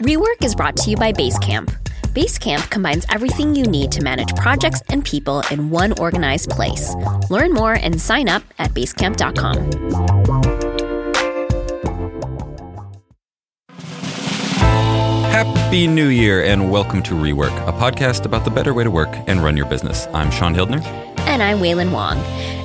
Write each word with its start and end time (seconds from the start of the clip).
Rework 0.00 0.42
is 0.42 0.54
brought 0.54 0.78
to 0.78 0.88
you 0.90 0.96
by 0.96 1.12
Basecamp. 1.12 1.66
Basecamp 2.14 2.70
combines 2.70 3.04
everything 3.10 3.54
you 3.54 3.64
need 3.64 3.92
to 3.92 4.02
manage 4.02 4.34
projects 4.34 4.80
and 4.88 5.04
people 5.04 5.42
in 5.50 5.68
one 5.68 5.92
organized 6.00 6.48
place. 6.48 6.94
Learn 7.28 7.52
more 7.52 7.74
and 7.74 8.00
sign 8.00 8.26
up 8.26 8.42
at 8.58 8.70
basecamp.com. 8.70 9.58
Happy 15.28 15.86
New 15.86 16.08
Year 16.08 16.44
and 16.44 16.70
welcome 16.70 17.02
to 17.02 17.12
Rework, 17.12 17.54
a 17.68 17.72
podcast 17.72 18.24
about 18.24 18.46
the 18.46 18.50
better 18.50 18.72
way 18.72 18.84
to 18.84 18.90
work 18.90 19.14
and 19.26 19.44
run 19.44 19.54
your 19.54 19.66
business. 19.66 20.06
I'm 20.14 20.30
Shaun 20.30 20.54
Hildner. 20.54 20.82
And 21.26 21.42
I'm 21.42 21.58
Wailin 21.58 21.92
Wong. 21.92 22.16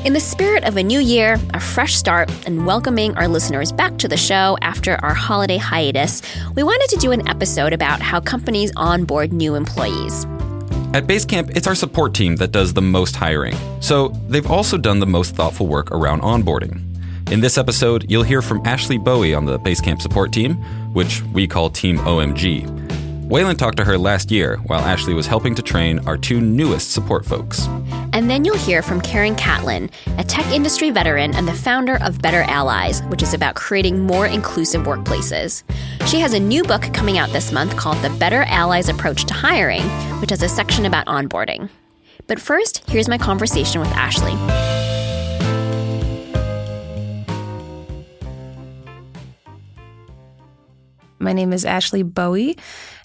In 0.05 0.13
the 0.13 0.19
spirit 0.19 0.65
of 0.65 0.77
a 0.77 0.83
new 0.83 0.99
year, 0.99 1.39
a 1.55 1.59
fresh 1.59 1.95
start, 1.95 2.29
and 2.45 2.67
welcoming 2.67 3.17
our 3.17 3.27
listeners 3.27 3.71
back 3.71 3.97
to 3.97 4.07
the 4.07 4.15
show 4.15 4.55
after 4.61 5.03
our 5.03 5.15
holiday 5.15 5.57
hiatus, 5.57 6.21
we 6.53 6.61
wanted 6.61 6.93
to 6.93 6.97
do 6.97 7.11
an 7.11 7.27
episode 7.27 7.73
about 7.73 8.01
how 8.01 8.19
companies 8.19 8.71
onboard 8.77 9.33
new 9.33 9.55
employees. 9.55 10.25
At 10.93 11.07
Basecamp, 11.07 11.57
it's 11.57 11.65
our 11.65 11.73
support 11.73 12.13
team 12.13 12.35
that 12.35 12.51
does 12.51 12.71
the 12.71 12.83
most 12.83 13.15
hiring. 13.15 13.57
So 13.79 14.09
they've 14.29 14.45
also 14.45 14.77
done 14.77 14.99
the 14.99 15.07
most 15.07 15.33
thoughtful 15.33 15.65
work 15.65 15.89
around 15.89 16.21
onboarding. 16.21 16.83
In 17.31 17.39
this 17.39 17.57
episode, 17.57 18.05
you'll 18.07 18.21
hear 18.21 18.43
from 18.43 18.63
Ashley 18.63 18.99
Bowe 18.99 19.35
on 19.35 19.45
the 19.45 19.57
Basecamp 19.57 20.03
support 20.03 20.31
team, 20.31 20.57
which 20.93 21.23
we 21.33 21.47
call 21.47 21.71
Team 21.71 21.97
OMG. 21.97 22.84
Wailin 23.25 23.57
talked 23.57 23.77
to 23.77 23.83
her 23.83 23.97
last 23.97 24.29
year 24.29 24.57
while 24.67 24.81
Ashley 24.81 25.15
was 25.15 25.25
helping 25.25 25.55
to 25.55 25.63
train 25.63 25.97
our 26.07 26.15
two 26.15 26.39
newest 26.39 26.91
support 26.91 27.25
folks. 27.25 27.65
And 28.13 28.29
then 28.29 28.45
you'll 28.45 28.55
hear 28.55 28.83
from 28.83 29.01
Karen 29.01 29.35
Catlin, 29.35 29.89
a 30.19 30.23
tech 30.23 30.45
industry 30.53 30.91
veteran 30.91 31.33
and 31.33 31.47
the 31.47 31.53
founder 31.53 31.97
of 32.03 32.21
Better 32.21 32.43
Allies, 32.43 33.01
which 33.05 33.23
is 33.23 33.33
about 33.33 33.55
creating 33.55 33.99
more 33.99 34.27
inclusive 34.27 34.83
workplaces. 34.83 35.63
She 36.07 36.19
has 36.19 36.33
a 36.33 36.39
new 36.39 36.61
book 36.61 36.83
coming 36.93 37.17
out 37.17 37.31
this 37.31 37.51
month 37.51 37.75
called 37.75 37.97
The 38.03 38.11
Better 38.11 38.43
Allies 38.43 38.89
Approach 38.89 39.25
to 39.25 39.33
Hiring, 39.33 39.81
which 40.21 40.29
has 40.29 40.43
a 40.43 40.47
section 40.47 40.85
about 40.85 41.07
onboarding. 41.07 41.69
But 42.27 42.39
first, 42.39 42.87
here's 42.87 43.09
my 43.09 43.17
conversation 43.17 43.81
with 43.81 43.89
Ashley. 43.89 44.35
My 51.25 51.33
name 51.33 51.53
is 51.53 51.65
Ashley 51.65 52.03
Bowe, 52.03 52.53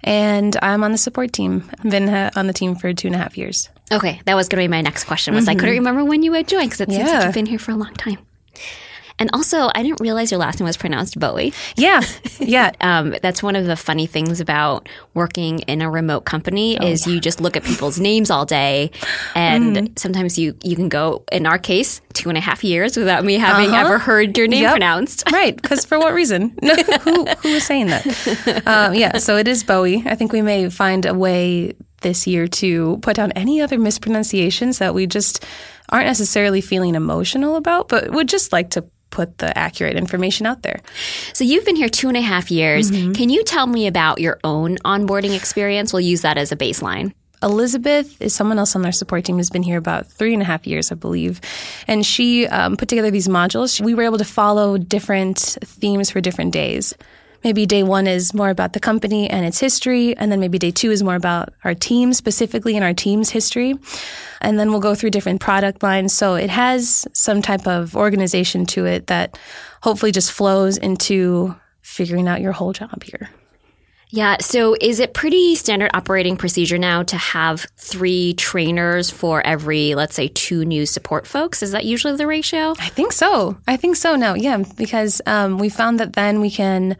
and 0.04 0.54
I'm 0.60 0.84
on 0.84 0.92
the 0.92 0.98
support 0.98 1.32
team. 1.32 1.68
I've 1.82 1.90
been 1.90 2.06
uh, 2.06 2.30
on 2.36 2.46
the 2.46 2.52
team 2.52 2.76
for 2.76 2.92
two 2.92 3.08
and 3.08 3.14
a 3.14 3.18
half 3.18 3.38
years. 3.38 3.70
Okay, 3.90 4.20
that 4.26 4.34
was 4.34 4.46
going 4.48 4.62
to 4.62 4.64
be 4.64 4.70
my 4.70 4.82
next 4.82 5.04
question. 5.04 5.34
Was 5.34 5.44
mm-hmm. 5.44 5.50
I 5.52 5.54
couldn't 5.54 5.76
remember 5.76 6.04
when 6.04 6.22
you 6.22 6.34
had 6.34 6.46
joined 6.46 6.68
because 6.68 6.82
it 6.82 6.90
seems 6.90 7.08
yeah. 7.08 7.16
like 7.16 7.24
you've 7.24 7.34
been 7.34 7.46
here 7.46 7.58
for 7.58 7.72
a 7.72 7.76
long 7.76 7.94
time. 7.94 8.18
And 9.20 9.30
also, 9.34 9.70
I 9.74 9.82
didn't 9.82 10.00
realize 10.00 10.32
your 10.32 10.40
last 10.40 10.58
name 10.58 10.64
was 10.64 10.78
pronounced 10.78 11.20
Bowie. 11.20 11.52
Yeah, 11.76 12.02
yeah. 12.40 12.72
um, 12.80 13.14
that's 13.22 13.42
one 13.42 13.54
of 13.54 13.66
the 13.66 13.76
funny 13.76 14.06
things 14.06 14.40
about 14.40 14.88
working 15.12 15.60
in 15.60 15.82
a 15.82 15.90
remote 15.90 16.22
company 16.22 16.78
oh, 16.80 16.86
is 16.86 17.06
yeah. 17.06 17.12
you 17.12 17.20
just 17.20 17.40
look 17.40 17.54
at 17.56 17.62
people's 17.62 18.00
names 18.00 18.30
all 18.30 18.46
day, 18.46 18.90
and 19.34 19.76
mm. 19.76 19.98
sometimes 19.98 20.38
you 20.38 20.56
you 20.64 20.74
can 20.74 20.88
go. 20.88 21.22
In 21.30 21.46
our 21.46 21.58
case, 21.58 22.00
two 22.14 22.30
and 22.30 22.38
a 22.38 22.40
half 22.40 22.64
years 22.64 22.96
without 22.96 23.24
me 23.24 23.34
having 23.34 23.70
uh-huh. 23.70 23.84
ever 23.84 23.98
heard 23.98 24.36
your 24.38 24.48
name 24.48 24.62
yep. 24.62 24.72
pronounced. 24.72 25.22
right? 25.32 25.54
Because 25.54 25.84
for 25.84 25.98
what 25.98 26.14
reason? 26.14 26.56
who 27.02 27.26
who 27.26 27.52
was 27.52 27.64
saying 27.64 27.88
that? 27.88 28.62
Um, 28.66 28.94
yeah. 28.94 29.18
So 29.18 29.36
it 29.36 29.46
is 29.46 29.62
Bowie. 29.62 30.02
I 30.06 30.14
think 30.14 30.32
we 30.32 30.40
may 30.40 30.70
find 30.70 31.04
a 31.04 31.14
way 31.14 31.74
this 32.00 32.26
year 32.26 32.48
to 32.48 32.96
put 33.02 33.16
down 33.16 33.32
any 33.32 33.60
other 33.60 33.78
mispronunciations 33.78 34.78
that 34.78 34.94
we 34.94 35.06
just 35.06 35.44
aren't 35.90 36.06
necessarily 36.06 36.62
feeling 36.62 36.94
emotional 36.94 37.56
about, 37.56 37.88
but 37.88 38.10
would 38.12 38.28
just 38.28 38.52
like 38.52 38.70
to 38.70 38.84
put 39.10 39.38
the 39.38 39.56
accurate 39.56 39.96
information 39.96 40.46
out 40.46 40.62
there. 40.62 40.80
So 41.32 41.44
you've 41.44 41.64
been 41.64 41.76
here 41.76 41.88
two 41.88 42.08
and 42.08 42.16
a 42.16 42.20
half 42.20 42.50
years. 42.50 42.90
Mm-hmm. 42.90 43.12
Can 43.12 43.28
you 43.28 43.44
tell 43.44 43.66
me 43.66 43.86
about 43.86 44.20
your 44.20 44.38
own 44.44 44.76
onboarding 44.78 45.36
experience? 45.36 45.92
We'll 45.92 46.00
use 46.00 46.22
that 46.22 46.38
as 46.38 46.52
a 46.52 46.56
baseline. 46.56 47.12
Elizabeth 47.42 48.20
is 48.20 48.34
someone 48.34 48.58
else 48.58 48.76
on 48.76 48.84
our 48.84 48.92
support 48.92 49.24
team 49.24 49.36
who's 49.36 49.48
been 49.48 49.62
here 49.62 49.78
about 49.78 50.06
three 50.06 50.34
and 50.34 50.42
a 50.42 50.44
half 50.44 50.66
years, 50.66 50.92
I 50.92 50.94
believe. 50.94 51.40
And 51.86 52.04
she 52.04 52.46
um, 52.46 52.76
put 52.76 52.88
together 52.88 53.10
these 53.10 53.28
modules. 53.28 53.80
We 53.80 53.94
were 53.94 54.02
able 54.02 54.18
to 54.18 54.24
follow 54.24 54.76
different 54.76 55.38
themes 55.38 56.10
for 56.10 56.20
different 56.20 56.52
days 56.52 56.94
maybe 57.44 57.66
day 57.66 57.82
one 57.82 58.06
is 58.06 58.34
more 58.34 58.50
about 58.50 58.72
the 58.72 58.80
company 58.80 59.28
and 59.28 59.44
its 59.46 59.58
history, 59.58 60.16
and 60.16 60.30
then 60.30 60.40
maybe 60.40 60.58
day 60.58 60.70
two 60.70 60.90
is 60.90 61.02
more 61.02 61.14
about 61.14 61.52
our 61.64 61.74
team 61.74 62.12
specifically 62.12 62.76
and 62.76 62.84
our 62.84 62.94
team's 62.94 63.30
history. 63.30 63.74
And 64.40 64.58
then 64.58 64.70
we'll 64.70 64.80
go 64.80 64.94
through 64.94 65.10
different 65.10 65.40
product 65.40 65.82
lines. 65.82 66.12
So 66.12 66.34
it 66.34 66.50
has 66.50 67.06
some 67.12 67.42
type 67.42 67.66
of 67.66 67.96
organization 67.96 68.66
to 68.66 68.86
it 68.86 69.06
that 69.08 69.38
hopefully 69.82 70.12
just 70.12 70.32
flows 70.32 70.76
into 70.78 71.54
figuring 71.82 72.28
out 72.28 72.40
your 72.40 72.52
whole 72.52 72.72
job 72.72 73.02
here. 73.02 73.30
Yeah. 74.10 74.38
So 74.40 74.76
is 74.80 74.98
it 74.98 75.14
pretty 75.14 75.54
standard 75.54 75.90
operating 75.94 76.36
procedure 76.36 76.78
now 76.78 77.02
to 77.04 77.16
have 77.16 77.66
three 77.76 78.34
trainers 78.34 79.10
for 79.10 79.44
every, 79.46 79.94
let's 79.94 80.14
say, 80.14 80.28
two 80.28 80.64
new 80.64 80.84
support 80.86 81.26
folks? 81.26 81.62
Is 81.62 81.72
that 81.72 81.84
usually 81.84 82.16
the 82.16 82.26
ratio? 82.26 82.74
I 82.78 82.88
think 82.88 83.12
so. 83.12 83.56
I 83.68 83.76
think 83.76 83.96
so 83.96 84.16
now. 84.16 84.34
Yeah. 84.34 84.64
Because 84.76 85.22
um, 85.26 85.58
we 85.58 85.68
found 85.68 86.00
that 86.00 86.14
then 86.14 86.40
we 86.40 86.50
can 86.50 86.96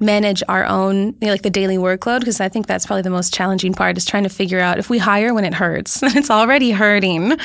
manage 0.00 0.42
our 0.48 0.64
own, 0.64 1.08
you 1.20 1.26
know, 1.26 1.30
like 1.30 1.42
the 1.42 1.50
daily 1.50 1.76
workload, 1.76 2.20
because 2.20 2.40
I 2.40 2.48
think 2.48 2.66
that's 2.66 2.86
probably 2.86 3.02
the 3.02 3.10
most 3.10 3.34
challenging 3.34 3.74
part 3.74 3.98
is 3.98 4.06
trying 4.06 4.22
to 4.22 4.30
figure 4.30 4.58
out 4.58 4.78
if 4.78 4.88
we 4.88 4.98
hire 4.98 5.34
when 5.34 5.44
it 5.44 5.54
hurts, 5.54 6.00
then 6.00 6.16
it's 6.16 6.30
already 6.30 6.70
hurting. 6.70 7.36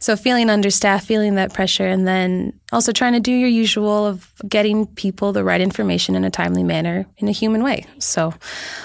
So 0.00 0.16
feeling 0.16 0.50
understaffed, 0.50 1.06
feeling 1.06 1.34
that 1.36 1.52
pressure, 1.52 1.86
and 1.86 2.08
then 2.08 2.57
also 2.72 2.92
trying 2.92 3.14
to 3.14 3.20
do 3.20 3.32
your 3.32 3.48
usual 3.48 4.06
of 4.06 4.32
getting 4.46 4.86
people 4.86 5.32
the 5.32 5.42
right 5.42 5.60
information 5.60 6.14
in 6.14 6.24
a 6.24 6.30
timely 6.30 6.62
manner 6.62 7.06
in 7.16 7.28
a 7.28 7.32
human 7.32 7.62
way. 7.62 7.84
So 7.98 8.34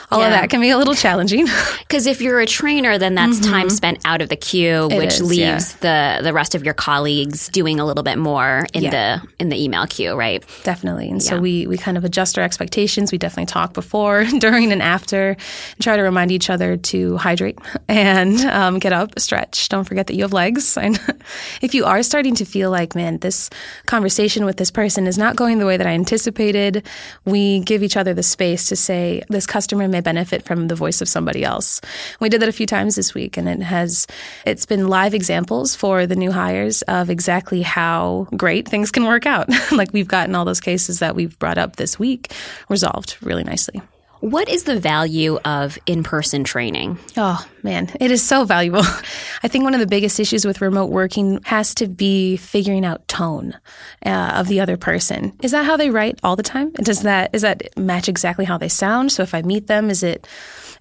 all 0.10 0.20
yeah. 0.20 0.28
of 0.28 0.32
that 0.32 0.50
can 0.50 0.62
be 0.62 0.70
a 0.70 0.78
little 0.78 0.96
challenging. 0.96 1.48
Because 1.94 2.08
if 2.08 2.22
you're 2.22 2.40
a 2.40 2.48
trainer, 2.48 2.98
then 2.98 3.14
that's 3.14 3.40
mm-hmm. 3.40 3.52
time 3.52 3.70
spent 3.70 4.00
out 4.04 4.24
of 4.24 4.30
the 4.30 4.36
queue, 4.36 4.88
it 4.90 4.98
which 4.98 5.14
is, 5.14 5.22
leaves 5.22 5.78
yeah. 5.84 6.18
the 6.18 6.24
the 6.24 6.34
rest 6.34 6.56
of 6.56 6.64
your 6.64 6.74
colleagues 6.74 7.50
doing 7.50 7.80
a 7.80 7.86
little 7.86 8.02
bit 8.02 8.18
more 8.18 8.66
in 8.74 8.84
yeah. 8.84 8.90
the 9.20 9.28
in 9.40 9.50
the 9.50 9.64
email 9.64 9.86
queue, 9.86 10.16
right? 10.16 10.44
Definitely. 10.64 11.12
And 11.12 11.22
so 11.22 11.40
we 11.40 11.68
we 11.68 11.78
kind 11.78 11.96
of 11.96 12.04
adjust 12.04 12.40
our 12.40 12.44
expectations. 12.44 13.12
We 13.12 13.20
definitely 13.20 13.46
talk 13.46 13.74
before, 13.74 14.24
during, 14.40 14.72
and 14.72 14.82
after, 14.82 15.30
and 15.30 15.82
try 15.82 15.96
to 15.96 16.02
remind 16.02 16.32
each 16.32 16.50
other 16.50 16.78
to 16.78 17.18
hydrate 17.18 17.60
and 17.88 18.40
um, 18.46 18.80
get 18.80 18.92
up, 18.92 19.20
stretch. 19.20 19.70
Don't 19.70 19.84
forget 19.84 20.08
that 20.08 20.16
you 20.16 20.24
have 20.24 20.34
legs. 20.34 20.76
And 20.76 21.00
if 21.62 21.76
you 21.76 21.86
are 21.86 22.02
starting 22.02 22.34
to 22.36 22.46
feel 22.46 22.72
like, 22.72 22.96
man, 22.96 23.20
this 23.20 23.52
conversation 23.86 24.46
with 24.46 24.58
this 24.58 24.72
person 24.72 25.08
is 25.08 25.18
not 25.18 25.36
going 25.36 25.60
the 25.60 25.66
way 25.66 25.78
that 25.78 25.88
I 25.88 25.92
anticipated, 25.92 26.86
we 27.26 27.60
give 27.62 27.84
each 27.84 27.98
other 27.98 28.14
the 28.14 28.24
space 28.24 28.70
to 28.70 28.76
say, 28.76 29.24
this 29.30 29.46
customer 29.46 29.88
may 29.88 30.02
benefit 30.02 30.44
from 30.44 30.68
the 30.68 30.76
voice 30.76 31.02
of 31.02 31.08
somebody 31.08 31.44
else. 31.44 31.82
We 32.20 32.30
did 32.30 32.42
that 32.42 32.50
a 32.50 32.54
few 32.54 32.66
times 32.66 32.96
this 32.96 33.14
week, 33.14 33.38
and 33.38 33.48
it 33.48 33.62
has, 33.62 34.08
it's 34.46 34.66
been 34.66 34.88
live 34.88 35.14
examples 35.14 35.76
for 35.76 36.06
the 36.06 36.16
new 36.16 36.32
hires 36.32 36.82
of 36.84 37.10
exactly 37.10 37.62
how 37.62 38.28
great 38.36 38.68
things 38.68 38.92
can 38.92 39.06
work 39.06 39.26
out. 39.26 39.50
like 39.72 39.94
we've 39.94 40.08
gotten 40.08 40.36
all 40.36 40.46
those 40.46 40.62
cases 40.62 41.00
that 41.00 41.16
we've 41.16 41.38
brought 41.40 41.58
up 41.58 41.76
this 41.76 41.98
week 42.00 42.34
resolved 42.70 43.18
really 43.22 43.44
nicely. 43.44 43.82
What 44.24 44.48
is 44.48 44.64
the 44.64 44.80
value 44.80 45.38
of 45.44 45.78
in 45.86 46.02
person 46.02 46.46
training? 46.46 46.98
Oh, 47.18 47.46
man, 47.62 47.90
it 48.00 48.10
is 48.10 48.24
so 48.24 48.46
valuable. 48.46 48.80
I 49.44 49.50
think 49.50 49.66
one 49.66 49.74
of 49.74 49.82
the 49.82 49.86
biggest 49.86 50.18
issues 50.18 50.46
with 50.46 50.62
remote 50.62 50.92
working 50.92 51.42
has 51.44 51.76
to 51.76 51.90
be 51.90 52.38
figuring 52.38 52.86
out 52.86 53.06
tone 53.10 53.54
uh, 54.06 54.32
of 54.36 54.48
the 54.48 54.62
other 54.62 54.78
person. 54.78 55.34
Is 55.42 55.52
that 55.52 55.66
how 55.66 55.76
they 55.76 55.90
write 55.90 56.20
all 56.24 56.38
the 56.38 56.42
time? 56.42 56.72
Does 56.72 57.02
that 57.02 57.36
is 57.36 57.42
that 57.42 57.78
match 57.78 58.08
exactly 58.08 58.46
how 58.46 58.58
they 58.58 58.70
sound? 58.70 59.12
So 59.12 59.24
if 59.24 59.36
I 59.36 59.42
meet 59.42 59.68
them, 59.68 59.90
is 59.90 60.04
it 60.04 60.26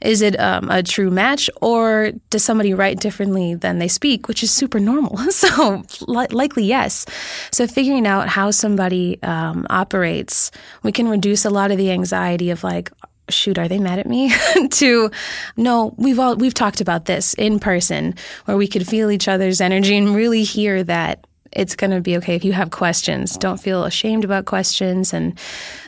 is 0.01 0.23
it 0.23 0.39
um, 0.39 0.71
a 0.71 0.81
true 0.85 1.11
match, 1.11 1.51
or 1.61 2.13
does 2.31 2.45
somebody 2.45 2.75
write 2.75 3.01
differently 3.01 3.57
than 3.57 3.79
they 3.79 3.89
speak, 3.89 4.29
which 4.29 4.45
is 4.45 4.53
super 4.53 4.79
normal? 4.79 5.17
so 5.31 5.83
li- 6.07 6.27
likely 6.31 6.63
yes. 6.63 7.07
So 7.51 7.67
figuring 7.67 8.07
out 8.07 8.29
how 8.29 8.53
somebody 8.53 9.21
um, 9.25 9.67
operates, 9.69 10.53
we 10.85 10.93
can 10.93 11.09
reduce 11.09 11.45
a 11.45 11.51
lot 11.51 11.73
of 11.73 11.79
the 11.79 11.91
anxiety 11.91 12.51
of 12.51 12.63
like, 12.63 12.93
shoot, 13.29 13.59
are 13.59 13.69
they 13.69 13.79
mad 13.79 13.99
at 13.99 14.07
me? 14.07 14.33
to 14.71 15.11
no, 15.57 15.95
we've 15.97 16.19
all 16.19 16.37
we've 16.37 16.55
talked 16.55 16.81
about 16.81 17.07
this 17.07 17.35
in 17.35 17.59
person 17.59 18.15
where 18.45 18.57
we 18.57 18.69
could 18.69 18.87
feel 18.87 19.11
each 19.11 19.29
other's 19.29 19.61
energy 19.61 19.97
and 19.97 20.15
really 20.15 20.43
hear 20.43 20.83
that 20.85 21.27
it's 21.53 21.77
going 21.77 21.91
to 21.91 22.01
be 22.01 22.17
okay 22.17 22.35
if 22.35 22.45
you 22.45 22.53
have 22.53 22.71
questions. 22.71 23.37
Don't 23.37 23.61
feel 23.61 23.85
ashamed 23.85 24.25
about 24.25 24.47
questions 24.47 25.13
and 25.13 25.39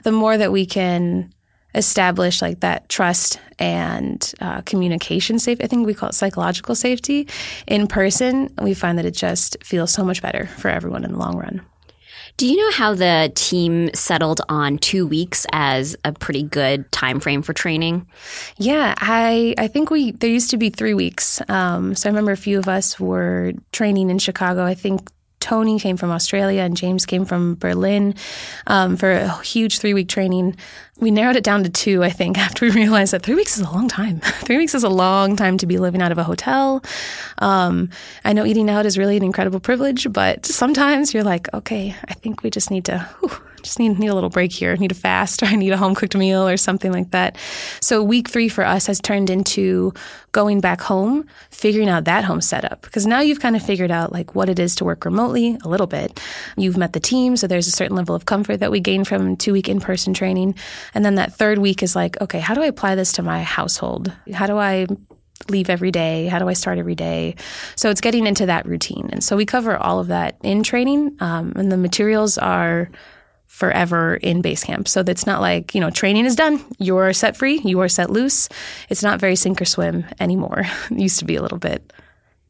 the 0.03 0.13
more 0.13 0.37
that 0.37 0.53
we 0.53 0.67
can 0.67 1.33
establish 1.75 2.41
like 2.41 2.61
that 2.61 2.89
trust 2.89 3.41
and 3.59 4.33
uh, 4.41 4.61
communication 4.63 5.39
safety. 5.39 5.65
I 5.65 5.67
think 5.67 5.87
we 5.87 5.95
call 5.95 6.11
it 6.11 6.15
psychological 6.15 6.75
safety 6.75 7.29
in 7.67 7.87
person. 7.87 8.53
We 8.61 8.75
find 8.75 8.99
that 8.99 9.05
it 9.05 9.15
just 9.15 9.57
feels 9.63 9.93
so 9.93 10.05
much 10.05 10.23
better 10.23 10.47
for 10.59 10.69
everyone 10.69 11.05
in 11.05 11.13
the 11.13 11.19
long 11.19 11.37
run. 11.37 11.65
Do 12.37 12.49
you 12.49 12.57
know 12.57 12.73
how 12.73 12.95
the 12.95 13.31
team 13.35 13.95
settled 13.95 14.41
on 14.49 14.79
two 14.79 15.07
weeks 15.07 15.47
as 15.53 15.97
a 16.05 16.13
pretty 16.13 16.43
good 16.43 16.91
time 16.91 17.21
frame 17.21 17.43
for 17.43 17.53
training? 17.53 18.09
Yeah, 18.57 18.95
I 18.99 19.55
I 19.57 19.69
think 19.69 19.91
we 19.91 20.13
there 20.13 20.31
used 20.31 20.51
to 20.51 20.57
be 20.57 20.71
three 20.71 20.95
weeks. 20.95 21.41
Um, 21.49 21.95
so 21.95 22.09
I 22.09 22.11
remember 22.11 22.33
a 22.33 22.37
few 22.37 22.59
of 22.59 22.69
us 22.69 22.99
were 22.99 23.53
training 23.71 24.11
in 24.11 24.19
Chicago. 24.19 24.65
I 24.65 24.75
think 24.75 25.09
Tony 25.39 25.79
came 25.79 25.97
from 25.97 26.11
Australia 26.11 26.63
and 26.63 26.75
James 26.77 27.05
came 27.05 27.27
from 27.27 27.55
Berlin 27.57 28.15
um, 28.67 28.97
for 28.97 29.13
a 29.13 29.43
huge 29.43 29.79
three 29.79 29.93
week 29.93 30.09
training. 30.09 30.57
We 31.00 31.11
narrowed 31.11 31.37
it 31.37 31.44
down 31.44 31.64
to 31.64 31.70
two, 31.70 32.05
I 32.05 32.11
think, 32.11 32.38
after 32.46 32.67
we 32.67 32.73
realized 32.73 33.12
that 33.12 33.23
three 33.23 33.35
weeks 33.35 33.56
is 33.56 33.67
a 33.67 33.70
long 33.70 33.88
time. 33.88 34.20
three 34.44 34.56
weeks 34.56 34.75
is 34.75 34.85
a 34.85 34.88
long 34.88 35.37
time 35.37 35.58
to 35.58 35.67
be 35.67 35.79
living 35.79 36.02
out 36.02 36.12
of 36.12 36.19
a 36.19 36.25
hotel. 36.25 36.82
Um, 37.38 37.91
I 38.25 38.32
know 38.32 38.44
eating 38.44 38.70
out 38.70 38.87
is 38.87 38.96
really 38.96 39.17
an 39.17 39.25
incredible 39.25 39.61
privilege, 39.61 40.12
but 40.12 40.46
sometimes 40.46 41.12
you're 41.12 41.25
like, 41.25 41.52
okay, 41.52 41.94
I 42.08 42.14
think 42.14 42.43
we 42.43 42.50
just 42.50 42.70
need 42.70 42.85
to. 42.87 42.99
Whew, 43.20 43.31
just 43.64 43.79
need 43.79 43.99
need 43.99 44.08
a 44.08 44.14
little 44.14 44.31
break 44.31 44.52
here. 44.52 44.73
I 44.73 44.76
Need 44.76 44.93
a 44.93 44.94
fast, 44.94 45.43
or 45.43 45.46
I 45.46 45.56
need 45.56 45.73
a 45.73 45.76
home 45.76 45.94
cooked 45.94 46.17
meal, 46.17 46.46
or 46.46 46.56
something 46.56 46.93
like 46.93 47.11
that. 47.11 47.37
So 47.81 48.02
week 48.02 48.29
three 48.29 48.49
for 48.49 48.64
us 48.64 48.87
has 48.87 49.00
turned 49.00 49.31
into 49.31 49.93
going 50.32 50.61
back 50.61 50.81
home, 50.81 51.26
figuring 51.50 51.88
out 51.88 52.05
that 52.05 52.25
home 52.25 52.40
setup 52.40 52.82
because 52.82 53.06
now 53.06 53.20
you've 53.20 53.40
kind 53.40 53.56
of 53.56 53.62
figured 53.62 53.90
out 53.90 54.12
like 54.12 54.35
what 54.35 54.49
it 54.49 54.58
is 54.58 54.75
to 54.75 54.85
work 54.85 55.05
remotely 55.05 55.56
a 55.64 55.69
little 55.69 55.87
bit. 55.87 56.20
You've 56.56 56.76
met 56.76 56.93
the 56.93 57.00
team, 57.00 57.37
so 57.37 57.47
there's 57.47 57.69
a 57.69 57.70
certain 57.70 57.97
level 57.97 58.14
of 58.14 58.26
comfort 58.26 58.58
that 58.58 58.70
we 58.70 58.81
gain 58.81 59.05
from 59.05 59.37
two 59.37 59.52
week 59.52 59.69
in 59.69 59.81
person 59.81 60.12
training, 60.12 60.56
and 60.93 61.05
then 61.05 61.15
that 61.17 61.35
third 61.35 61.59
week 61.59 61.83
is 61.83 61.97
like, 61.97 62.21
okay, 62.21 62.41
how 62.41 62.55
do 62.55 62.63
I 62.63 62.67
apply 62.67 62.95
this 62.95 63.13
to 63.13 63.23
my 63.23 63.43
household? 63.43 64.13
How 64.33 64.47
do 64.47 64.59
I 64.59 64.87
leave 65.49 65.71
every 65.71 65.91
day? 65.91 66.27
How 66.27 66.39
do 66.39 66.49
I 66.49 66.53
start 66.53 66.79
every 66.79 66.95
day? 66.95 67.37
So 67.77 67.91
it's 67.91 68.01
getting 68.01 68.27
into 68.27 68.47
that 68.47 68.67
routine. 68.67 69.11
And 69.13 69.23
so 69.23 69.37
we 69.37 69.47
cover 69.47 69.77
all 69.77 70.01
of 70.01 70.09
that 70.09 70.37
in 70.43 70.63
training. 70.63 71.17
Um, 71.21 71.53
and 71.57 71.71
the 71.71 71.77
materials 71.77 72.39
are 72.39 72.91
forever 73.47 74.17
in 74.17 74.43
Basecamp. 74.43 74.89
So 74.89 75.03
that's 75.05 75.27
not 75.27 75.41
like, 75.41 75.75
you 75.75 75.81
know, 75.81 75.91
training 75.91 76.25
is 76.25 76.35
done. 76.35 76.65
You're 76.79 77.13
set 77.13 77.37
free, 77.37 77.61
you 77.65 77.81
are 77.81 77.89
set 77.89 78.11
loose. 78.11 78.49
It's 78.89 79.03
not 79.03 79.21
very 79.21 79.37
sink 79.37 79.61
or 79.61 79.65
swim 79.65 80.05
anymore. 80.19 80.65
It 80.91 80.99
used 80.99 81.21
to 81.21 81.25
be 81.25 81.37
a 81.37 81.43
little 81.43 81.59
bit 81.59 81.93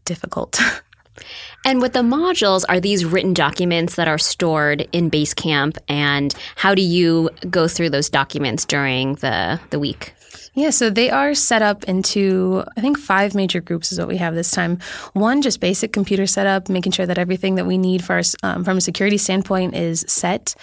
difficult. 0.04 0.60
And 1.66 1.80
with 1.80 1.94
the 1.94 2.00
modules, 2.00 2.64
are 2.68 2.78
these 2.78 3.06
written 3.06 3.32
documents 3.32 3.96
that 3.96 4.06
are 4.06 4.18
stored 4.18 4.86
in 4.92 5.10
Basecamp? 5.10 5.78
And 5.88 6.34
how 6.56 6.74
do 6.74 6.82
you 6.82 7.30
go 7.48 7.68
through 7.68 7.90
those 7.90 8.10
documents 8.10 8.66
during 8.66 9.14
the, 9.16 9.58
the 9.70 9.78
week? 9.78 10.14
Yeah, 10.54 10.70
so 10.70 10.88
they 10.88 11.10
are 11.10 11.34
set 11.34 11.62
up 11.62 11.84
into, 11.84 12.62
I 12.76 12.80
think, 12.80 12.98
five 12.98 13.34
major 13.34 13.60
groups 13.60 13.90
is 13.90 13.98
what 13.98 14.08
we 14.08 14.18
have 14.18 14.34
this 14.34 14.50
time. 14.50 14.78
One, 15.14 15.42
just 15.42 15.58
basic 15.58 15.92
computer 15.92 16.26
setup, 16.26 16.68
making 16.68 16.92
sure 16.92 17.06
that 17.06 17.18
everything 17.18 17.56
that 17.56 17.66
we 17.66 17.76
need 17.76 18.04
for 18.04 18.14
our, 18.14 18.22
um, 18.42 18.62
from 18.62 18.76
a 18.76 18.80
security 18.80 19.18
standpoint 19.18 19.74
is 19.74 20.04
set. 20.06 20.54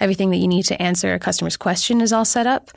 Everything 0.00 0.30
that 0.30 0.38
you 0.38 0.48
need 0.48 0.64
to 0.64 0.80
answer 0.80 1.14
a 1.14 1.18
customer's 1.18 1.56
question 1.56 2.00
is 2.00 2.12
all 2.12 2.24
set 2.24 2.46
up. 2.46 2.70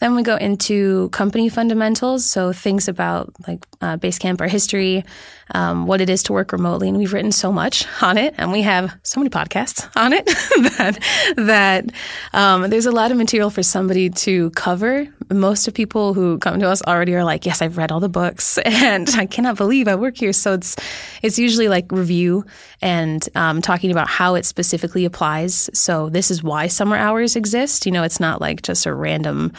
Then 0.00 0.14
we 0.14 0.22
go 0.22 0.36
into 0.36 1.10
company 1.10 1.50
fundamentals, 1.50 2.24
so 2.24 2.54
things 2.54 2.88
about 2.88 3.34
like 3.46 3.66
uh, 3.82 3.98
Basecamp, 3.98 4.40
our 4.40 4.48
history, 4.48 5.04
um, 5.52 5.86
what 5.86 6.00
it 6.00 6.08
is 6.08 6.22
to 6.24 6.32
work 6.32 6.52
remotely, 6.52 6.88
and 6.88 6.96
we've 6.96 7.12
written 7.12 7.32
so 7.32 7.52
much 7.52 7.86
on 8.02 8.16
it, 8.16 8.34
and 8.38 8.50
we 8.50 8.62
have 8.62 8.96
so 9.02 9.20
many 9.20 9.28
podcasts 9.28 9.86
on 9.96 10.14
it 10.14 10.24
that 10.78 10.98
that 11.36 11.92
um, 12.32 12.70
there's 12.70 12.86
a 12.86 12.92
lot 12.92 13.10
of 13.10 13.18
material 13.18 13.50
for 13.50 13.62
somebody 13.62 14.08
to 14.08 14.48
cover. 14.52 15.06
Most 15.30 15.68
of 15.68 15.74
people 15.74 16.14
who 16.14 16.38
come 16.38 16.58
to 16.60 16.68
us 16.68 16.80
already 16.82 17.14
are 17.14 17.24
like, 17.24 17.44
"Yes, 17.44 17.60
I've 17.60 17.76
read 17.76 17.92
all 17.92 18.00
the 18.00 18.08
books, 18.08 18.56
and 18.64 19.06
I 19.10 19.26
cannot 19.26 19.58
believe 19.58 19.86
I 19.86 19.96
work 19.96 20.16
here." 20.16 20.32
So 20.32 20.54
it's 20.54 20.76
it's 21.20 21.38
usually 21.38 21.68
like 21.68 21.92
review 21.92 22.46
and 22.80 23.28
um, 23.34 23.60
talking 23.60 23.90
about 23.90 24.08
how 24.08 24.34
it 24.34 24.46
specifically 24.46 25.04
applies. 25.04 25.68
So 25.74 26.08
this 26.08 26.30
is 26.30 26.42
why 26.42 26.68
summer 26.70 26.96
hours 26.96 27.36
exist. 27.36 27.86
You 27.86 27.92
know, 27.92 28.02
it's 28.02 28.20
not 28.20 28.40
like 28.40 28.62
just 28.62 28.86
a 28.86 28.94
random 28.94 29.52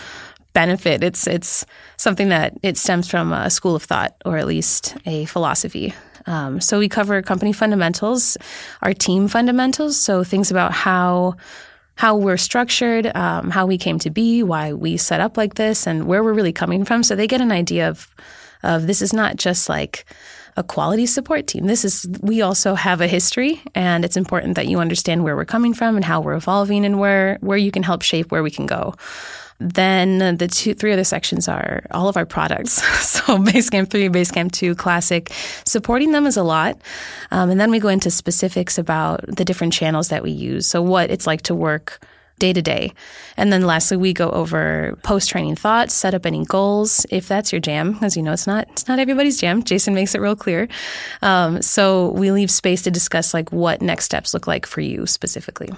benefit. 0.54 1.04
It's 1.04 1.28
it's 1.28 1.66
something 1.98 2.30
that 2.30 2.54
it 2.62 2.78
stems 2.78 3.08
from 3.08 3.34
a 3.34 3.50
school 3.50 3.76
of 3.76 3.84
thought 3.84 4.16
or 4.26 4.38
at 4.38 4.48
least 4.48 4.96
a 5.06 5.26
philosophy. 5.26 5.94
Um, 6.28 6.62
so 6.62 6.78
we 6.80 6.88
cover 6.88 7.22
company 7.22 7.54
fundamentals, 7.54 8.38
our 8.82 8.94
team 8.94 9.28
fundamentals, 9.28 10.00
so 10.00 10.24
things 10.24 10.52
about 10.52 10.72
how 10.72 11.36
how 11.96 12.16
we're 12.16 12.38
structured, 12.38 13.16
um, 13.16 13.50
how 13.50 13.66
we 13.66 13.78
came 13.78 14.00
to 14.00 14.10
be, 14.10 14.44
why 14.44 14.74
we 14.74 14.98
set 14.98 15.22
up 15.22 15.38
like 15.38 15.56
this, 15.56 15.88
and 15.88 16.08
where 16.08 16.24
we're 16.24 16.34
really 16.34 16.54
coming 16.54 16.86
from. 16.86 17.04
So 17.04 17.16
they 17.16 17.28
get 17.28 17.42
an 17.42 17.52
idea 17.52 17.90
of 17.90 18.14
of 18.64 18.88
this 18.88 19.02
is 19.02 19.14
not 19.14 19.38
just 19.38 19.70
like 19.70 20.06
a 20.58 20.64
quality 20.64 21.06
support 21.06 21.48
team. 21.48 21.66
This 21.66 21.86
is 21.86 22.06
we 22.22 22.42
also 22.42 22.76
have 22.76 23.02
a 23.02 23.08
history 23.08 23.62
and 23.76 24.04
it's 24.04 24.18
important 24.18 24.56
that 24.56 24.68
you 24.68 24.80
understand 24.80 25.24
where 25.24 25.36
we're 25.36 25.46
coming 25.46 25.74
from 25.74 25.96
and 25.96 26.06
how 26.06 26.22
we're 26.22 26.34
evolving 26.34 26.86
and 26.86 27.00
where 27.00 27.38
where 27.42 27.58
you 27.58 27.72
can 27.72 27.84
help 27.84 28.02
shape 28.02 28.32
where 28.32 28.44
we 28.44 28.52
can 28.52 28.66
go. 28.66 28.96
Then 29.60 30.38
the 30.38 30.48
two, 30.48 30.74
three 30.74 30.92
other 30.92 31.04
sections 31.04 31.48
are 31.48 31.84
all 31.92 32.08
of 32.08 32.18
our 32.18 32.26
products. 32.26 32.72
so 33.08 33.38
Basecamp 33.38 33.92
3, 33.92 34.10
Basecamp 34.10 34.52
2, 34.52 34.74
Classic. 34.74 35.32
Supporting 35.66 36.14
them 36.14 36.26
is 36.26 36.36
a 36.36 36.42
lot. 36.42 36.82
Um, 37.30 37.52
and 37.52 37.62
then 37.62 37.70
we 37.70 37.80
go 37.80 37.88
into 37.88 38.10
specifics 38.10 38.80
about 38.80 39.24
the 39.28 39.46
different 39.46 39.72
channels 39.72 40.08
that 40.08 40.24
we 40.24 40.32
use. 40.32 40.66
So 40.66 40.82
what 40.82 41.12
it's 41.12 41.28
like 41.28 41.44
to 41.44 41.54
work 41.54 42.04
day 42.42 42.52
to 42.52 42.62
day. 42.62 42.92
And 43.38 43.54
then 43.54 43.62
lastly, 43.62 43.96
we 43.96 44.14
go 44.14 44.30
over 44.32 44.98
post 45.04 45.30
training 45.30 45.56
thoughts, 45.56 45.94
set 45.94 46.14
up 46.14 46.26
any 46.26 46.44
goals 46.44 47.06
if 47.10 47.28
that's 47.28 47.54
your 47.54 47.62
jam, 47.62 48.00
as 48.02 48.18
you 48.18 48.24
know, 48.24 48.34
it's 48.34 48.48
not 48.48 48.68
it's 48.72 48.88
not 48.88 49.00
everybody's 49.00 49.40
jam. 49.40 49.64
Jason 49.64 49.94
makes 49.94 50.16
it 50.16 50.20
real 50.20 50.36
clear. 50.36 50.68
Um, 51.22 51.62
so 51.62 52.10
we 52.12 52.32
leave 52.32 52.52
space 52.52 52.82
to 52.82 52.92
discuss 52.92 53.34
like 53.34 53.52
what 53.52 53.82
next 53.82 54.06
steps 54.06 54.34
look 54.34 54.48
like 54.48 54.66
for 54.66 54.82
you 54.82 55.06
specifically. 55.06 55.70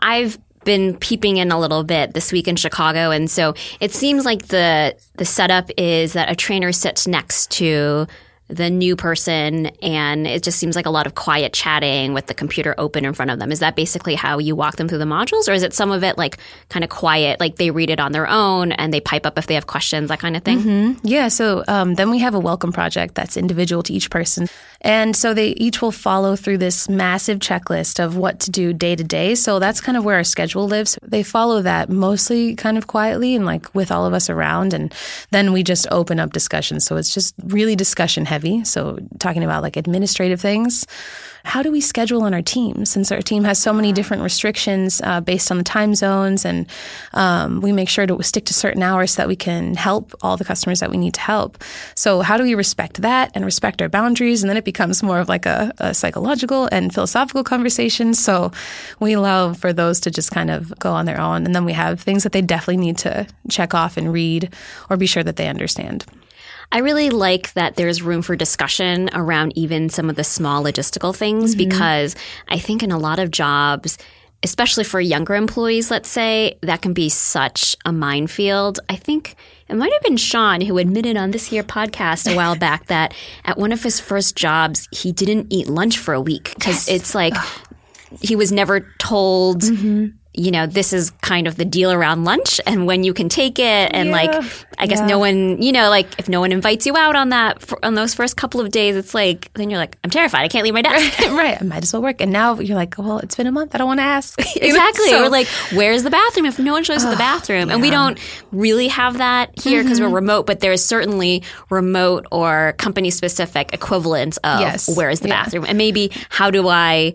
I've 0.00 0.38
been 0.64 0.96
peeping 0.96 1.36
in 1.36 1.52
a 1.52 1.60
little 1.60 1.84
bit 1.84 2.14
this 2.14 2.32
week 2.32 2.48
in 2.48 2.56
Chicago, 2.56 3.10
and 3.10 3.30
so 3.30 3.54
it 3.78 3.92
seems 3.92 4.24
like 4.24 4.46
the 4.46 4.96
the 5.16 5.26
setup 5.26 5.70
is 5.76 6.14
that 6.14 6.30
a 6.30 6.34
trainer 6.34 6.72
sits 6.72 7.06
next 7.06 7.50
to 7.52 8.06
the 8.48 8.68
new 8.68 8.94
person 8.94 9.66
and 9.80 10.26
it 10.26 10.42
just 10.42 10.58
seems 10.58 10.76
like 10.76 10.84
a 10.84 10.90
lot 10.90 11.06
of 11.06 11.14
quiet 11.14 11.54
chatting 11.54 12.12
with 12.12 12.26
the 12.26 12.34
computer 12.34 12.74
open 12.76 13.04
in 13.04 13.14
front 13.14 13.30
of 13.30 13.38
them. 13.38 13.50
Is 13.50 13.60
that 13.60 13.74
basically 13.74 14.14
how 14.14 14.38
you 14.38 14.54
walk 14.54 14.76
them 14.76 14.86
through 14.86 14.98
the 14.98 15.06
modules 15.06 15.48
or 15.48 15.52
is 15.52 15.62
it 15.62 15.72
some 15.72 15.90
of 15.90 16.04
it 16.04 16.18
like 16.18 16.36
kind 16.68 16.84
of 16.84 16.90
quiet, 16.90 17.40
like 17.40 17.56
they 17.56 17.70
read 17.70 17.88
it 17.88 18.00
on 18.00 18.12
their 18.12 18.28
own 18.28 18.72
and 18.72 18.92
they 18.92 19.00
pipe 19.00 19.24
up 19.24 19.38
if 19.38 19.46
they 19.46 19.54
have 19.54 19.66
questions, 19.66 20.10
that 20.10 20.18
kind 20.18 20.36
of 20.36 20.42
thing? 20.42 20.58
Mm-hmm. 20.60 21.06
Yeah. 21.06 21.28
So 21.28 21.64
um, 21.68 21.94
then 21.94 22.10
we 22.10 22.18
have 22.18 22.34
a 22.34 22.40
welcome 22.40 22.70
project 22.70 23.14
that's 23.14 23.38
individual 23.38 23.82
to 23.84 23.94
each 23.94 24.10
person. 24.10 24.48
And 24.84 25.16
so 25.16 25.32
they 25.32 25.48
each 25.48 25.80
will 25.80 25.90
follow 25.90 26.36
through 26.36 26.58
this 26.58 26.90
massive 26.90 27.38
checklist 27.38 28.04
of 28.04 28.18
what 28.18 28.38
to 28.40 28.50
do 28.50 28.74
day 28.74 28.94
to 28.94 29.02
day. 29.02 29.34
So 29.34 29.58
that's 29.58 29.80
kind 29.80 29.96
of 29.96 30.04
where 30.04 30.16
our 30.16 30.24
schedule 30.24 30.68
lives. 30.68 30.98
They 31.02 31.22
follow 31.22 31.62
that 31.62 31.88
mostly 31.88 32.54
kind 32.54 32.76
of 32.76 32.86
quietly 32.86 33.34
and 33.34 33.46
like 33.46 33.74
with 33.74 33.90
all 33.90 34.04
of 34.04 34.12
us 34.12 34.28
around. 34.28 34.74
And 34.74 34.94
then 35.30 35.54
we 35.54 35.62
just 35.62 35.86
open 35.90 36.20
up 36.20 36.34
discussions. 36.34 36.84
So 36.84 36.96
it's 36.96 37.14
just 37.14 37.34
really 37.44 37.74
discussion 37.74 38.26
heavy. 38.26 38.62
So 38.64 38.98
talking 39.18 39.42
about 39.42 39.62
like 39.62 39.78
administrative 39.78 40.40
things 40.40 40.86
how 41.44 41.62
do 41.62 41.70
we 41.70 41.80
schedule 41.80 42.22
on 42.22 42.32
our 42.32 42.42
team? 42.42 42.84
Since 42.84 43.12
our 43.12 43.20
team 43.20 43.44
has 43.44 43.58
so 43.58 43.72
many 43.72 43.92
different 43.92 44.22
restrictions 44.22 45.00
uh, 45.04 45.20
based 45.20 45.50
on 45.50 45.58
the 45.58 45.62
time 45.62 45.94
zones 45.94 46.44
and 46.44 46.66
um, 47.12 47.60
we 47.60 47.70
make 47.70 47.88
sure 47.88 48.06
to 48.06 48.22
stick 48.22 48.46
to 48.46 48.54
certain 48.54 48.82
hours 48.82 49.12
so 49.12 49.22
that 49.22 49.28
we 49.28 49.36
can 49.36 49.74
help 49.74 50.14
all 50.22 50.36
the 50.38 50.44
customers 50.44 50.80
that 50.80 50.90
we 50.90 50.96
need 50.96 51.14
to 51.14 51.20
help. 51.20 51.62
So 51.94 52.22
how 52.22 52.38
do 52.38 52.42
we 52.44 52.54
respect 52.54 53.02
that 53.02 53.30
and 53.34 53.44
respect 53.44 53.82
our 53.82 53.90
boundaries? 53.90 54.42
And 54.42 54.48
then 54.48 54.56
it 54.56 54.64
becomes 54.64 55.02
more 55.02 55.20
of 55.20 55.28
like 55.28 55.44
a, 55.44 55.72
a 55.78 55.92
psychological 55.92 56.68
and 56.72 56.92
philosophical 56.92 57.44
conversation. 57.44 58.14
So 58.14 58.50
we 58.98 59.12
allow 59.12 59.52
for 59.52 59.72
those 59.72 60.00
to 60.00 60.10
just 60.10 60.30
kind 60.30 60.50
of 60.50 60.76
go 60.78 60.92
on 60.92 61.04
their 61.04 61.20
own. 61.20 61.44
And 61.44 61.54
then 61.54 61.66
we 61.66 61.74
have 61.74 62.00
things 62.00 62.22
that 62.22 62.32
they 62.32 62.42
definitely 62.42 62.78
need 62.78 62.98
to 62.98 63.26
check 63.50 63.74
off 63.74 63.98
and 63.98 64.12
read 64.12 64.52
or 64.88 64.96
be 64.96 65.06
sure 65.06 65.22
that 65.22 65.36
they 65.36 65.48
understand 65.48 66.06
I 66.74 66.78
really 66.78 67.08
like 67.08 67.52
that 67.52 67.76
there's 67.76 68.02
room 68.02 68.20
for 68.20 68.34
discussion 68.34 69.08
around 69.12 69.56
even 69.56 69.88
some 69.90 70.10
of 70.10 70.16
the 70.16 70.24
small 70.24 70.64
logistical 70.64 71.14
things 71.14 71.54
mm-hmm. 71.54 71.68
because 71.68 72.16
I 72.48 72.58
think 72.58 72.82
in 72.82 72.90
a 72.90 72.98
lot 72.98 73.20
of 73.20 73.30
jobs, 73.30 73.96
especially 74.42 74.82
for 74.82 75.00
younger 75.00 75.36
employees, 75.36 75.92
let's 75.92 76.08
say, 76.08 76.58
that 76.62 76.82
can 76.82 76.92
be 76.92 77.08
such 77.08 77.76
a 77.84 77.92
minefield. 77.92 78.80
I 78.88 78.96
think 78.96 79.36
it 79.68 79.76
might 79.76 79.92
have 79.92 80.02
been 80.02 80.16
Shaun 80.16 80.62
who 80.62 80.78
admitted 80.78 81.16
on 81.16 81.30
this 81.30 81.46
here 81.46 81.62
podcast 81.62 82.30
a 82.30 82.34
while 82.34 82.56
back 82.56 82.86
that 82.88 83.14
at 83.44 83.56
one 83.56 83.70
of 83.70 83.84
his 83.84 84.00
first 84.00 84.34
jobs, 84.34 84.88
he 84.90 85.12
didn't 85.12 85.52
eat 85.52 85.68
lunch 85.68 85.96
for 85.96 86.12
a 86.12 86.20
week 86.20 86.54
because 86.56 86.88
yes. 86.88 87.02
it's 87.02 87.14
like 87.14 87.34
he 88.20 88.34
was 88.34 88.50
never 88.50 88.80
told. 88.98 89.62
Mm-hmm 89.62 90.16
you 90.34 90.50
know, 90.50 90.66
this 90.66 90.92
is 90.92 91.10
kind 91.22 91.46
of 91.46 91.56
the 91.56 91.64
deal 91.64 91.92
around 91.92 92.24
lunch 92.24 92.60
and 92.66 92.86
when 92.86 93.04
you 93.04 93.14
can 93.14 93.28
take 93.28 93.58
it. 93.60 93.90
And 93.92 94.08
yeah. 94.08 94.14
like, 94.14 94.44
I 94.78 94.86
guess 94.86 94.98
yeah. 94.98 95.06
no 95.06 95.18
one, 95.20 95.62
you 95.62 95.70
know, 95.70 95.88
like 95.88 96.18
if 96.18 96.28
no 96.28 96.40
one 96.40 96.50
invites 96.50 96.86
you 96.86 96.96
out 96.96 97.14
on 97.14 97.28
that, 97.28 97.62
on 97.84 97.94
those 97.94 98.14
first 98.14 98.36
couple 98.36 98.60
of 98.60 98.70
days, 98.70 98.96
it's 98.96 99.14
like, 99.14 99.52
then 99.54 99.70
you're 99.70 99.78
like, 99.78 99.96
I'm 100.02 100.10
terrified. 100.10 100.42
I 100.42 100.48
can't 100.48 100.64
leave 100.64 100.74
my 100.74 100.82
desk. 100.82 101.20
right. 101.30 101.56
I 101.60 101.64
might 101.64 101.84
as 101.84 101.92
well 101.92 102.02
work. 102.02 102.20
And 102.20 102.32
now 102.32 102.58
you're 102.58 102.76
like, 102.76 102.98
well, 102.98 103.18
it's 103.18 103.36
been 103.36 103.46
a 103.46 103.52
month. 103.52 103.76
I 103.76 103.78
don't 103.78 103.86
want 103.86 104.00
to 104.00 104.04
ask. 104.04 104.38
exactly. 104.56 105.08
so, 105.08 105.22
we're 105.22 105.28
like, 105.28 105.46
where's 105.72 106.02
the 106.02 106.10
bathroom 106.10 106.46
if 106.46 106.58
no 106.58 106.72
one 106.72 106.82
shows 106.82 107.04
uh, 107.04 107.10
the 107.10 107.16
bathroom? 107.18 107.68
Yeah. 107.68 107.74
And 107.74 107.82
we 107.82 107.90
don't 107.90 108.18
really 108.50 108.88
have 108.88 109.18
that 109.18 109.58
here 109.60 109.84
because 109.84 110.00
mm-hmm. 110.00 110.10
we're 110.10 110.16
remote, 110.16 110.46
but 110.46 110.58
there's 110.58 110.84
certainly 110.84 111.44
remote 111.70 112.26
or 112.32 112.74
company 112.78 113.10
specific 113.10 113.72
equivalents 113.72 114.38
of 114.38 114.60
yes. 114.60 114.96
where 114.96 115.10
is 115.10 115.20
the 115.20 115.28
bathroom? 115.28 115.64
And 115.68 115.78
maybe 115.78 116.10
how 116.28 116.50
do 116.50 116.66
I 116.68 117.14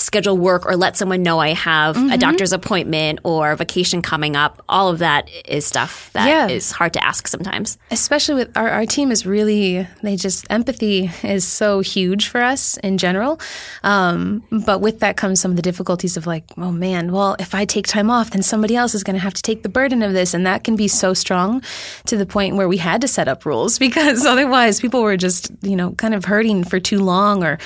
schedule 0.00 0.36
work 0.36 0.66
or 0.66 0.76
let 0.76 0.96
someone 0.96 1.22
know 1.22 1.38
I 1.38 1.52
have 1.54 1.96
mm-hmm. 1.96 2.10
a 2.10 2.18
doctor's 2.18 2.52
appointment 2.52 3.20
or 3.24 3.54
vacation 3.56 4.02
coming 4.02 4.36
up. 4.36 4.62
All 4.68 4.88
of 4.88 4.98
that 5.00 5.28
is 5.44 5.66
stuff 5.66 6.10
that 6.12 6.28
yeah. 6.28 6.48
is 6.48 6.70
hard 6.70 6.92
to 6.94 7.04
ask 7.04 7.28
sometimes. 7.28 7.78
Especially 7.90 8.34
with 8.34 8.56
our, 8.56 8.68
our 8.68 8.86
team 8.86 9.10
is 9.10 9.26
really, 9.26 9.86
they 10.02 10.16
just, 10.16 10.46
empathy 10.50 11.10
is 11.22 11.46
so 11.46 11.80
huge 11.80 12.28
for 12.28 12.40
us 12.40 12.76
in 12.78 12.98
general. 12.98 13.40
Um, 13.82 14.42
but 14.50 14.80
with 14.80 15.00
that 15.00 15.16
comes 15.16 15.40
some 15.40 15.50
of 15.50 15.56
the 15.56 15.62
difficulties 15.62 16.16
of 16.16 16.26
like, 16.26 16.44
oh 16.56 16.72
man, 16.72 17.12
well, 17.12 17.36
if 17.38 17.54
I 17.54 17.64
take 17.64 17.86
time 17.86 18.10
off, 18.10 18.30
then 18.30 18.42
somebody 18.42 18.76
else 18.76 18.94
is 18.94 19.04
going 19.04 19.14
to 19.14 19.20
have 19.20 19.34
to 19.34 19.42
take 19.42 19.62
the 19.62 19.68
burden 19.68 20.02
of 20.02 20.12
this. 20.12 20.34
And 20.34 20.46
that 20.46 20.64
can 20.64 20.76
be 20.76 20.88
so 20.88 21.14
strong 21.14 21.62
to 22.06 22.16
the 22.16 22.26
point 22.26 22.56
where 22.56 22.68
we 22.68 22.76
had 22.76 23.00
to 23.02 23.08
set 23.08 23.28
up 23.28 23.44
rules 23.44 23.78
because 23.88 24.24
otherwise 24.24 24.80
people 24.80 25.02
were 25.02 25.16
just, 25.16 25.50
you 25.62 25.76
know, 25.76 25.92
kind 25.92 26.14
of 26.14 26.24
hurting 26.24 26.64
for 26.64 26.80
too 26.80 27.00
long 27.00 27.44
or, 27.44 27.58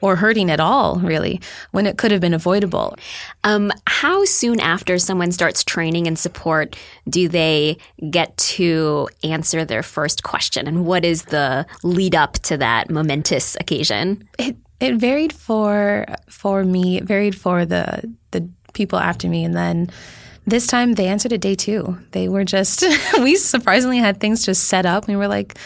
or 0.00 0.16
hurting 0.16 0.50
at 0.50 0.60
all, 0.60 0.96
really, 1.00 1.40
when 1.78 1.86
it 1.86 1.96
could 1.96 2.10
have 2.10 2.20
been 2.20 2.34
avoidable. 2.34 2.96
Um, 3.44 3.70
how 3.86 4.24
soon 4.24 4.58
after 4.58 4.98
someone 4.98 5.30
starts 5.30 5.62
training 5.62 6.08
and 6.08 6.18
support 6.18 6.74
do 7.08 7.28
they 7.28 7.78
get 8.10 8.36
to 8.58 9.08
answer 9.22 9.64
their 9.64 9.84
first 9.84 10.24
question? 10.24 10.66
And 10.66 10.84
what 10.84 11.04
is 11.04 11.26
the 11.26 11.64
lead 11.84 12.16
up 12.16 12.32
to 12.48 12.56
that 12.56 12.90
momentous 12.90 13.56
occasion? 13.60 14.28
It, 14.40 14.56
it 14.80 14.96
varied 14.96 15.32
for 15.32 16.04
for 16.28 16.64
me. 16.64 16.96
It 16.96 17.04
varied 17.04 17.36
for 17.36 17.64
the 17.64 18.12
the 18.32 18.48
people 18.72 18.98
after 18.98 19.28
me, 19.28 19.44
and 19.44 19.54
then 19.54 19.88
this 20.48 20.66
time 20.66 20.94
they 20.94 21.06
answered 21.06 21.32
it 21.32 21.40
day 21.40 21.54
two. 21.54 21.96
They 22.10 22.28
were 22.28 22.42
just 22.42 22.82
we 23.20 23.36
surprisingly 23.36 23.98
had 23.98 24.18
things 24.18 24.44
just 24.44 24.64
set 24.64 24.84
up. 24.84 25.06
We 25.06 25.14
were 25.14 25.28
like, 25.28 25.56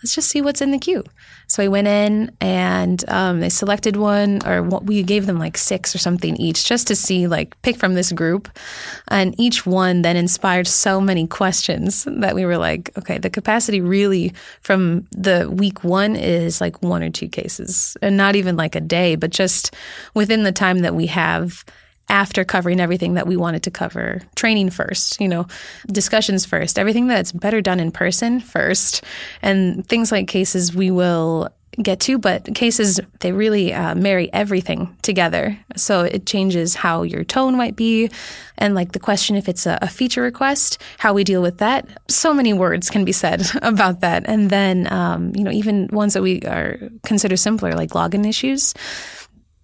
let's 0.00 0.14
just 0.14 0.28
see 0.28 0.42
what's 0.42 0.60
in 0.60 0.70
the 0.70 0.78
queue. 0.78 1.02
So 1.48 1.62
I 1.62 1.68
went 1.68 1.86
in 1.86 2.30
and 2.40 3.08
um, 3.08 3.40
they 3.40 3.48
selected 3.48 3.96
one, 3.96 4.44
or 4.46 4.62
we 4.62 5.02
gave 5.02 5.26
them 5.26 5.38
like 5.38 5.56
six 5.56 5.94
or 5.94 5.98
something 5.98 6.36
each, 6.36 6.64
just 6.64 6.88
to 6.88 6.96
see 6.96 7.28
like 7.28 7.60
pick 7.62 7.76
from 7.76 7.94
this 7.94 8.12
group. 8.12 8.48
And 9.08 9.34
each 9.38 9.64
one 9.64 10.02
then 10.02 10.16
inspired 10.16 10.66
so 10.66 11.00
many 11.00 11.26
questions 11.26 12.06
that 12.08 12.34
we 12.34 12.44
were 12.44 12.58
like, 12.58 12.90
okay, 12.98 13.18
the 13.18 13.30
capacity 13.30 13.80
really 13.80 14.34
from 14.60 15.06
the 15.12 15.48
week 15.50 15.84
one 15.84 16.16
is 16.16 16.60
like 16.60 16.82
one 16.82 17.02
or 17.02 17.10
two 17.10 17.28
cases, 17.28 17.96
and 18.02 18.16
not 18.16 18.34
even 18.34 18.56
like 18.56 18.74
a 18.74 18.80
day, 18.80 19.14
but 19.14 19.30
just 19.30 19.74
within 20.14 20.42
the 20.42 20.52
time 20.52 20.80
that 20.80 20.94
we 20.94 21.06
have 21.06 21.64
after 22.08 22.44
covering 22.44 22.80
everything 22.80 23.14
that 23.14 23.26
we 23.26 23.36
wanted 23.36 23.64
to 23.64 23.70
cover. 23.70 24.22
Training 24.36 24.70
first, 24.70 25.20
you 25.20 25.28
know, 25.28 25.46
discussions 25.86 26.46
first, 26.46 26.78
everything 26.78 27.08
that's 27.08 27.32
better 27.32 27.60
done 27.60 27.80
in 27.80 27.90
person 27.90 28.40
first. 28.40 29.02
And 29.42 29.86
things 29.86 30.12
like 30.12 30.28
cases 30.28 30.74
we 30.74 30.90
will 30.90 31.50
get 31.82 32.00
to, 32.00 32.18
but 32.18 32.54
cases, 32.54 33.00
they 33.20 33.32
really 33.32 33.72
uh, 33.72 33.94
marry 33.94 34.32
everything 34.32 34.96
together. 35.02 35.58
So 35.76 36.02
it 36.02 36.26
changes 36.26 36.74
how 36.74 37.02
your 37.02 37.24
tone 37.24 37.56
might 37.56 37.76
be. 37.76 38.10
And 38.56 38.74
like 38.74 38.92
the 38.92 38.98
question, 38.98 39.36
if 39.36 39.48
it's 39.48 39.66
a, 39.66 39.78
a 39.82 39.88
feature 39.88 40.22
request, 40.22 40.80
how 40.98 41.12
we 41.12 41.24
deal 41.24 41.42
with 41.42 41.58
that. 41.58 41.86
So 42.08 42.32
many 42.32 42.52
words 42.52 42.88
can 42.88 43.04
be 43.04 43.12
said 43.12 43.42
about 43.62 44.00
that. 44.00 44.24
And 44.26 44.48
then, 44.48 44.90
um, 44.92 45.32
you 45.36 45.44
know, 45.44 45.50
even 45.50 45.88
ones 45.88 46.14
that 46.14 46.22
we 46.22 46.40
are 46.42 46.78
consider 47.04 47.36
simpler, 47.36 47.74
like 47.74 47.90
login 47.90 48.26
issues 48.26 48.72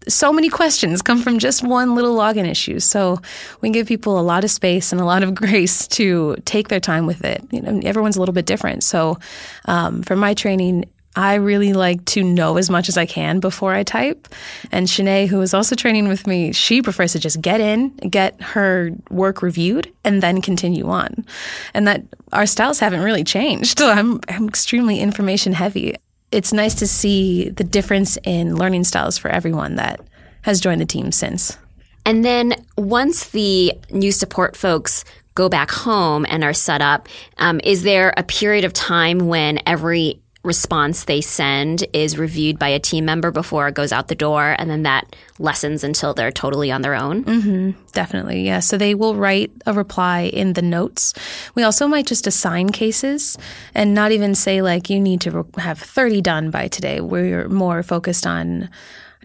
so 0.08 0.32
many 0.32 0.48
questions 0.48 1.02
come 1.02 1.22
from 1.22 1.38
just 1.38 1.62
one 1.62 1.94
little 1.94 2.16
login 2.16 2.48
issue. 2.48 2.78
So 2.80 3.20
we 3.60 3.70
give 3.70 3.86
people 3.86 4.18
a 4.18 4.22
lot 4.22 4.44
of 4.44 4.50
space 4.50 4.92
and 4.92 5.00
a 5.00 5.04
lot 5.04 5.22
of 5.22 5.34
grace 5.42 5.86
to 5.88 6.36
take 6.44 6.68
their 6.68 6.80
time 6.80 7.06
with 7.06 7.24
it. 7.24 7.44
You 7.50 7.62
know, 7.62 7.80
everyone's 7.84 8.16
a 8.16 8.20
little 8.20 8.34
bit 8.34 8.46
different. 8.46 8.82
So 8.84 9.18
um, 9.66 10.02
for 10.02 10.16
my 10.16 10.34
training, 10.34 10.86
I 11.14 11.34
really 11.34 11.74
like 11.74 12.04
to 12.06 12.22
know 12.22 12.56
as 12.56 12.70
much 12.70 12.88
as 12.88 12.96
I 12.96 13.04
can 13.04 13.38
before 13.38 13.74
I 13.74 13.82
type. 13.82 14.28
And 14.70 14.86
Shanae, 14.86 15.26
who 15.28 15.42
is 15.42 15.52
also 15.52 15.74
training 15.74 16.08
with 16.08 16.26
me, 16.26 16.52
she 16.52 16.80
prefers 16.80 17.12
to 17.12 17.18
just 17.18 17.40
get 17.40 17.60
in, 17.60 17.90
get 17.96 18.40
her 18.40 18.90
work 19.10 19.42
reviewed, 19.42 19.92
and 20.04 20.22
then 20.22 20.40
continue 20.40 20.88
on. 20.88 21.26
And 21.74 21.86
that 21.86 22.02
our 22.32 22.46
styles 22.46 22.78
haven't 22.78 23.02
really 23.02 23.24
changed. 23.24 23.82
I'm, 23.82 24.20
I'm 24.28 24.48
extremely 24.48 25.00
information 25.00 25.52
heavy 25.52 25.96
it's 26.32 26.52
nice 26.52 26.74
to 26.76 26.86
see 26.86 27.50
the 27.50 27.64
difference 27.64 28.18
in 28.24 28.56
learning 28.56 28.84
styles 28.84 29.18
for 29.18 29.28
everyone 29.28 29.76
that 29.76 30.00
has 30.42 30.60
joined 30.60 30.80
the 30.80 30.86
team 30.86 31.12
since. 31.12 31.56
And 32.04 32.24
then 32.24 32.54
once 32.76 33.28
the 33.28 33.74
new 33.90 34.10
support 34.10 34.56
folks 34.56 35.04
go 35.34 35.48
back 35.48 35.70
home 35.70 36.26
and 36.28 36.42
are 36.42 36.52
set 36.52 36.80
up, 36.80 37.08
um, 37.38 37.60
is 37.62 37.84
there 37.84 38.12
a 38.16 38.22
period 38.22 38.64
of 38.64 38.72
time 38.72 39.28
when 39.28 39.60
every 39.66 40.21
response 40.44 41.04
they 41.04 41.20
send 41.20 41.84
is 41.92 42.18
reviewed 42.18 42.58
by 42.58 42.68
a 42.68 42.80
team 42.80 43.04
member 43.04 43.30
before 43.30 43.68
it 43.68 43.74
goes 43.74 43.92
out 43.92 44.08
the 44.08 44.14
door, 44.14 44.56
and 44.58 44.68
then 44.68 44.82
that 44.82 45.14
lessens 45.38 45.84
until 45.84 46.14
they're 46.14 46.32
totally 46.32 46.72
on 46.72 46.82
their 46.82 46.94
own. 46.94 47.24
Mm-hmm, 47.24 47.70
definitely, 47.92 48.42
yeah. 48.42 48.60
So 48.60 48.76
they 48.76 48.94
will 48.94 49.14
write 49.14 49.52
a 49.66 49.72
reply 49.72 50.22
in 50.22 50.54
the 50.54 50.62
notes. 50.62 51.14
We 51.54 51.62
also 51.62 51.86
might 51.86 52.06
just 52.06 52.26
assign 52.26 52.70
cases 52.70 53.38
and 53.74 53.94
not 53.94 54.12
even 54.12 54.34
say 54.34 54.62
like 54.62 54.90
you 54.90 54.98
need 54.98 55.20
to 55.22 55.46
have 55.58 55.78
thirty 55.78 56.20
done 56.20 56.50
by 56.50 56.68
today. 56.68 57.00
We're 57.00 57.48
more 57.48 57.82
focused 57.82 58.26
on 58.26 58.68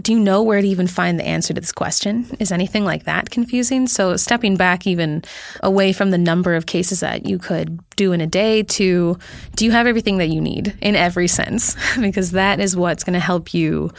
do 0.01 0.13
you 0.13 0.20
know 0.20 0.44
where 0.44 0.62
to 0.62 0.68
even 0.68 0.88
find 0.88 1.20
the 1.20 1.25
answer 1.25 1.54
to 1.54 1.60
this 1.60 1.72
question? 1.72 2.25
Is 2.39 2.51
anything 2.51 2.86
like 2.86 3.06
that 3.06 3.30
confusing? 3.30 3.88
So, 3.88 4.16
stepping 4.16 4.56
back 4.56 4.86
even 4.86 5.24
away 5.63 5.94
from 5.94 6.12
the 6.12 6.18
number 6.18 6.56
of 6.56 6.66
cases 6.66 7.00
that 7.00 7.25
you 7.25 7.39
could 7.39 7.80
do 7.96 8.13
in 8.13 8.22
a 8.22 8.27
day 8.27 8.63
to 8.63 9.18
do 9.56 9.66
you 9.66 9.72
have 9.72 9.88
everything 9.88 10.18
that 10.20 10.30
you 10.30 10.39
need 10.39 10.77
in 10.82 10.96
every 10.96 11.27
sense? 11.27 11.75
because 12.00 12.32
that 12.32 12.60
is 12.60 12.75
what's 12.75 13.04
going 13.04 13.16
to 13.16 13.20
help 13.20 13.54
you 13.54 13.92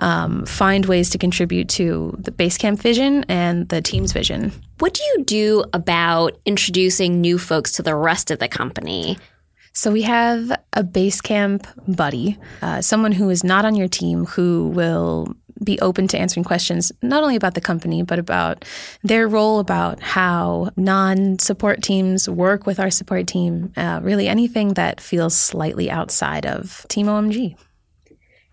um, 0.00 0.44
find 0.46 0.86
ways 0.86 1.10
to 1.10 1.18
contribute 1.18 1.68
to 1.70 2.14
the 2.18 2.30
Basecamp 2.30 2.78
vision 2.80 3.24
and 3.28 3.68
the 3.68 3.80
team's 3.80 4.12
vision. 4.12 4.52
What 4.78 4.94
do 4.94 5.02
you 5.02 5.24
do 5.24 5.64
about 5.72 6.38
introducing 6.44 7.20
new 7.20 7.38
folks 7.38 7.72
to 7.72 7.82
the 7.82 7.94
rest 7.94 8.30
of 8.30 8.38
the 8.38 8.48
company? 8.48 9.18
So 9.78 9.92
we 9.92 10.02
have 10.02 10.50
a 10.72 10.82
base 10.82 11.20
camp 11.20 11.64
buddy, 11.86 12.36
uh, 12.62 12.80
someone 12.80 13.12
who 13.12 13.30
is 13.30 13.44
not 13.44 13.64
on 13.64 13.76
your 13.76 13.86
team 13.86 14.24
who 14.24 14.70
will 14.70 15.36
be 15.62 15.78
open 15.78 16.08
to 16.08 16.18
answering 16.18 16.42
questions 16.42 16.90
not 17.00 17.22
only 17.22 17.36
about 17.36 17.54
the 17.54 17.60
company 17.60 18.02
but 18.02 18.18
about 18.18 18.64
their 19.04 19.28
role 19.28 19.60
about 19.60 20.00
how 20.00 20.70
non-support 20.76 21.80
teams 21.80 22.28
work 22.28 22.66
with 22.66 22.80
our 22.80 22.90
support 22.90 23.28
team 23.28 23.72
uh, 23.76 24.00
really 24.02 24.26
anything 24.26 24.74
that 24.74 25.00
feels 25.00 25.36
slightly 25.36 25.88
outside 25.88 26.44
of 26.44 26.84
team 26.88 27.06
omg 27.06 27.56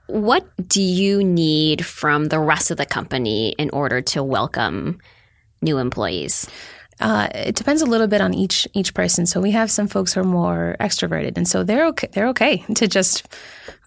what 0.08 0.48
do 0.68 0.82
you 0.82 1.24
need 1.24 1.86
from 1.86 2.26
the 2.26 2.40
rest 2.40 2.70
of 2.70 2.78
the 2.78 2.86
company 2.86 3.50
in 3.60 3.70
order 3.72 4.02
to 4.02 4.24
welcome 4.24 5.00
new 5.62 5.78
employees 5.78 6.48
uh, 7.00 7.28
it 7.34 7.56
depends 7.56 7.82
a 7.82 7.86
little 7.86 8.08
bit 8.08 8.22
on 8.22 8.34
each 8.34 8.68
each 8.74 8.94
person. 8.94 9.26
So 9.26 9.42
we 9.42 9.52
have 9.52 9.70
some 9.70 9.88
folks 9.88 10.14
who 10.14 10.22
are 10.22 10.24
more 10.24 10.76
extroverted, 10.80 11.38
and 11.38 11.48
so 11.48 11.64
they're 11.64 11.88
okay. 11.88 12.08
They're 12.12 12.30
okay 12.30 12.64
to 12.76 12.88
just 12.88 13.28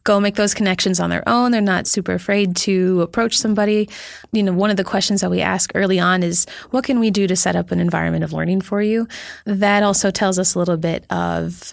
go 0.04 0.20
make 0.20 0.36
those 0.36 0.54
connections 0.54 1.00
on 1.00 1.10
their 1.10 1.26
own. 1.28 1.50
They're 1.50 1.60
not 1.60 1.86
super 1.86 2.12
afraid 2.14 2.56
to 2.56 3.02
approach 3.02 3.36
somebody. 3.36 3.88
You 4.32 4.42
know, 4.42 4.52
one 4.52 4.70
of 4.70 4.76
the 4.76 4.84
questions 4.84 5.20
that 5.22 5.30
we 5.30 5.40
ask 5.40 5.72
early 5.74 5.98
on 5.98 6.22
is, 6.22 6.46
"What 6.70 6.84
can 6.84 7.00
we 7.00 7.10
do 7.10 7.26
to 7.26 7.36
set 7.36 7.56
up 7.56 7.70
an 7.70 7.80
environment 7.80 8.24
of 8.24 8.32
learning 8.32 8.60
for 8.60 8.82
you?" 8.82 9.08
That 9.44 9.82
also 9.82 10.10
tells 10.10 10.38
us 10.38 10.54
a 10.54 10.58
little 10.58 10.76
bit 10.76 11.04
of 11.10 11.72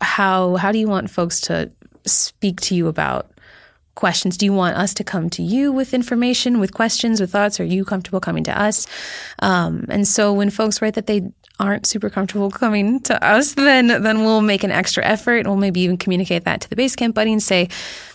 how 0.00 0.56
how 0.56 0.72
do 0.72 0.78
you 0.78 0.88
want 0.88 1.10
folks 1.10 1.40
to 1.42 1.70
speak 2.06 2.60
to 2.62 2.74
you 2.74 2.86
about 2.86 3.29
questions? 4.00 4.36
Do 4.38 4.46
you 4.46 4.52
want 4.54 4.76
us 4.76 4.94
to 4.94 5.04
come 5.04 5.28
to 5.30 5.42
you 5.42 5.70
with 5.70 5.92
information, 5.92 6.58
with 6.58 6.72
questions, 6.72 7.20
with 7.20 7.30
thoughts? 7.30 7.60
Are 7.60 7.64
you 7.64 7.84
comfortable 7.84 8.18
coming 8.18 8.42
to 8.44 8.58
us? 8.58 8.86
Um, 9.40 9.84
and 9.90 10.08
so 10.08 10.32
when 10.32 10.48
folks 10.48 10.80
write 10.80 10.94
that 10.94 11.06
they 11.06 11.30
aren't 11.60 11.84
super 11.84 12.08
comfortable 12.08 12.50
coming 12.50 13.00
to 13.00 13.22
us, 13.22 13.52
then 13.54 13.88
then 13.88 14.20
we'll 14.20 14.40
make 14.40 14.64
an 14.64 14.70
extra 14.70 15.04
effort. 15.04 15.46
We'll 15.46 15.56
maybe 15.56 15.80
even 15.80 15.98
communicate 15.98 16.44
that 16.44 16.62
to 16.62 16.70
the 16.70 16.76
Basecamp 16.76 17.12
buddy 17.12 17.30
and 17.30 17.42
say, 17.42 17.68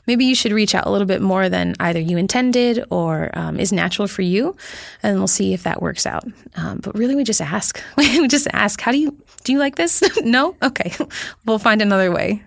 maybe 0.08 0.26
you 0.26 0.34
should 0.34 0.52
reach 0.52 0.74
out 0.74 0.88
a 0.88 0.90
little 0.90 1.08
bit 1.08 1.22
more 1.22 1.48
than 1.50 1.76
either 1.80 2.00
you 2.00 2.18
intended 2.18 2.84
or 2.90 3.30
um, 3.34 3.60
is 3.60 3.72
natural 3.72 4.08
for 4.08 4.24
you, 4.24 4.56
and 5.04 5.20
we'll 5.20 5.28
see 5.28 5.54
if 5.54 5.64
that 5.64 5.82
works 5.82 6.08
out. 6.08 6.26
Um, 6.56 6.80
but 6.80 6.98
really, 6.98 7.16
we 7.16 7.24
just 7.24 7.42
ask. 7.42 7.80
we 7.98 8.28
just 8.28 8.48
ask, 8.52 8.82
how 8.82 8.92
do 8.92 8.98
you 8.98 9.16
do 9.44 9.54
you 9.54 9.60
like 9.60 9.76
this? 9.76 10.04
no, 10.24 10.58
okay, 10.64 10.92
we'll 11.46 11.60
find 11.60 11.82
another 11.82 12.12
way 12.12 12.44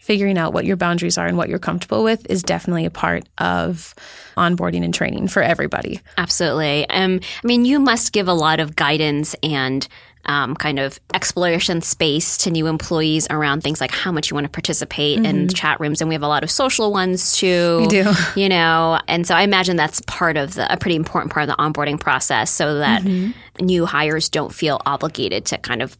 figuring 0.00 0.38
out 0.38 0.52
what 0.52 0.64
your 0.64 0.76
boundaries 0.76 1.18
are 1.18 1.26
and 1.26 1.36
what 1.36 1.48
you're 1.48 1.58
comfortable 1.58 2.02
with 2.02 2.28
is 2.30 2.42
definitely 2.42 2.86
a 2.86 2.90
part 2.90 3.28
of 3.38 3.94
onboarding 4.36 4.82
and 4.82 4.94
training 4.94 5.28
for 5.28 5.42
everybody. 5.42 6.00
Absolutely. 6.16 6.88
Um, 6.88 7.20
I 7.22 7.46
mean, 7.46 7.64
you 7.64 7.78
must 7.78 8.12
give 8.12 8.26
a 8.26 8.32
lot 8.32 8.60
of 8.60 8.74
guidance 8.74 9.36
and 9.42 9.86
um, 10.24 10.54
kind 10.54 10.78
of 10.78 11.00
exploration 11.14 11.82
space 11.82 12.36
to 12.38 12.50
new 12.50 12.66
employees 12.66 13.26
around 13.30 13.62
things 13.62 13.80
like 13.80 13.90
how 13.90 14.10
much 14.10 14.30
you 14.30 14.34
want 14.34 14.44
to 14.44 14.50
participate 14.50 15.18
mm-hmm. 15.18 15.26
in 15.26 15.48
chat 15.48 15.80
rooms. 15.80 16.00
And 16.00 16.08
we 16.08 16.14
have 16.14 16.22
a 16.22 16.28
lot 16.28 16.42
of 16.42 16.50
social 16.50 16.92
ones 16.92 17.36
too. 17.36 17.80
We 17.82 17.88
do. 17.88 18.12
You 18.36 18.48
know, 18.48 19.00
and 19.08 19.26
so 19.26 19.34
I 19.34 19.42
imagine 19.42 19.76
that's 19.76 20.00
part 20.02 20.36
of 20.36 20.54
the, 20.54 20.72
a 20.72 20.76
pretty 20.76 20.96
important 20.96 21.32
part 21.32 21.48
of 21.48 21.56
the 21.56 21.62
onboarding 21.62 21.98
process 21.98 22.50
so 22.50 22.78
that 22.78 23.02
mm-hmm. 23.02 23.64
new 23.64 23.86
hires 23.86 24.28
don't 24.28 24.54
feel 24.54 24.80
obligated 24.86 25.46
to 25.46 25.58
kind 25.58 25.82
of 25.82 25.96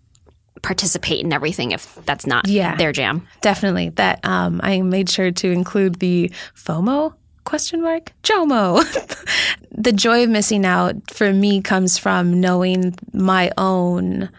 participate 0.62 1.24
in 1.24 1.32
everything 1.32 1.72
if 1.72 1.94
that's 2.06 2.26
not 2.26 2.46
yeah, 2.46 2.76
their 2.76 2.92
jam. 2.92 3.26
Definitely. 3.40 3.90
That 3.90 4.24
um, 4.24 4.60
I 4.62 4.82
made 4.82 5.08
sure 5.08 5.30
to 5.30 5.50
include 5.50 5.96
the 5.96 6.30
FOMO 6.54 7.14
question 7.42 7.80
mark 7.80 8.12
jomo 8.22 8.84
the 9.72 9.92
joy 9.92 10.22
of 10.22 10.30
missing 10.30 10.66
out 10.66 10.94
for 11.10 11.32
me 11.32 11.60
comes 11.62 11.96
from 11.96 12.38
knowing 12.38 12.94
my 13.12 13.50
own 13.56 14.30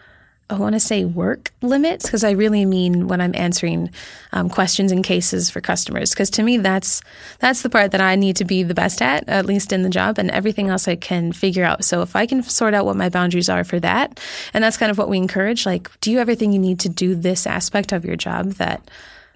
I 0.50 0.54
want 0.54 0.74
to 0.74 0.80
say 0.80 1.04
work 1.04 1.52
limits 1.62 2.04
because 2.04 2.24
I 2.24 2.32
really 2.32 2.66
mean 2.66 3.08
when 3.08 3.20
I'm 3.20 3.34
answering 3.34 3.90
um, 4.32 4.50
questions 4.50 4.92
and 4.92 5.02
cases 5.02 5.48
for 5.48 5.60
customers. 5.60 6.10
Because 6.10 6.28
to 6.30 6.42
me, 6.42 6.58
that's 6.58 7.00
that's 7.38 7.62
the 7.62 7.70
part 7.70 7.92
that 7.92 8.00
I 8.00 8.16
need 8.16 8.36
to 8.36 8.44
be 8.44 8.62
the 8.62 8.74
best 8.74 9.00
at, 9.00 9.26
at 9.28 9.46
least 9.46 9.72
in 9.72 9.82
the 9.82 9.88
job, 9.88 10.18
and 10.18 10.30
everything 10.30 10.68
else 10.68 10.88
I 10.88 10.96
can 10.96 11.32
figure 11.32 11.64
out. 11.64 11.84
So 11.84 12.02
if 12.02 12.14
I 12.14 12.26
can 12.26 12.42
sort 12.42 12.74
out 12.74 12.84
what 12.84 12.96
my 12.96 13.08
boundaries 13.08 13.48
are 13.48 13.64
for 13.64 13.80
that, 13.80 14.20
and 14.52 14.62
that's 14.62 14.76
kind 14.76 14.90
of 14.90 14.98
what 14.98 15.08
we 15.08 15.16
encourage. 15.16 15.64
Like, 15.64 15.88
do 16.00 16.12
you 16.12 16.18
everything 16.18 16.52
you 16.52 16.58
need 16.58 16.80
to 16.80 16.88
do 16.88 17.14
this 17.14 17.46
aspect 17.46 17.92
of 17.92 18.04
your 18.04 18.16
job 18.16 18.52
that 18.52 18.88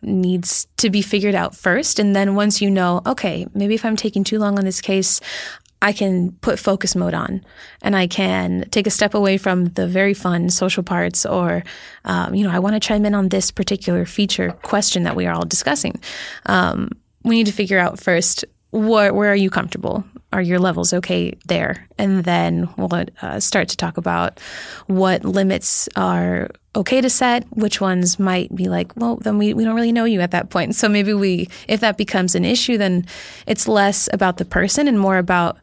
needs 0.02 0.66
to 0.76 0.90
be 0.90 1.02
figured 1.02 1.34
out 1.34 1.54
first. 1.54 1.98
And 1.98 2.14
then 2.14 2.34
once 2.34 2.60
you 2.60 2.70
know, 2.70 3.02
okay, 3.06 3.46
maybe 3.54 3.74
if 3.74 3.84
I'm 3.84 3.96
taking 3.96 4.24
too 4.24 4.38
long 4.38 4.58
on 4.58 4.64
this 4.64 4.80
case, 4.80 5.20
I 5.82 5.92
can 5.92 6.32
put 6.40 6.58
focus 6.58 6.96
mode 6.96 7.14
on 7.14 7.44
and 7.82 7.94
I 7.94 8.06
can 8.06 8.66
take 8.70 8.86
a 8.86 8.90
step 8.90 9.14
away 9.14 9.36
from 9.36 9.66
the 9.66 9.86
very 9.86 10.14
fun 10.14 10.48
social 10.50 10.82
parts 10.82 11.26
or, 11.26 11.62
um, 12.04 12.34
you 12.34 12.44
know, 12.44 12.50
I 12.50 12.58
want 12.58 12.74
to 12.74 12.80
chime 12.80 13.04
in 13.04 13.14
on 13.14 13.28
this 13.28 13.50
particular 13.50 14.06
feature 14.06 14.52
question 14.62 15.02
that 15.02 15.16
we 15.16 15.26
are 15.26 15.34
all 15.34 15.44
discussing. 15.44 16.00
Um, 16.46 16.90
we 17.24 17.36
need 17.36 17.46
to 17.46 17.52
figure 17.52 17.78
out 17.78 18.00
first 18.00 18.44
where, 18.70 19.12
where 19.12 19.30
are 19.30 19.36
you 19.36 19.50
comfortable? 19.50 20.04
Are 20.32 20.42
your 20.42 20.58
levels 20.58 20.92
okay 20.92 21.34
there? 21.46 21.86
And 21.98 22.24
then 22.24 22.68
we'll 22.76 22.90
uh, 23.22 23.40
start 23.40 23.68
to 23.68 23.76
talk 23.76 23.96
about 23.96 24.40
what 24.86 25.24
limits 25.24 25.88
are 25.96 26.50
okay 26.74 27.00
to 27.00 27.08
set, 27.08 27.46
which 27.56 27.80
ones 27.80 28.18
might 28.18 28.54
be 28.54 28.68
like, 28.68 28.92
well, 28.96 29.16
then 29.16 29.38
we, 29.38 29.54
we 29.54 29.64
don't 29.64 29.74
really 29.74 29.92
know 29.92 30.04
you 30.04 30.20
at 30.20 30.32
that 30.32 30.50
point. 30.50 30.74
So 30.74 30.88
maybe 30.88 31.14
we, 31.14 31.48
if 31.68 31.80
that 31.80 31.96
becomes 31.96 32.34
an 32.34 32.44
issue, 32.44 32.76
then 32.76 33.06
it's 33.46 33.66
less 33.66 34.08
about 34.12 34.36
the 34.36 34.44
person 34.44 34.88
and 34.88 35.00
more 35.00 35.16
about 35.16 35.56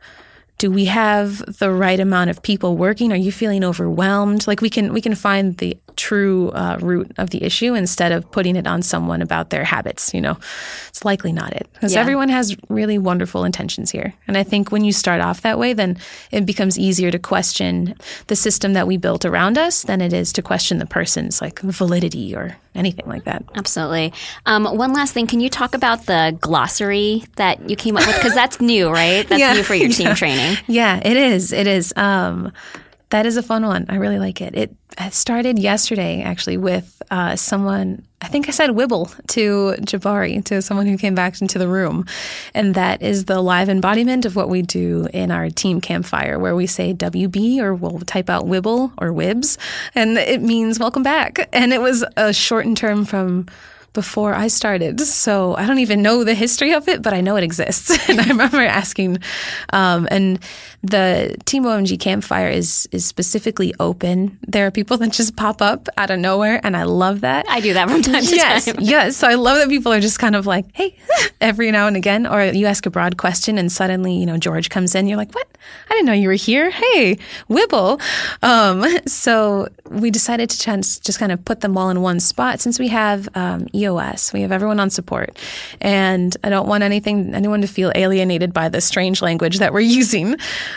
do 0.57 0.71
we 0.71 0.85
have 0.85 1.39
the 1.59 1.71
right 1.71 1.99
amount 1.99 2.29
of 2.29 2.41
people 2.41 2.77
working? 2.77 3.11
Are 3.11 3.17
you 3.17 3.31
feeling 3.31 3.63
overwhelmed? 3.63 4.47
Like 4.47 4.61
we 4.61 4.69
can 4.69 4.93
we 4.93 5.01
can 5.01 5.15
find 5.15 5.57
the 5.57 5.77
true 5.95 6.49
uh, 6.51 6.77
root 6.81 7.11
of 7.17 7.29
the 7.29 7.43
issue 7.43 7.73
instead 7.73 8.11
of 8.11 8.29
putting 8.31 8.55
it 8.55 8.67
on 8.67 8.81
someone 8.81 9.21
about 9.21 9.49
their 9.49 9.63
habits. 9.63 10.13
You 10.13 10.21
know, 10.21 10.37
it's 10.87 11.03
likely 11.05 11.31
not 11.31 11.53
it 11.53 11.67
because 11.73 11.93
yeah. 11.93 12.01
everyone 12.01 12.29
has 12.29 12.55
really 12.69 12.97
wonderful 12.97 13.43
intentions 13.43 13.91
here. 13.91 14.13
And 14.27 14.37
I 14.37 14.43
think 14.43 14.71
when 14.71 14.83
you 14.83 14.91
start 14.91 15.21
off 15.21 15.41
that 15.41 15.59
way, 15.59 15.73
then 15.73 15.97
it 16.31 16.45
becomes 16.45 16.79
easier 16.79 17.11
to 17.11 17.19
question 17.19 17.95
the 18.27 18.35
system 18.35 18.73
that 18.73 18.87
we 18.87 18.97
built 18.97 19.25
around 19.25 19.57
us 19.57 19.83
than 19.83 20.01
it 20.01 20.13
is 20.13 20.33
to 20.33 20.41
question 20.41 20.77
the 20.77 20.85
person's 20.85 21.41
like 21.41 21.59
validity 21.59 22.35
or 22.35 22.55
anything 22.75 23.07
like 23.07 23.25
that. 23.25 23.43
Absolutely. 23.55 24.13
Um, 24.45 24.65
one 24.65 24.93
last 24.93 25.13
thing, 25.13 25.27
can 25.27 25.39
you 25.39 25.49
talk 25.49 25.75
about 25.75 26.05
the 26.05 26.35
glossary 26.41 27.23
that 27.35 27.69
you 27.69 27.75
came 27.75 27.97
up 27.97 28.05
with? 28.07 28.15
Because 28.15 28.33
that's 28.33 28.59
new, 28.59 28.89
right? 28.89 29.27
That's 29.27 29.39
yeah, 29.39 29.53
new 29.53 29.63
for 29.63 29.75
your 29.75 29.89
team 29.91 30.07
yeah. 30.07 30.15
training. 30.15 30.52
Yeah, 30.67 30.99
it 31.03 31.17
is. 31.17 31.51
It 31.51 31.67
is. 31.67 31.93
Um, 31.95 32.51
that 33.13 33.27
is 33.27 33.37
a 33.37 33.43
fun 33.43 33.63
one. 33.63 33.85
I 33.89 33.97
really 33.97 34.17
like 34.17 34.41
it. 34.41 34.55
It 34.55 34.75
started 35.11 35.59
yesterday, 35.59 36.23
actually, 36.23 36.57
with 36.57 36.99
uh, 37.11 37.35
someone. 37.35 38.03
I 38.21 38.27
think 38.27 38.47
I 38.47 38.51
said 38.51 38.71
Wibble 38.71 39.13
to 39.27 39.75
Jabari, 39.81 40.43
to 40.45 40.63
someone 40.63 40.87
who 40.87 40.97
came 40.97 41.13
back 41.13 41.39
into 41.39 41.59
the 41.59 41.67
room. 41.67 42.05
And 42.55 42.73
that 42.73 43.03
is 43.03 43.25
the 43.25 43.39
live 43.39 43.69
embodiment 43.69 44.25
of 44.25 44.35
what 44.35 44.49
we 44.49 44.63
do 44.63 45.07
in 45.13 45.29
our 45.29 45.51
team 45.51 45.79
campfire, 45.79 46.39
where 46.39 46.55
we 46.55 46.65
say 46.65 46.93
WB 46.93 47.59
or 47.59 47.75
we'll 47.75 47.99
type 47.99 48.31
out 48.31 48.45
Wibble 48.45 48.91
or 48.97 49.09
Wibs. 49.09 49.59
And 49.93 50.17
it 50.17 50.41
means 50.41 50.79
welcome 50.79 51.03
back. 51.03 51.49
And 51.53 51.71
it 51.71 51.81
was 51.81 52.03
a 52.17 52.33
shortened 52.33 52.77
term 52.77 53.05
from 53.05 53.45
before 53.93 54.33
I 54.33 54.47
started. 54.47 54.99
So 55.01 55.55
I 55.55 55.65
don't 55.67 55.79
even 55.79 56.01
know 56.01 56.23
the 56.23 56.33
history 56.33 56.73
of 56.73 56.87
it, 56.87 57.01
but 57.01 57.13
I 57.13 57.21
know 57.21 57.35
it 57.35 57.43
exists. 57.43 57.91
and 58.09 58.19
I 58.19 58.27
remember 58.27 58.57
asking, 58.57 59.19
um, 59.71 60.07
and 60.11 60.39
the 60.83 61.37
Team 61.45 61.63
OMG 61.63 61.97
campfire 61.99 62.49
is 62.49 62.87
is 62.91 63.05
specifically 63.05 63.73
open. 63.79 64.37
There 64.45 64.67
are 64.67 64.71
people 64.71 64.97
that 64.99 65.11
just 65.11 65.35
pop 65.35 65.61
up 65.61 65.87
out 65.97 66.11
of 66.11 66.19
nowhere, 66.19 66.59
and 66.63 66.75
I 66.75 66.83
love 66.83 67.21
that. 67.21 67.47
I 67.49 67.61
do 67.61 67.73
that 67.73 67.89
from 67.89 68.01
time 68.01 68.23
to 68.23 68.35
yes, 68.35 68.65
time. 68.65 68.75
Yes, 68.79 69.17
so 69.17 69.27
I 69.27 69.35
love 69.35 69.57
that 69.57 69.69
people 69.69 69.93
are 69.93 70.01
just 70.01 70.19
kind 70.19 70.35
of 70.35 70.45
like, 70.45 70.65
hey, 70.73 70.97
every 71.41 71.71
now 71.71 71.87
and 71.87 71.95
again, 71.95 72.27
or 72.27 72.43
you 72.43 72.65
ask 72.65 72.85
a 72.85 72.89
broad 72.89 73.17
question, 73.17 73.57
and 73.57 73.71
suddenly, 73.71 74.13
you 74.13 74.25
know, 74.25 74.37
George 74.37 74.69
comes 74.69 74.93
in. 74.93 75.07
You're 75.07 75.17
like, 75.17 75.33
what? 75.33 75.47
I 75.89 75.93
didn't 75.93 76.07
know 76.07 76.13
you 76.13 76.27
were 76.27 76.33
here. 76.33 76.69
Hey, 76.69 77.17
Wibble. 77.49 78.01
Um, 78.41 78.85
so 79.07 79.69
we 79.89 80.11
decided 80.11 80.49
to 80.49 80.77
just 80.77 81.19
kind 81.19 81.31
of 81.31 81.43
put 81.45 81.61
them 81.61 81.77
all 81.77 81.89
in 81.89 82.01
one 82.01 82.19
spot 82.19 82.59
since 82.59 82.77
we 82.77 82.89
have 82.89 83.29
um, 83.35 83.67
EOS. 83.73 84.33
We 84.33 84.41
have 84.41 84.51
everyone 84.51 84.81
on 84.81 84.89
support, 84.89 85.37
and 85.79 86.35
I 86.43 86.49
don't 86.49 86.67
want 86.67 86.83
anything 86.83 87.33
anyone 87.33 87.61
to 87.61 87.67
feel 87.67 87.91
alienated 87.95 88.53
by 88.53 88.67
the 88.67 88.81
strange 88.81 89.21
language 89.21 89.59
that 89.59 89.71
we're 89.71 89.79
using. 89.79 90.35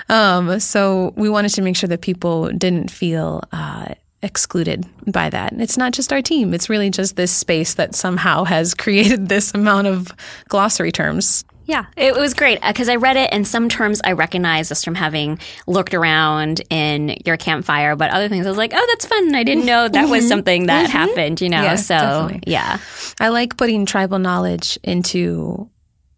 Um, 0.08 0.60
so 0.60 1.12
we 1.16 1.28
wanted 1.28 1.50
to 1.50 1.62
make 1.62 1.76
sure 1.76 1.88
that 1.88 2.00
people 2.00 2.50
didn't 2.50 2.90
feel 2.90 3.42
uh, 3.52 3.94
excluded 4.22 4.86
by 5.06 5.30
that. 5.30 5.52
It's 5.54 5.76
not 5.76 5.92
just 5.92 6.12
our 6.12 6.22
team, 6.22 6.54
it's 6.54 6.68
really 6.68 6.90
just 6.90 7.16
this 7.16 7.32
space 7.32 7.74
that 7.74 7.94
somehow 7.94 8.44
has 8.44 8.74
created 8.84 9.28
this 9.28 9.54
amount 9.54 9.86
of 9.86 10.12
glossary 10.48 10.92
terms. 10.92 11.44
Yeah, 11.66 11.86
it 11.96 12.14
was 12.14 12.32
great 12.32 12.62
because 12.62 12.88
uh, 12.88 12.92
I 12.92 12.96
read 12.96 13.16
it, 13.16 13.28
and 13.32 13.44
some 13.46 13.68
terms 13.68 14.00
I 14.04 14.12
recognized 14.12 14.68
just 14.68 14.84
from 14.84 14.94
having 14.94 15.40
looked 15.66 15.94
around 15.94 16.62
in 16.70 17.16
your 17.24 17.36
campfire, 17.36 17.96
but 17.96 18.12
other 18.12 18.28
things 18.28 18.46
I 18.46 18.48
was 18.48 18.56
like, 18.56 18.72
oh, 18.72 18.86
that's 18.90 19.04
fun. 19.04 19.34
I 19.34 19.42
didn't 19.42 19.66
know 19.66 19.88
that 19.88 20.08
was 20.08 20.20
mm-hmm. 20.20 20.28
something 20.28 20.66
that 20.66 20.88
mm-hmm. 20.88 20.96
happened, 20.96 21.40
you 21.40 21.48
know? 21.48 21.62
Yeah, 21.62 21.74
so, 21.74 21.94
definitely. 21.94 22.52
yeah. 22.52 22.78
I 23.18 23.30
like 23.30 23.56
putting 23.56 23.84
tribal 23.84 24.20
knowledge 24.20 24.78
into 24.84 25.68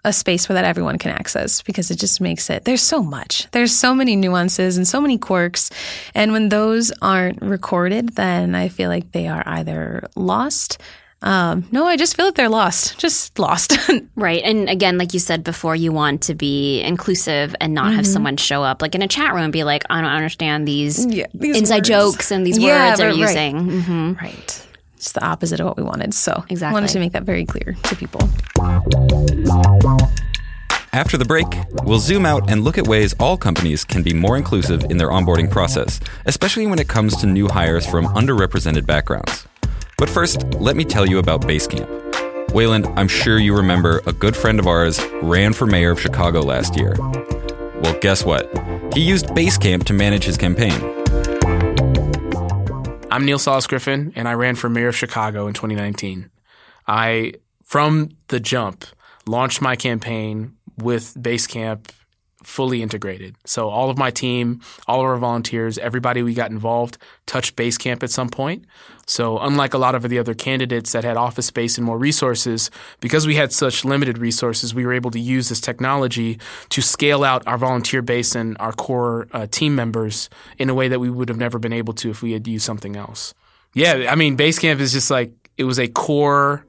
a 0.05 0.13
space 0.13 0.49
where 0.49 0.55
that 0.55 0.65
everyone 0.65 0.99
can 0.99 1.11
access 1.11 1.63
because 1.63 1.91
it 1.91 1.97
just 1.97 2.21
makes 2.21 2.51
it 2.51 2.65
there's 2.65 2.83
so 2.83 3.03
much 3.03 3.51
there's 3.51 3.75
so 3.75 3.95
many 3.95 4.17
nuances 4.17 4.77
and 4.77 4.87
so 4.87 5.01
many 5.01 5.19
quirks 5.19 5.71
and 6.15 6.33
when 6.33 6.49
those 6.49 6.93
aren't 7.03 7.41
recorded 7.43 8.11
then 8.11 8.55
i 8.55 8.69
feel 8.69 8.89
like 8.89 9.11
they 9.13 9.27
are 9.27 9.43
either 9.47 10.09
lost 10.15 10.79
um, 11.21 11.67
no, 11.73 11.85
I 11.85 11.97
just 11.97 12.17
feel 12.17 12.27
that 12.27 12.37
they're 12.37 12.49
lost, 12.49 12.99
just 12.99 13.39
lost. 13.39 13.77
right. 14.15 14.43
And 14.45 14.69
again, 14.69 14.99
like 14.99 15.15
you 15.15 15.21
said 15.21 15.43
before, 15.43 15.75
you 15.75 15.91
want 15.91 16.23
to 16.23 16.35
be 16.35 16.81
inclusive 16.81 17.57
and 17.61 17.75
not 17.75 17.87
mm-hmm. 17.87 17.97
have 17.97 18.07
someone 18.07 18.37
show 18.37 18.63
up 18.63 18.83
like 18.83 18.95
in 18.95 19.03
a 19.03 19.09
chat 19.09 19.35
room 19.35 19.45
and 19.45 19.53
be 19.53 19.65
like, 19.65 19.83
I 19.91 20.01
don't 20.01 20.11
understand 20.11 20.69
these, 20.69 21.05
yeah, 21.07 21.27
these 21.35 21.57
inside 21.57 21.79
words. 21.79 21.89
jokes 21.89 22.31
and 22.31 22.47
these 22.47 22.59
yeah, 22.59 22.91
words 22.91 23.01
they're 23.01 23.11
using. 23.11 23.57
Mm-hmm. 23.57 24.13
Right. 24.13 24.67
It's 24.97 25.13
the 25.13 25.25
opposite 25.25 25.61
of 25.61 25.67
what 25.67 25.77
we 25.77 25.83
wanted. 25.83 26.15
So 26.15 26.45
exactly. 26.49 26.75
Wanted 26.75 26.91
to 26.91 26.99
make 27.01 27.13
that 27.13 27.25
very 27.25 27.45
clear 27.45 27.77
to 27.85 27.97
people. 27.97 28.21
After 30.93 31.17
the 31.17 31.25
break, 31.27 31.47
we'll 31.85 31.99
zoom 31.99 32.27
out 32.27 32.51
and 32.51 32.65
look 32.65 32.79
at 32.79 32.89
ways 32.89 33.15
all 33.21 33.37
companies 33.37 33.85
can 33.85 34.03
be 34.03 34.13
more 34.13 34.37
inclusive 34.37 34.85
in 34.91 34.97
their 34.97 35.11
onboarding 35.11 35.51
process, 35.51 36.01
especially 36.27 36.67
when 36.67 36.79
it 36.79 36.89
comes 36.89 37.17
to 37.19 37.27
new 37.27 37.49
hires 37.49 37.87
from 37.87 38.07
underrepresented 38.07 38.87
backgrounds. 38.87 39.47
But 39.97 40.09
first, 40.09 40.45
let 40.55 40.77
me 40.77 40.85
tell 40.85 41.07
you 41.07 41.19
about 41.19 41.43
Basecamp. 41.43 41.87
Wailin, 42.49 42.93
I'm 42.97 43.09
sure 43.09 43.39
you 43.39 43.55
remember 43.55 44.01
a 44.07 44.13
good 44.13 44.35
friend 44.35 44.59
of 44.59 44.67
ours 44.67 45.01
ran 45.23 45.53
for 45.53 45.67
mayor 45.67 45.91
of 45.91 46.01
Chicago 46.01 46.41
last 46.41 46.77
year. 46.77 46.95
Well, 46.99 47.99
guess 48.01 48.25
what? 48.25 48.51
He 48.95 49.01
used 49.01 49.27
Basecamp 49.27 49.85
to 49.85 49.93
manage 49.93 50.25
his 50.25 50.37
campaign. 50.37 50.73
I'm 53.11 53.25
Neal 53.25 53.39
Sales-Griffin, 53.39 54.13
and 54.17 54.27
I 54.27 54.35
ran 54.35 54.55
for 54.55 54.69
mayor 54.69 54.89
of 54.89 54.97
Chicago 54.97 55.47
in 55.47 55.55
2019. 55.55 56.31
I, 56.87 57.35
from 57.69 58.09
the 58.29 58.41
jump, 58.41 58.87
launched 59.27 59.61
my 59.61 59.77
campaign 59.77 60.55
with 60.79 61.13
Basecamp 61.13 61.91
fully 62.43 62.83
integrated. 62.83 63.37
So 63.45 63.69
all 63.69 63.91
of 63.91 63.99
my 63.99 64.11
team, 64.11 64.63
all 64.87 65.01
of 65.01 65.07
our 65.07 65.19
volunteers, 65.19 65.77
everybody 65.77 66.23
we 66.23 66.33
got 66.33 66.51
involved 66.51 66.97
touched 67.27 67.57
Basecamp 67.57 68.03
at 68.03 68.11
some 68.11 68.31
point. 68.31 68.65
So 69.07 69.39
unlike 69.39 69.75
a 69.75 69.79
lot 69.79 69.95
of 69.95 70.03
the 70.09 70.19
other 70.19 70.33
candidates 70.33 70.93
that 70.93 71.05
had 71.05 71.19
office 71.19 71.45
space 71.45 71.77
and 71.77 71.85
more 71.85 71.99
resources, 71.99 72.71
because 73.01 73.27
we 73.27 73.35
had 73.35 73.53
such 73.53 73.85
limited 73.85 74.17
resources, 74.17 74.75
we 74.75 74.87
were 74.87 74.95
able 74.95 75.11
to 75.11 75.21
use 75.21 75.51
this 75.51 75.61
technology 75.61 76.39
to 76.71 76.81
scale 76.81 77.23
out 77.23 77.47
our 77.47 77.59
volunteer 77.59 78.01
base 78.01 78.35
and 78.35 78.57
our 78.61 78.73
core 78.73 79.29
uh, 79.35 79.47
team 79.47 79.75
members 79.75 80.31
in 80.57 80.71
a 80.71 80.75
way 80.75 80.89
that 80.89 81.01
we 81.01 81.11
would 81.11 81.29
have 81.29 81.39
never 81.39 81.59
been 81.59 81.75
able 81.75 81.93
to 81.93 82.09
if 82.09 82.23
we 82.23 82.33
had 82.33 82.49
used 82.49 82.65
something 82.65 82.97
else. 82.97 83.35
Yeah, 83.75 84.07
I 84.11 84.15
mean, 84.15 84.39
Basecamp 84.39 84.81
is 84.81 84.93
just 84.93 85.11
like 85.11 85.33
it 85.59 85.65
was 85.65 85.79
a 85.79 85.89
core 85.89 86.65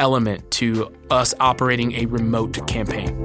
element 0.00 0.50
to 0.52 0.92
us 1.10 1.32
operating 1.38 1.92
a 1.92 2.06
remote 2.06 2.66
campaign. 2.66 3.22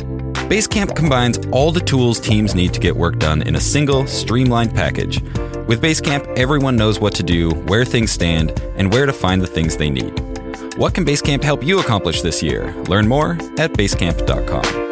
Basecamp 0.50 0.96
combines 0.96 1.40
all 1.52 1.72
the 1.72 1.80
tools 1.80 2.20
teams 2.20 2.54
need 2.54 2.72
to 2.76 2.80
get 2.80 2.96
work 2.96 3.18
done 3.18 3.42
in 3.42 3.56
a 3.56 3.60
single, 3.60 4.06
streamlined 4.06 4.76
package. 4.76 5.20
With 5.68 5.82
Basecamp, 5.82 6.38
everyone 6.38 6.76
knows 6.76 7.00
what 7.00 7.16
to 7.16 7.24
do, 7.24 7.50
where 7.66 7.84
things 7.84 8.12
stand, 8.12 8.52
and 8.78 8.94
where 8.94 9.08
to 9.08 9.14
find 9.14 9.42
the 9.42 9.48
things 9.48 9.78
they 9.78 9.90
need. 9.90 10.14
What 10.78 10.94
can 10.94 11.04
Basecamp 11.04 11.42
help 11.42 11.64
you 11.64 11.80
accomplish 11.80 12.22
this 12.22 12.44
year? 12.44 12.72
Learn 12.84 13.08
more 13.08 13.32
at 13.58 13.72
basecamp.com. 13.74 14.85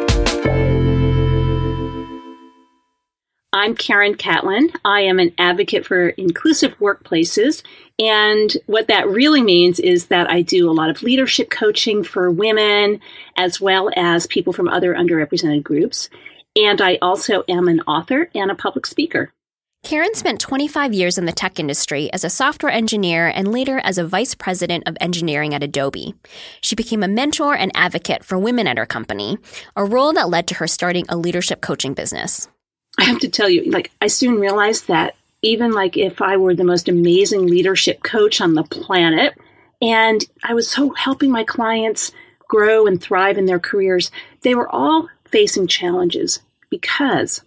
I'm 3.54 3.76
Karen 3.76 4.16
Catlin. 4.16 4.72
I 4.84 5.02
am 5.02 5.20
an 5.20 5.32
advocate 5.38 5.86
for 5.86 6.08
inclusive 6.08 6.76
workplaces. 6.78 7.62
And 8.00 8.52
what 8.66 8.88
that 8.88 9.06
really 9.06 9.42
means 9.42 9.78
is 9.78 10.06
that 10.06 10.28
I 10.28 10.42
do 10.42 10.68
a 10.68 10.72
lot 10.74 10.90
of 10.90 11.04
leadership 11.04 11.50
coaching 11.50 12.02
for 12.02 12.32
women 12.32 13.00
as 13.36 13.60
well 13.60 13.92
as 13.94 14.26
people 14.26 14.52
from 14.52 14.66
other 14.66 14.92
underrepresented 14.92 15.62
groups. 15.62 16.10
And 16.56 16.80
I 16.80 16.98
also 17.00 17.44
am 17.48 17.68
an 17.68 17.80
author 17.82 18.28
and 18.34 18.50
a 18.50 18.56
public 18.56 18.86
speaker. 18.86 19.32
Karen 19.84 20.14
spent 20.14 20.40
25 20.40 20.92
years 20.92 21.16
in 21.16 21.26
the 21.26 21.30
tech 21.30 21.60
industry 21.60 22.12
as 22.12 22.24
a 22.24 22.30
software 22.30 22.72
engineer 22.72 23.28
and 23.28 23.52
later 23.52 23.78
as 23.84 23.98
a 23.98 24.06
vice 24.06 24.34
president 24.34 24.88
of 24.88 24.96
engineering 25.00 25.54
at 25.54 25.62
Adobe. 25.62 26.14
She 26.60 26.74
became 26.74 27.04
a 27.04 27.08
mentor 27.08 27.54
and 27.54 27.70
advocate 27.76 28.24
for 28.24 28.36
women 28.36 28.66
at 28.66 28.78
her 28.78 28.86
company, 28.86 29.38
a 29.76 29.84
role 29.84 30.12
that 30.14 30.28
led 30.28 30.48
to 30.48 30.54
her 30.56 30.66
starting 30.66 31.04
a 31.08 31.16
leadership 31.16 31.60
coaching 31.60 31.94
business. 31.94 32.48
I 32.98 33.04
have 33.04 33.18
to 33.20 33.28
tell 33.28 33.48
you, 33.48 33.70
like, 33.70 33.90
I 34.00 34.06
soon 34.06 34.38
realized 34.38 34.88
that 34.88 35.16
even 35.42 35.72
like 35.72 35.96
if 35.96 36.22
I 36.22 36.36
were 36.36 36.54
the 36.54 36.64
most 36.64 36.88
amazing 36.88 37.46
leadership 37.46 38.02
coach 38.02 38.40
on 38.40 38.54
the 38.54 38.64
planet, 38.64 39.34
and 39.82 40.24
I 40.42 40.54
was 40.54 40.70
so 40.70 40.90
helping 40.90 41.30
my 41.30 41.44
clients 41.44 42.12
grow 42.48 42.86
and 42.86 43.00
thrive 43.00 43.36
in 43.36 43.46
their 43.46 43.58
careers, 43.58 44.10
they 44.42 44.54
were 44.54 44.68
all 44.68 45.08
facing 45.26 45.66
challenges 45.66 46.40
because 46.70 47.42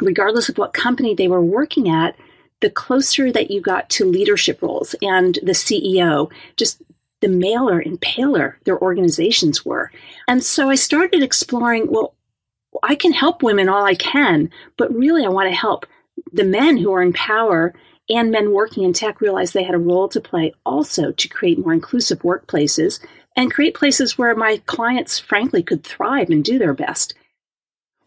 regardless 0.00 0.48
of 0.48 0.58
what 0.58 0.72
company 0.72 1.14
they 1.14 1.28
were 1.28 1.42
working 1.42 1.88
at, 1.88 2.16
the 2.60 2.70
closer 2.70 3.32
that 3.32 3.50
you 3.50 3.60
got 3.60 3.88
to 3.90 4.04
leadership 4.04 4.62
roles 4.62 4.94
and 5.02 5.38
the 5.42 5.52
CEO, 5.52 6.30
just 6.56 6.82
the 7.20 7.28
maler 7.28 7.78
and 7.78 8.00
paler 8.00 8.58
their 8.64 8.80
organizations 8.80 9.64
were. 9.64 9.90
And 10.28 10.44
so 10.44 10.68
I 10.68 10.74
started 10.74 11.22
exploring 11.22 11.90
well, 11.90 12.14
I 12.82 12.94
can 12.94 13.12
help 13.12 13.42
women 13.42 13.68
all 13.68 13.84
I 13.84 13.94
can, 13.94 14.50
but 14.76 14.94
really 14.94 15.24
I 15.24 15.28
want 15.28 15.48
to 15.50 15.56
help 15.56 15.86
the 16.32 16.44
men 16.44 16.76
who 16.76 16.92
are 16.92 17.02
in 17.02 17.12
power 17.12 17.74
and 18.08 18.30
men 18.30 18.52
working 18.52 18.84
in 18.84 18.92
tech 18.92 19.20
realize 19.20 19.52
they 19.52 19.64
had 19.64 19.74
a 19.74 19.78
role 19.78 20.08
to 20.08 20.20
play 20.20 20.54
also 20.64 21.12
to 21.12 21.28
create 21.28 21.58
more 21.58 21.72
inclusive 21.72 22.20
workplaces 22.20 23.04
and 23.36 23.52
create 23.52 23.74
places 23.74 24.16
where 24.16 24.34
my 24.34 24.60
clients, 24.66 25.18
frankly, 25.18 25.62
could 25.62 25.84
thrive 25.84 26.30
and 26.30 26.44
do 26.44 26.58
their 26.58 26.74
best. 26.74 27.14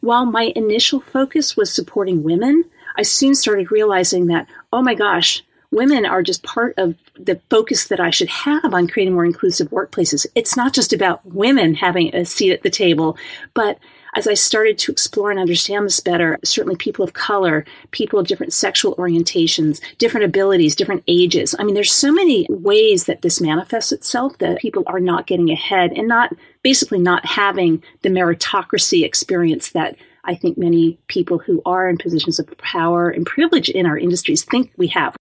While 0.01 0.25
my 0.25 0.53
initial 0.55 1.01
focus 1.01 1.58
was 1.58 1.73
supporting 1.73 2.23
women, 2.23 2.63
I 2.95 3.03
soon 3.03 3.36
started 3.36 3.71
realizing 3.71 4.27
that, 4.27 4.47
oh 4.71 4.82
my 4.82 4.95
gosh, 4.95 5.43
women 5.71 6.05
are 6.05 6.23
just 6.23 6.43
part 6.43 6.73
of 6.77 6.95
the 7.15 7.39
focus 7.49 7.88
that 7.88 7.99
I 7.99 8.10
should 8.10 8.29
have 8.29 8.73
on 8.73 8.88
creating 8.88 9.13
more 9.13 9.25
inclusive 9.25 9.69
workplaces. 9.69 10.25
It's 10.34 10.58
not 10.58 10.73
just 10.73 10.93
about 10.93 11.25
women 11.25 11.75
having 11.75 12.15
a 12.15 12.25
seat 12.25 12.51
at 12.51 12.63
the 12.63 12.69
table, 12.69 13.17
but 13.53 13.77
as 14.15 14.28
I 14.28 14.34
started 14.34 14.78
to 14.80 14.91
explore 14.91 15.32
and 15.32 15.39
understand 15.39 15.86
this 15.86 16.00
better, 16.00 16.38
certainly 16.43 16.76
people 16.76 17.04
of 17.04 17.13
color, 17.13 17.65
people 17.91 18.19
of 18.19 18.28
different 18.28 18.54
sexual 18.54 18.95
orientations, 18.95 19.82
different 19.98 20.26
abilities, 20.26 20.76
different 20.76 21.04
ages. 21.08 21.56
I 21.58 21.63
mean, 21.63 21.76
there's 21.76 21.91
so 21.91 22.12
many 22.12 22.48
ways 22.50 23.06
that 23.06 23.22
this 23.22 23.41
manifests 23.41 23.91
itself 23.91 24.38
that 24.39 24.60
people 24.60 24.84
are 24.88 25.00
not 25.00 25.28
getting 25.28 25.50
ahead 25.50 25.91
and 25.93 26.08
not 26.08 26.34
basically 26.63 27.00
not 27.00 27.26
having 27.26 27.84
the 28.02 28.10
meritocracy 28.10 29.04
experience 29.04 29.72
that 29.72 29.95
I 30.26 30.36
think 30.36 30.58
many 30.58 31.00
people 31.08 31.39
who 31.39 31.62
are 31.65 31.89
in 31.89 31.98
positions 31.98 32.39
of 32.39 32.58
power 32.58 33.10
and 33.10 33.26
privilege 33.26 33.69
in 33.69 33.86
our 33.86 33.98
industries 33.98 34.43
think 34.43 34.72
we 34.78 34.88
have. 34.88 35.15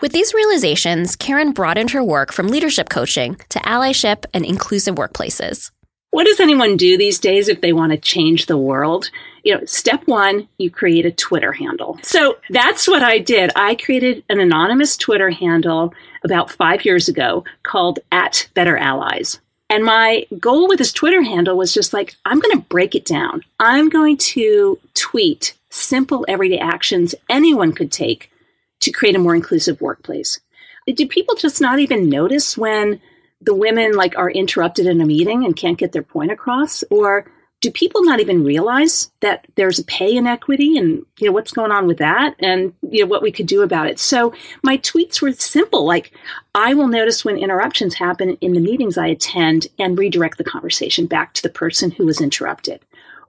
With 0.00 0.12
these 0.12 0.34
realizations, 0.34 1.14
Karen 1.14 1.52
broadened 1.52 1.90
her 1.90 2.02
work 2.02 2.32
from 2.32 2.48
leadership 2.48 2.88
coaching 2.88 3.36
to 3.50 3.58
allyship 3.60 4.24
and 4.32 4.44
inclusive 4.44 4.94
workplaces 4.96 5.70
what 6.10 6.24
does 6.24 6.40
anyone 6.40 6.76
do 6.76 6.98
these 6.98 7.18
days 7.18 7.48
if 7.48 7.60
they 7.60 7.72
want 7.72 7.92
to 7.92 7.98
change 7.98 8.46
the 8.46 8.58
world? 8.58 9.10
You 9.44 9.54
know, 9.54 9.64
step 9.64 10.02
one, 10.06 10.48
you 10.58 10.70
create 10.70 11.06
a 11.06 11.12
Twitter 11.12 11.52
handle. 11.52 11.98
So 12.02 12.36
that's 12.50 12.88
what 12.88 13.02
I 13.02 13.18
did. 13.18 13.52
I 13.54 13.76
created 13.76 14.24
an 14.28 14.40
anonymous 14.40 14.96
Twitter 14.96 15.30
handle 15.30 15.94
about 16.24 16.50
five 16.50 16.84
years 16.84 17.08
ago 17.08 17.44
called 17.62 18.00
at 18.10 18.48
Better 18.54 18.76
Allies. 18.76 19.40
And 19.70 19.84
my 19.84 20.26
goal 20.40 20.66
with 20.68 20.78
this 20.78 20.92
Twitter 20.92 21.22
handle 21.22 21.56
was 21.56 21.72
just 21.72 21.92
like, 21.92 22.16
I'm 22.24 22.40
going 22.40 22.58
to 22.58 22.66
break 22.66 22.96
it 22.96 23.04
down. 23.04 23.42
I'm 23.60 23.88
going 23.88 24.16
to 24.16 24.78
tweet 24.94 25.54
simple 25.70 26.24
everyday 26.26 26.58
actions 26.58 27.14
anyone 27.28 27.72
could 27.72 27.92
take 27.92 28.30
to 28.80 28.90
create 28.90 29.14
a 29.14 29.20
more 29.20 29.36
inclusive 29.36 29.80
workplace. 29.80 30.40
Do 30.86 31.06
people 31.06 31.36
just 31.36 31.60
not 31.60 31.78
even 31.78 32.08
notice 32.08 32.58
when 32.58 33.00
the 33.40 33.54
women 33.54 33.92
like 33.92 34.16
are 34.18 34.30
interrupted 34.30 34.86
in 34.86 35.00
a 35.00 35.06
meeting 35.06 35.44
and 35.44 35.56
can't 35.56 35.78
get 35.78 35.92
their 35.92 36.02
point 36.02 36.30
across? 36.30 36.82
Or 36.90 37.30
do 37.60 37.70
people 37.70 38.02
not 38.02 38.20
even 38.20 38.42
realize 38.42 39.10
that 39.20 39.46
there's 39.54 39.78
a 39.78 39.84
pay 39.84 40.16
inequity 40.16 40.78
and 40.78 41.04
you 41.18 41.26
know 41.26 41.32
what's 41.32 41.52
going 41.52 41.70
on 41.70 41.86
with 41.86 41.98
that 41.98 42.34
and 42.38 42.72
you 42.90 43.00
know 43.00 43.06
what 43.06 43.22
we 43.22 43.30
could 43.30 43.46
do 43.46 43.62
about 43.62 43.86
it? 43.86 43.98
So 43.98 44.32
my 44.62 44.78
tweets 44.78 45.20
were 45.20 45.32
simple 45.32 45.84
like 45.84 46.12
i 46.54 46.74
will 46.74 46.88
notice 46.88 47.24
when 47.24 47.36
interruptions 47.36 47.94
happen 47.94 48.36
in 48.40 48.52
the 48.52 48.60
meetings 48.60 48.96
i 48.96 49.06
attend 49.06 49.66
and 49.78 49.98
redirect 49.98 50.38
the 50.38 50.44
conversation 50.44 51.06
back 51.06 51.34
to 51.34 51.42
the 51.42 51.50
person 51.50 51.90
who 51.90 52.06
was 52.06 52.20
interrupted. 52.20 52.80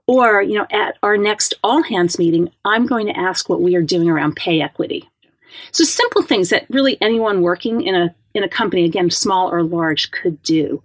Or 0.06 0.42
you 0.42 0.56
know 0.56 0.66
at 0.70 0.96
our 1.02 1.18
next 1.18 1.54
all 1.62 1.82
hands 1.82 2.18
meeting 2.18 2.50
i'm 2.64 2.86
going 2.86 3.06
to 3.06 3.18
ask 3.18 3.48
what 3.48 3.60
we 3.60 3.76
are 3.76 3.82
doing 3.82 4.08
around 4.08 4.36
pay 4.36 4.62
equity. 4.62 5.08
So 5.72 5.84
simple 5.84 6.22
things 6.22 6.48
that 6.48 6.66
really 6.70 6.96
anyone 7.02 7.42
working 7.42 7.82
in 7.82 7.94
a 7.94 8.14
in 8.34 8.42
a 8.42 8.48
company, 8.48 8.84
again, 8.84 9.10
small 9.10 9.50
or 9.50 9.62
large, 9.62 10.10
could 10.10 10.42
do. 10.42 10.82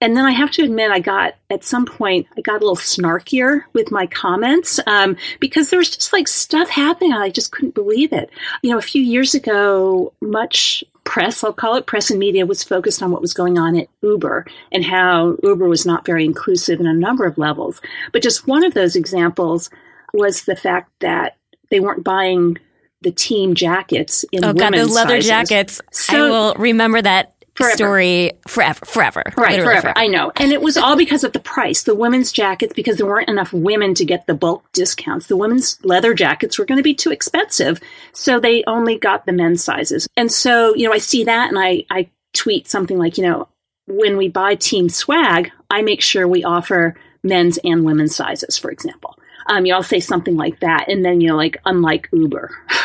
And 0.00 0.16
then 0.16 0.24
I 0.24 0.30
have 0.30 0.50
to 0.52 0.62
admit, 0.62 0.90
I 0.90 1.00
got 1.00 1.34
at 1.50 1.64
some 1.64 1.84
point, 1.84 2.26
I 2.36 2.40
got 2.40 2.56
a 2.56 2.64
little 2.64 2.76
snarkier 2.76 3.62
with 3.72 3.90
my 3.90 4.06
comments 4.06 4.78
um, 4.86 5.16
because 5.40 5.70
there 5.70 5.78
was 5.78 5.90
just 5.90 6.12
like 6.12 6.28
stuff 6.28 6.68
happening. 6.68 7.12
I 7.12 7.30
just 7.30 7.50
couldn't 7.50 7.74
believe 7.74 8.12
it. 8.12 8.30
You 8.62 8.70
know, 8.70 8.78
a 8.78 8.82
few 8.82 9.02
years 9.02 9.34
ago, 9.34 10.12
much 10.20 10.84
press, 11.02 11.42
I'll 11.42 11.52
call 11.52 11.74
it 11.76 11.86
press 11.86 12.10
and 12.10 12.18
media, 12.18 12.46
was 12.46 12.62
focused 12.62 13.02
on 13.02 13.10
what 13.10 13.22
was 13.22 13.34
going 13.34 13.58
on 13.58 13.76
at 13.76 13.88
Uber 14.02 14.46
and 14.70 14.84
how 14.84 15.36
Uber 15.42 15.66
was 15.66 15.86
not 15.86 16.06
very 16.06 16.24
inclusive 16.24 16.80
in 16.80 16.86
a 16.86 16.92
number 16.92 17.24
of 17.24 17.38
levels. 17.38 17.80
But 18.12 18.22
just 18.22 18.46
one 18.46 18.62
of 18.62 18.74
those 18.74 18.94
examples 18.94 19.70
was 20.12 20.44
the 20.44 20.56
fact 20.56 20.90
that 21.00 21.36
they 21.70 21.80
weren't 21.80 22.04
buying 22.04 22.58
the 23.02 23.12
team 23.12 23.54
jackets 23.54 24.24
in 24.32 24.44
oh 24.44 24.52
god 24.52 24.74
those 24.74 24.94
leather 24.94 25.20
sizes. 25.20 25.28
jackets 25.28 25.80
so, 25.92 26.26
i 26.26 26.30
will 26.30 26.54
remember 26.54 27.00
that 27.00 27.34
forever. 27.54 27.76
story 27.76 28.32
forever 28.46 28.84
forever 28.86 29.22
right 29.36 29.60
forever. 29.60 29.80
forever. 29.80 29.92
i 29.96 30.06
know 30.06 30.32
and 30.36 30.52
it 30.52 30.62
was 30.62 30.76
all 30.76 30.96
because 30.96 31.24
of 31.24 31.32
the 31.32 31.40
price 31.40 31.82
the 31.82 31.94
women's 31.94 32.32
jackets 32.32 32.72
because 32.72 32.96
there 32.96 33.06
weren't 33.06 33.28
enough 33.28 33.52
women 33.52 33.94
to 33.94 34.04
get 34.04 34.26
the 34.26 34.34
bulk 34.34 34.64
discounts 34.72 35.26
the 35.26 35.36
women's 35.36 35.78
leather 35.84 36.14
jackets 36.14 36.58
were 36.58 36.64
going 36.64 36.78
to 36.78 36.82
be 36.82 36.94
too 36.94 37.10
expensive 37.10 37.80
so 38.12 38.38
they 38.38 38.62
only 38.66 38.96
got 38.98 39.26
the 39.26 39.32
men's 39.32 39.62
sizes 39.62 40.08
and 40.16 40.30
so 40.30 40.74
you 40.74 40.86
know 40.86 40.94
i 40.94 40.98
see 40.98 41.24
that 41.24 41.48
and 41.48 41.58
i 41.58 41.84
i 41.90 42.08
tweet 42.32 42.68
something 42.68 42.98
like 42.98 43.18
you 43.18 43.24
know 43.24 43.48
when 43.86 44.16
we 44.16 44.28
buy 44.28 44.54
team 44.54 44.88
swag 44.88 45.50
i 45.70 45.82
make 45.82 46.00
sure 46.00 46.28
we 46.28 46.44
offer 46.44 46.94
men's 47.24 47.58
and 47.64 47.84
women's 47.84 48.14
sizes 48.14 48.56
for 48.56 48.70
example 48.70 49.17
um, 49.48 49.66
you 49.66 49.72
know, 49.72 49.78
I'll 49.78 49.82
say 49.82 50.00
something 50.00 50.36
like 50.36 50.60
that, 50.60 50.88
and 50.88 51.04
then 51.04 51.20
you 51.20 51.28
know, 51.28 51.36
like 51.36 51.56
unlike 51.64 52.08
Uber. 52.12 52.50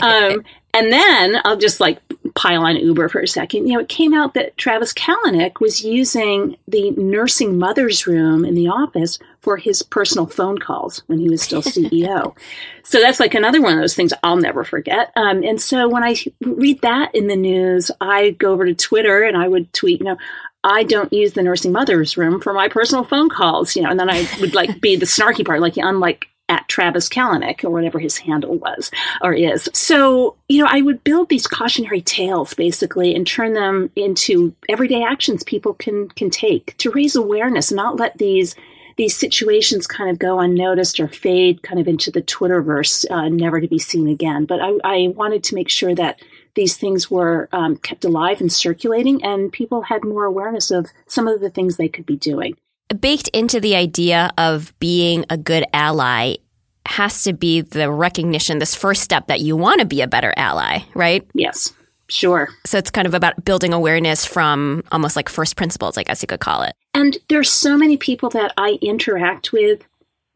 um, 0.00 0.44
and 0.74 0.92
then 0.92 1.40
I'll 1.44 1.56
just 1.56 1.78
like 1.78 2.00
pile 2.34 2.62
on 2.62 2.76
Uber 2.76 3.08
for 3.08 3.20
a 3.20 3.28
second. 3.28 3.68
You 3.68 3.74
know, 3.74 3.80
it 3.80 3.88
came 3.88 4.12
out 4.12 4.34
that 4.34 4.56
Travis 4.56 4.92
Kalanick 4.92 5.60
was 5.60 5.84
using 5.84 6.56
the 6.66 6.90
nursing 6.92 7.58
mother's 7.58 8.08
room 8.08 8.44
in 8.44 8.54
the 8.54 8.68
office 8.68 9.20
for 9.40 9.56
his 9.56 9.82
personal 9.84 10.26
phone 10.26 10.58
calls 10.58 11.02
when 11.06 11.20
he 11.20 11.28
was 11.28 11.42
still 11.42 11.62
CEO. 11.62 12.36
so 12.82 12.98
that's 12.98 13.20
like 13.20 13.34
another 13.34 13.62
one 13.62 13.72
of 13.72 13.78
those 13.78 13.94
things 13.94 14.12
I'll 14.24 14.36
never 14.36 14.64
forget. 14.64 15.12
Um, 15.14 15.44
and 15.44 15.60
so 15.60 15.88
when 15.88 16.02
I 16.02 16.16
read 16.40 16.80
that 16.80 17.14
in 17.14 17.28
the 17.28 17.36
news, 17.36 17.92
I 18.00 18.30
go 18.30 18.52
over 18.52 18.64
to 18.64 18.74
Twitter 18.74 19.22
and 19.22 19.36
I 19.36 19.46
would 19.46 19.72
tweet, 19.72 20.00
you 20.00 20.06
know, 20.06 20.16
I 20.64 20.82
don't 20.82 21.12
use 21.12 21.34
the 21.34 21.42
nursing 21.42 21.72
mother's 21.72 22.16
room 22.16 22.40
for 22.40 22.52
my 22.52 22.68
personal 22.68 23.04
phone 23.04 23.28
calls, 23.28 23.76
you 23.76 23.82
know, 23.82 23.90
and 23.90 24.00
then 24.00 24.10
I 24.10 24.26
would 24.40 24.54
like 24.54 24.80
be 24.80 24.96
the 24.96 25.06
snarky 25.06 25.44
part, 25.44 25.60
like 25.60 25.76
unlike 25.76 26.28
at 26.48 26.66
Travis 26.68 27.08
Kalanick 27.08 27.64
or 27.64 27.70
whatever 27.70 27.98
his 27.98 28.18
handle 28.18 28.56
was 28.56 28.90
or 29.22 29.32
is. 29.32 29.68
So, 29.72 30.36
you 30.48 30.62
know, 30.62 30.68
I 30.70 30.82
would 30.82 31.04
build 31.04 31.28
these 31.28 31.46
cautionary 31.46 32.02
tales 32.02 32.54
basically 32.54 33.14
and 33.14 33.26
turn 33.26 33.54
them 33.54 33.90
into 33.96 34.54
everyday 34.68 35.02
actions 35.02 35.42
people 35.44 35.74
can 35.74 36.08
can 36.10 36.30
take 36.30 36.76
to 36.78 36.90
raise 36.90 37.14
awareness, 37.14 37.70
not 37.70 37.96
let 37.96 38.18
these 38.18 38.56
these 38.96 39.16
situations 39.16 39.86
kind 39.86 40.08
of 40.08 40.18
go 40.18 40.38
unnoticed 40.38 41.00
or 41.00 41.08
fade 41.08 41.62
kind 41.62 41.80
of 41.80 41.88
into 41.88 42.10
the 42.10 42.22
Twitterverse, 42.22 43.10
uh, 43.10 43.28
never 43.28 43.60
to 43.60 43.66
be 43.66 43.78
seen 43.78 44.08
again. 44.08 44.44
But 44.44 44.60
I, 44.60 44.78
I 44.84 45.08
wanted 45.08 45.42
to 45.44 45.54
make 45.54 45.68
sure 45.68 45.94
that 45.94 46.20
these 46.54 46.76
things 46.76 47.10
were 47.10 47.48
um, 47.52 47.76
kept 47.76 48.04
alive 48.04 48.40
and 48.40 48.52
circulating, 48.52 49.24
and 49.24 49.52
people 49.52 49.82
had 49.82 50.04
more 50.04 50.24
awareness 50.24 50.70
of 50.70 50.90
some 51.06 51.26
of 51.26 51.40
the 51.40 51.50
things 51.50 51.76
they 51.76 51.88
could 51.88 52.06
be 52.06 52.16
doing. 52.16 52.56
Baked 53.00 53.28
into 53.28 53.60
the 53.60 53.74
idea 53.74 54.30
of 54.38 54.78
being 54.78 55.24
a 55.30 55.36
good 55.36 55.64
ally 55.72 56.36
has 56.86 57.22
to 57.24 57.32
be 57.32 57.62
the 57.62 57.90
recognition, 57.90 58.58
this 58.58 58.74
first 58.74 59.02
step 59.02 59.26
that 59.28 59.40
you 59.40 59.56
want 59.56 59.80
to 59.80 59.86
be 59.86 60.02
a 60.02 60.06
better 60.06 60.34
ally, 60.36 60.80
right? 60.94 61.26
Yes, 61.34 61.72
sure. 62.08 62.50
So 62.66 62.78
it's 62.78 62.90
kind 62.90 63.06
of 63.06 63.14
about 63.14 63.44
building 63.44 63.72
awareness 63.72 64.26
from 64.26 64.84
almost 64.92 65.16
like 65.16 65.28
first 65.28 65.56
principles, 65.56 65.96
I 65.96 66.02
guess 66.02 66.22
you 66.22 66.26
could 66.26 66.40
call 66.40 66.62
it. 66.62 66.74
And 66.92 67.16
there's 67.28 67.50
so 67.50 67.76
many 67.76 67.96
people 67.96 68.28
that 68.30 68.52
I 68.56 68.78
interact 68.82 69.52
with 69.52 69.82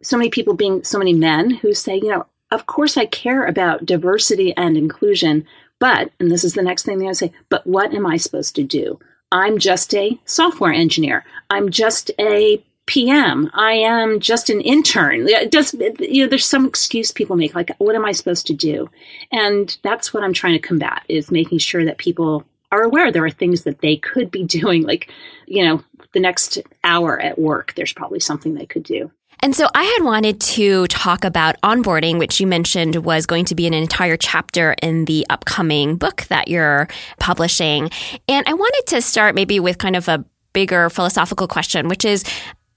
so 0.02 0.16
many 0.16 0.30
people 0.30 0.54
being 0.54 0.84
so 0.84 0.98
many 0.98 1.12
men 1.12 1.50
who 1.50 1.74
say, 1.74 1.96
you 1.96 2.08
know, 2.08 2.26
of 2.50 2.66
course 2.66 2.96
I 2.96 3.06
care 3.06 3.44
about 3.44 3.84
diversity 3.84 4.56
and 4.56 4.76
inclusion, 4.76 5.46
but, 5.78 6.10
and 6.18 6.30
this 6.30 6.44
is 6.44 6.54
the 6.54 6.62
next 6.62 6.84
thing 6.84 6.98
they 6.98 7.12
say, 7.12 7.32
but 7.48 7.66
what 7.66 7.92
am 7.94 8.06
I 8.06 8.16
supposed 8.16 8.54
to 8.56 8.64
do? 8.64 8.98
I'm 9.30 9.58
just 9.58 9.94
a 9.94 10.18
software 10.24 10.72
engineer. 10.72 11.24
I'm 11.50 11.70
just 11.70 12.10
a 12.18 12.62
PM. 12.86 13.50
I 13.52 13.72
am 13.72 14.18
just 14.18 14.48
an 14.48 14.62
intern. 14.62 15.28
Does, 15.50 15.74
you 16.00 16.22
know, 16.22 16.28
there's 16.28 16.46
some 16.46 16.66
excuse 16.66 17.12
people 17.12 17.36
make, 17.36 17.54
like, 17.54 17.70
what 17.78 17.94
am 17.94 18.04
I 18.04 18.12
supposed 18.12 18.46
to 18.46 18.54
do? 18.54 18.88
And 19.30 19.76
that's 19.82 20.14
what 20.14 20.24
I'm 20.24 20.32
trying 20.32 20.54
to 20.54 20.66
combat 20.66 21.04
is 21.08 21.30
making 21.30 21.58
sure 21.58 21.84
that 21.84 21.98
people 21.98 22.44
are 22.72 22.82
aware 22.82 23.12
there 23.12 23.24
are 23.24 23.30
things 23.30 23.62
that 23.62 23.80
they 23.80 23.96
could 23.96 24.30
be 24.30 24.44
doing, 24.58 24.82
like, 24.82 25.12
you 25.46 25.64
know, 25.64 25.84
the 26.12 26.20
next 26.20 26.58
hour 26.82 27.20
at 27.20 27.38
work, 27.38 27.74
there's 27.74 27.92
probably 27.92 28.20
something 28.20 28.54
they 28.54 28.66
could 28.66 28.82
do. 28.82 29.10
And 29.40 29.54
so 29.54 29.68
I 29.74 29.84
had 29.84 30.04
wanted 30.04 30.40
to 30.40 30.86
talk 30.88 31.24
about 31.24 31.60
onboarding, 31.62 32.18
which 32.18 32.40
you 32.40 32.46
mentioned 32.46 32.96
was 32.96 33.24
going 33.24 33.44
to 33.46 33.54
be 33.54 33.66
an 33.66 33.74
entire 33.74 34.16
chapter 34.16 34.74
in 34.82 35.04
the 35.04 35.26
upcoming 35.30 35.96
book 35.96 36.22
that 36.24 36.48
you're 36.48 36.88
publishing. 37.20 37.90
And 38.28 38.46
I 38.48 38.54
wanted 38.54 38.84
to 38.88 39.00
start 39.00 39.34
maybe 39.34 39.60
with 39.60 39.78
kind 39.78 39.94
of 39.94 40.08
a 40.08 40.24
bigger 40.52 40.90
philosophical 40.90 41.46
question, 41.46 41.88
which 41.88 42.04
is 42.04 42.24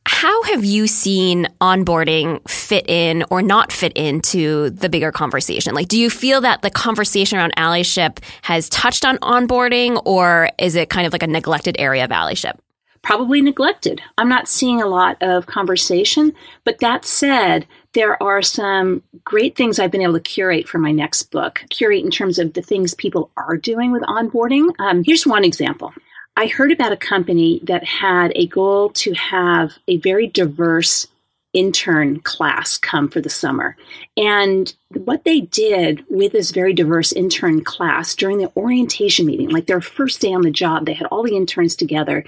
how 0.06 0.44
have 0.44 0.64
you 0.64 0.88
seen 0.88 1.48
onboarding 1.62 2.48
fit 2.50 2.88
in 2.88 3.24
or 3.32 3.42
not 3.42 3.72
fit 3.72 3.94
into 3.94 4.70
the 4.72 4.90
bigger 4.90 5.12
conversation? 5.12 5.74
Like, 5.74 5.88
do 5.88 6.00
you 6.00 6.10
feel 6.10 6.42
that 6.42 6.62
the 6.62 6.70
conversation 6.70 7.38
around 7.38 7.56
allyship 7.56 8.20
has 8.42 8.68
touched 8.70 9.06
on 9.06 9.18
onboarding, 9.20 10.02
or 10.06 10.50
is 10.60 10.76
it 10.76 10.90
kind 10.90 11.08
of 11.08 11.14
like 11.14 11.24
a 11.24 11.28
neglected 11.28 11.76
area 11.80 12.04
of 12.04 12.10
allyship? 12.10 12.58
Probably 13.04 13.42
neglected. 13.42 14.02
I'm 14.18 14.30
not 14.30 14.48
seeing 14.48 14.82
a 14.82 14.88
lot 14.88 15.18
of 15.22 15.48
conversation, 15.48 16.34
but 16.64 16.80
that 16.80 17.06
said, 17.06 17.66
there 17.94 18.22
are 18.22 18.42
some 18.42 19.04
great 19.26 19.56
things 19.56 19.80
I've 19.80 19.92
been 19.92 20.02
able 20.02 20.14
to 20.14 20.20
curate 20.20 20.68
for 20.68 20.78
my 20.78 20.92
next 20.92 21.24
book. 21.24 21.64
Curate 21.70 22.06
in 22.06 22.12
terms 22.12 22.40
of 22.40 22.54
the 22.54 22.62
things 22.62 22.94
people 22.94 23.32
are 23.36 23.58
doing 23.58 23.92
with 23.92 24.04
onboarding. 24.04 24.70
Um, 24.80 25.04
here's 25.04 25.28
one 25.28 25.44
example. 25.44 25.94
I 26.38 26.48
heard 26.48 26.72
about 26.72 26.94
a 26.94 26.98
company 26.98 27.60
that 27.64 27.84
had 27.84 28.32
a 28.36 28.48
goal 28.48 28.90
to 28.92 29.14
have 29.14 29.74
a 29.88 29.98
very 29.98 30.28
diverse 30.28 31.08
intern 31.54 32.20
class 32.22 32.78
come 32.78 33.10
for 33.10 33.20
the 33.22 33.30
summer. 33.30 33.76
And 34.16 34.74
what 34.90 35.24
they 35.24 35.42
did 35.42 36.06
with 36.10 36.32
this 36.32 36.52
very 36.52 36.74
diverse 36.74 37.12
intern 37.12 37.64
class 37.64 38.16
during 38.16 38.38
the 38.38 38.52
orientation 38.56 39.26
meeting, 39.26 39.50
like 39.50 39.66
their 39.66 39.82
first 39.82 40.22
day 40.22 40.34
on 40.34 40.42
the 40.42 40.52
job, 40.52 40.86
they 40.86 40.94
had 40.94 41.08
all 41.08 41.24
the 41.24 41.36
interns 41.36 41.76
together 41.76 42.24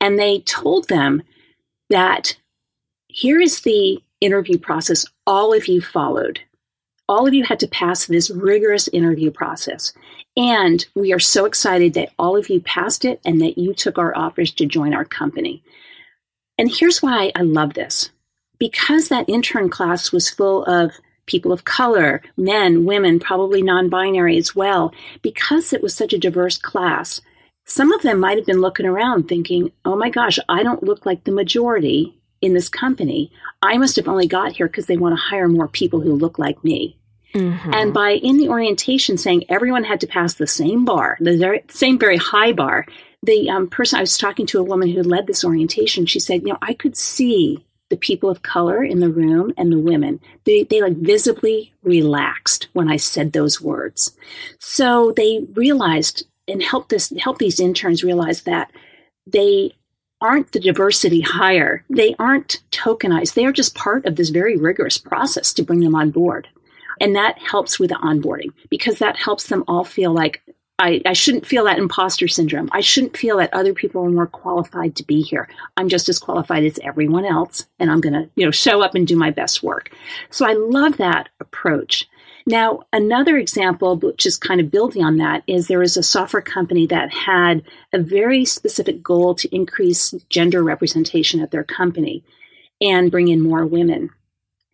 and 0.00 0.18
they 0.18 0.40
told 0.40 0.88
them 0.88 1.22
that 1.90 2.36
here 3.08 3.40
is 3.40 3.62
the 3.62 4.00
interview 4.20 4.58
process 4.58 5.04
all 5.26 5.52
of 5.52 5.66
you 5.66 5.80
followed. 5.80 6.40
All 7.08 7.26
of 7.26 7.34
you 7.34 7.42
had 7.44 7.60
to 7.60 7.68
pass 7.68 8.06
this 8.06 8.30
rigorous 8.30 8.86
interview 8.88 9.30
process. 9.30 9.92
And 10.36 10.84
we 10.94 11.12
are 11.12 11.18
so 11.18 11.46
excited 11.46 11.94
that 11.94 12.12
all 12.18 12.36
of 12.36 12.50
you 12.50 12.60
passed 12.60 13.04
it 13.04 13.20
and 13.24 13.40
that 13.40 13.58
you 13.58 13.72
took 13.74 13.98
our 13.98 14.16
offers 14.16 14.52
to 14.52 14.66
join 14.66 14.94
our 14.94 15.04
company. 15.04 15.62
And 16.58 16.70
here's 16.70 17.02
why 17.02 17.32
I 17.34 17.42
love 17.42 17.74
this 17.74 18.10
because 18.58 19.08
that 19.08 19.28
intern 19.28 19.68
class 19.68 20.12
was 20.12 20.30
full 20.30 20.64
of 20.64 20.92
people 21.26 21.52
of 21.52 21.64
color, 21.64 22.22
men, 22.36 22.84
women, 22.84 23.20
probably 23.20 23.62
non 23.62 23.88
binary 23.88 24.36
as 24.36 24.56
well, 24.56 24.92
because 25.22 25.72
it 25.72 25.82
was 25.82 25.94
such 25.94 26.12
a 26.12 26.18
diverse 26.18 26.58
class, 26.58 27.20
some 27.66 27.92
of 27.92 28.02
them 28.02 28.18
might 28.18 28.38
have 28.38 28.46
been 28.46 28.60
looking 28.60 28.86
around 28.86 29.28
thinking, 29.28 29.70
oh 29.84 29.94
my 29.94 30.10
gosh, 30.10 30.38
I 30.48 30.62
don't 30.62 30.82
look 30.82 31.04
like 31.06 31.24
the 31.24 31.32
majority 31.32 32.18
in 32.40 32.54
this 32.54 32.68
company. 32.68 33.30
I 33.62 33.76
must 33.76 33.96
have 33.96 34.08
only 34.08 34.26
got 34.26 34.52
here 34.52 34.66
because 34.66 34.86
they 34.86 34.96
want 34.96 35.16
to 35.16 35.22
hire 35.22 35.48
more 35.48 35.68
people 35.68 36.00
who 36.00 36.14
look 36.14 36.38
like 36.38 36.62
me. 36.64 36.98
Mm-hmm. 37.34 37.74
And 37.74 37.92
by 37.92 38.12
in 38.12 38.38
the 38.38 38.48
orientation 38.48 39.18
saying 39.18 39.44
everyone 39.50 39.84
had 39.84 40.00
to 40.00 40.06
pass 40.06 40.34
the 40.34 40.46
same 40.46 40.86
bar, 40.86 41.18
the 41.20 41.36
very, 41.36 41.62
same 41.68 41.98
very 41.98 42.16
high 42.16 42.52
bar, 42.52 42.86
the 43.22 43.50
um, 43.50 43.68
person 43.68 43.98
I 43.98 44.02
was 44.02 44.16
talking 44.16 44.46
to, 44.46 44.60
a 44.60 44.64
woman 44.64 44.88
who 44.88 45.02
led 45.02 45.26
this 45.26 45.44
orientation, 45.44 46.06
she 46.06 46.20
said, 46.20 46.42
you 46.42 46.48
know, 46.48 46.58
I 46.62 46.72
could 46.72 46.96
see 46.96 47.64
the 47.90 47.96
people 47.96 48.28
of 48.28 48.42
color 48.42 48.82
in 48.82 49.00
the 49.00 49.10
room 49.10 49.52
and 49.56 49.72
the 49.72 49.78
women. 49.78 50.20
They, 50.44 50.64
they 50.64 50.82
like 50.82 50.96
visibly 50.96 51.72
relaxed 51.82 52.68
when 52.74 52.88
i 52.88 52.96
said 52.96 53.32
those 53.32 53.60
words. 53.60 54.16
So 54.58 55.12
they 55.16 55.46
realized 55.54 56.26
and 56.46 56.62
helped 56.62 56.88
this 56.88 57.12
help 57.18 57.38
these 57.38 57.60
interns 57.60 58.02
realize 58.02 58.42
that 58.42 58.70
they 59.26 59.74
aren't 60.20 60.52
the 60.52 60.60
diversity 60.60 61.20
hire. 61.20 61.84
They 61.90 62.14
aren't 62.18 62.60
tokenized. 62.72 63.34
They 63.34 63.44
are 63.44 63.52
just 63.52 63.74
part 63.74 64.04
of 64.06 64.16
this 64.16 64.30
very 64.30 64.56
rigorous 64.56 64.98
process 64.98 65.52
to 65.54 65.62
bring 65.62 65.80
them 65.80 65.94
on 65.94 66.10
board. 66.10 66.48
And 67.00 67.14
that 67.14 67.38
helps 67.38 67.78
with 67.78 67.90
the 67.90 67.96
onboarding 67.96 68.52
because 68.70 68.98
that 68.98 69.16
helps 69.16 69.46
them 69.46 69.62
all 69.68 69.84
feel 69.84 70.12
like 70.12 70.42
I, 70.78 71.02
I 71.04 71.12
shouldn't 71.12 71.46
feel 71.46 71.64
that 71.64 71.78
imposter 71.78 72.28
syndrome. 72.28 72.68
I 72.72 72.80
shouldn't 72.80 73.16
feel 73.16 73.38
that 73.38 73.52
other 73.52 73.74
people 73.74 74.04
are 74.04 74.10
more 74.10 74.28
qualified 74.28 74.94
to 74.96 75.04
be 75.04 75.22
here. 75.22 75.48
I'm 75.76 75.88
just 75.88 76.08
as 76.08 76.20
qualified 76.20 76.64
as 76.64 76.78
everyone 76.84 77.24
else, 77.24 77.66
and 77.80 77.90
I'm 77.90 78.00
going 78.00 78.12
to, 78.12 78.30
you 78.36 78.44
know, 78.44 78.52
show 78.52 78.80
up 78.80 78.94
and 78.94 79.06
do 79.06 79.16
my 79.16 79.30
best 79.30 79.62
work. 79.62 79.90
So 80.30 80.46
I 80.46 80.52
love 80.52 80.96
that 80.98 81.30
approach. 81.40 82.08
Now, 82.46 82.84
another 82.92 83.36
example, 83.36 83.96
which 83.96 84.24
is 84.24 84.36
kind 84.36 84.60
of 84.60 84.70
building 84.70 85.04
on 85.04 85.16
that, 85.16 85.42
is 85.46 85.66
there 85.66 85.80
was 85.80 85.96
a 85.96 86.02
software 86.02 86.42
company 86.42 86.86
that 86.86 87.12
had 87.12 87.62
a 87.92 87.98
very 87.98 88.44
specific 88.44 89.02
goal 89.02 89.34
to 89.34 89.54
increase 89.54 90.12
gender 90.30 90.62
representation 90.62 91.40
at 91.40 91.50
their 91.50 91.64
company 91.64 92.24
and 92.80 93.10
bring 93.10 93.28
in 93.28 93.42
more 93.42 93.66
women. 93.66 94.10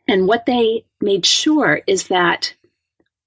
And 0.07 0.29
what 0.29 0.45
they 0.47 0.85
made 1.01 1.25
sure 1.25 1.81
is 1.87 2.09
that 2.09 2.55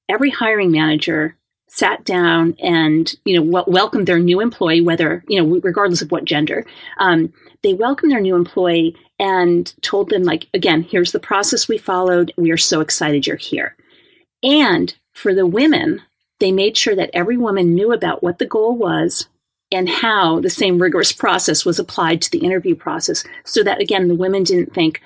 every 0.08 0.30
hiring 0.30 0.72
manager 0.72 1.37
sat 1.78 2.04
down 2.06 2.56
and 2.60 3.14
you 3.24 3.40
know 3.40 3.64
welcomed 3.68 4.08
their 4.08 4.20
new 4.20 4.40
employee, 4.40 4.82
whether 4.82 5.24
you 5.28 5.42
know 5.42 5.60
regardless 5.64 6.02
of 6.02 6.12
what 6.12 6.26
gender. 6.26 6.66
Um, 7.00 7.32
they 7.64 7.74
welcomed 7.74 8.12
their 8.12 8.22
new 8.22 8.36
employee 8.36 8.96
and 9.20 9.74
told 9.82 10.10
them 10.10 10.24
like 10.24 10.48
again, 10.54 10.82
here's 10.82 11.12
the 11.12 11.20
process 11.20 11.68
we 11.68 11.78
followed. 11.78 12.34
We 12.38 12.52
are 12.52 12.58
so 12.58 12.82
excited 12.82 13.28
you're 13.28 13.36
here. 13.36 13.76
And 14.42 14.96
for 15.14 15.34
the 15.34 15.46
women, 15.46 16.02
they 16.40 16.52
made 16.52 16.78
sure 16.78 16.96
that 16.96 17.12
every 17.14 17.38
woman 17.38 17.76
knew 17.76 17.92
about 17.94 18.24
what 18.24 18.40
the 18.40 18.46
goal 18.46 18.76
was 18.76 19.28
and 19.72 19.90
how 19.90 20.40
the 20.40 20.50
same 20.50 20.82
rigorous 20.82 21.12
process 21.12 21.66
was 21.66 21.78
applied 21.78 22.22
to 22.22 22.32
the 22.32 22.40
interview 22.40 22.76
process 22.76 23.24
so 23.44 23.64
that 23.64 23.82
again 23.82 24.08
the 24.08 24.16
women 24.16 24.44
didn't 24.44 24.74
think 24.74 25.02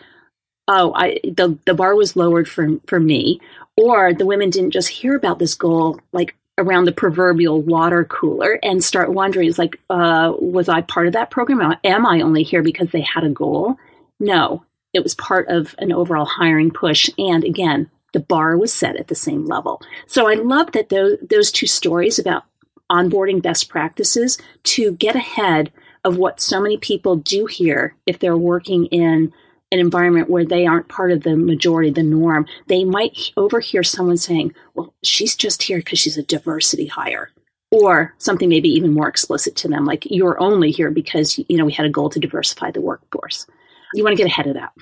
oh 0.67 0.93
I, 0.93 1.19
the, 1.23 1.57
the 1.65 1.73
bar 1.73 1.95
was 1.95 2.15
lowered 2.15 2.47
for, 2.47 2.77
for 2.85 2.99
me 2.99 3.41
or 3.75 4.13
the 4.13 4.25
women 4.25 4.51
didn't 4.51 4.71
just 4.71 4.89
hear 4.89 5.15
about 5.15 5.39
this 5.39 5.55
goal 5.55 5.99
like 6.11 6.35
around 6.61 6.85
the 6.85 6.91
proverbial 6.91 7.61
water 7.61 8.05
cooler 8.05 8.59
and 8.63 8.83
start 8.83 9.11
wondering, 9.11 9.47
is 9.47 9.59
like, 9.59 9.79
uh, 9.89 10.33
was 10.39 10.69
I 10.69 10.81
part 10.81 11.07
of 11.07 11.13
that 11.13 11.31
program? 11.31 11.75
Am 11.83 12.05
I 12.05 12.21
only 12.21 12.43
here 12.43 12.61
because 12.61 12.91
they 12.91 13.01
had 13.01 13.23
a 13.23 13.29
goal? 13.29 13.77
No, 14.19 14.63
it 14.93 15.03
was 15.03 15.15
part 15.15 15.47
of 15.47 15.75
an 15.79 15.91
overall 15.91 16.25
hiring 16.25 16.71
push. 16.71 17.09
And 17.17 17.43
again, 17.43 17.89
the 18.13 18.19
bar 18.19 18.57
was 18.57 18.73
set 18.73 18.95
at 18.97 19.07
the 19.07 19.15
same 19.15 19.45
level. 19.45 19.81
So 20.05 20.29
I 20.29 20.35
love 20.35 20.71
that 20.73 20.89
those, 20.89 21.17
those 21.27 21.51
two 21.51 21.67
stories 21.67 22.19
about 22.19 22.43
onboarding 22.91 23.41
best 23.41 23.69
practices 23.69 24.37
to 24.63 24.93
get 24.93 25.15
ahead 25.15 25.71
of 26.03 26.17
what 26.17 26.41
so 26.41 26.59
many 26.59 26.77
people 26.77 27.15
do 27.15 27.45
here 27.45 27.95
if 28.05 28.19
they're 28.19 28.37
working 28.37 28.85
in 28.87 29.31
an 29.71 29.79
environment 29.79 30.29
where 30.29 30.45
they 30.45 30.67
aren't 30.67 30.89
part 30.89 31.11
of 31.11 31.23
the 31.23 31.35
majority, 31.35 31.89
the 31.89 32.03
norm, 32.03 32.45
they 32.67 32.83
might 32.83 33.17
overhear 33.37 33.83
someone 33.83 34.17
saying, 34.17 34.53
well, 34.73 34.93
she's 35.03 35.35
just 35.35 35.63
here 35.63 35.77
because 35.77 35.99
she's 35.99 36.17
a 36.17 36.23
diversity 36.23 36.87
hire. 36.87 37.31
Or 37.71 38.13
something 38.17 38.49
maybe 38.49 38.67
even 38.67 38.93
more 38.93 39.07
explicit 39.07 39.55
to 39.57 39.69
them, 39.69 39.85
like 39.85 40.05
you're 40.11 40.37
only 40.41 40.71
here 40.71 40.91
because 40.91 41.37
you 41.37 41.55
know 41.55 41.63
we 41.63 41.71
had 41.71 41.85
a 41.85 41.89
goal 41.89 42.09
to 42.09 42.19
diversify 42.19 42.69
the 42.71 42.81
workforce. 42.81 43.47
You 43.93 44.03
want 44.03 44.11
to 44.11 44.21
get 44.21 44.29
ahead 44.29 44.47
of 44.47 44.55
that. 44.55 44.73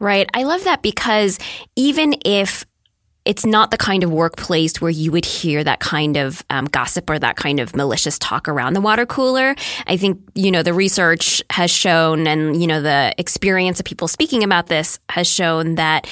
Right. 0.00 0.28
I 0.34 0.42
love 0.42 0.64
that 0.64 0.82
because 0.82 1.38
even 1.76 2.16
if 2.24 2.64
it's 3.24 3.44
not 3.44 3.70
the 3.70 3.76
kind 3.76 4.02
of 4.02 4.10
workplace 4.10 4.80
where 4.80 4.90
you 4.90 5.12
would 5.12 5.24
hear 5.24 5.62
that 5.62 5.80
kind 5.80 6.16
of 6.16 6.42
um, 6.48 6.64
gossip 6.66 7.08
or 7.10 7.18
that 7.18 7.36
kind 7.36 7.60
of 7.60 7.76
malicious 7.76 8.18
talk 8.18 8.48
around 8.48 8.72
the 8.72 8.80
water 8.80 9.04
cooler. 9.04 9.54
I 9.86 9.96
think, 9.96 10.20
you 10.34 10.50
know, 10.50 10.62
the 10.62 10.72
research 10.72 11.42
has 11.50 11.70
shown 11.70 12.26
and, 12.26 12.60
you 12.60 12.66
know, 12.66 12.80
the 12.80 13.14
experience 13.18 13.78
of 13.78 13.84
people 13.84 14.08
speaking 14.08 14.42
about 14.42 14.66
this 14.68 14.98
has 15.10 15.26
shown 15.26 15.74
that 15.74 16.06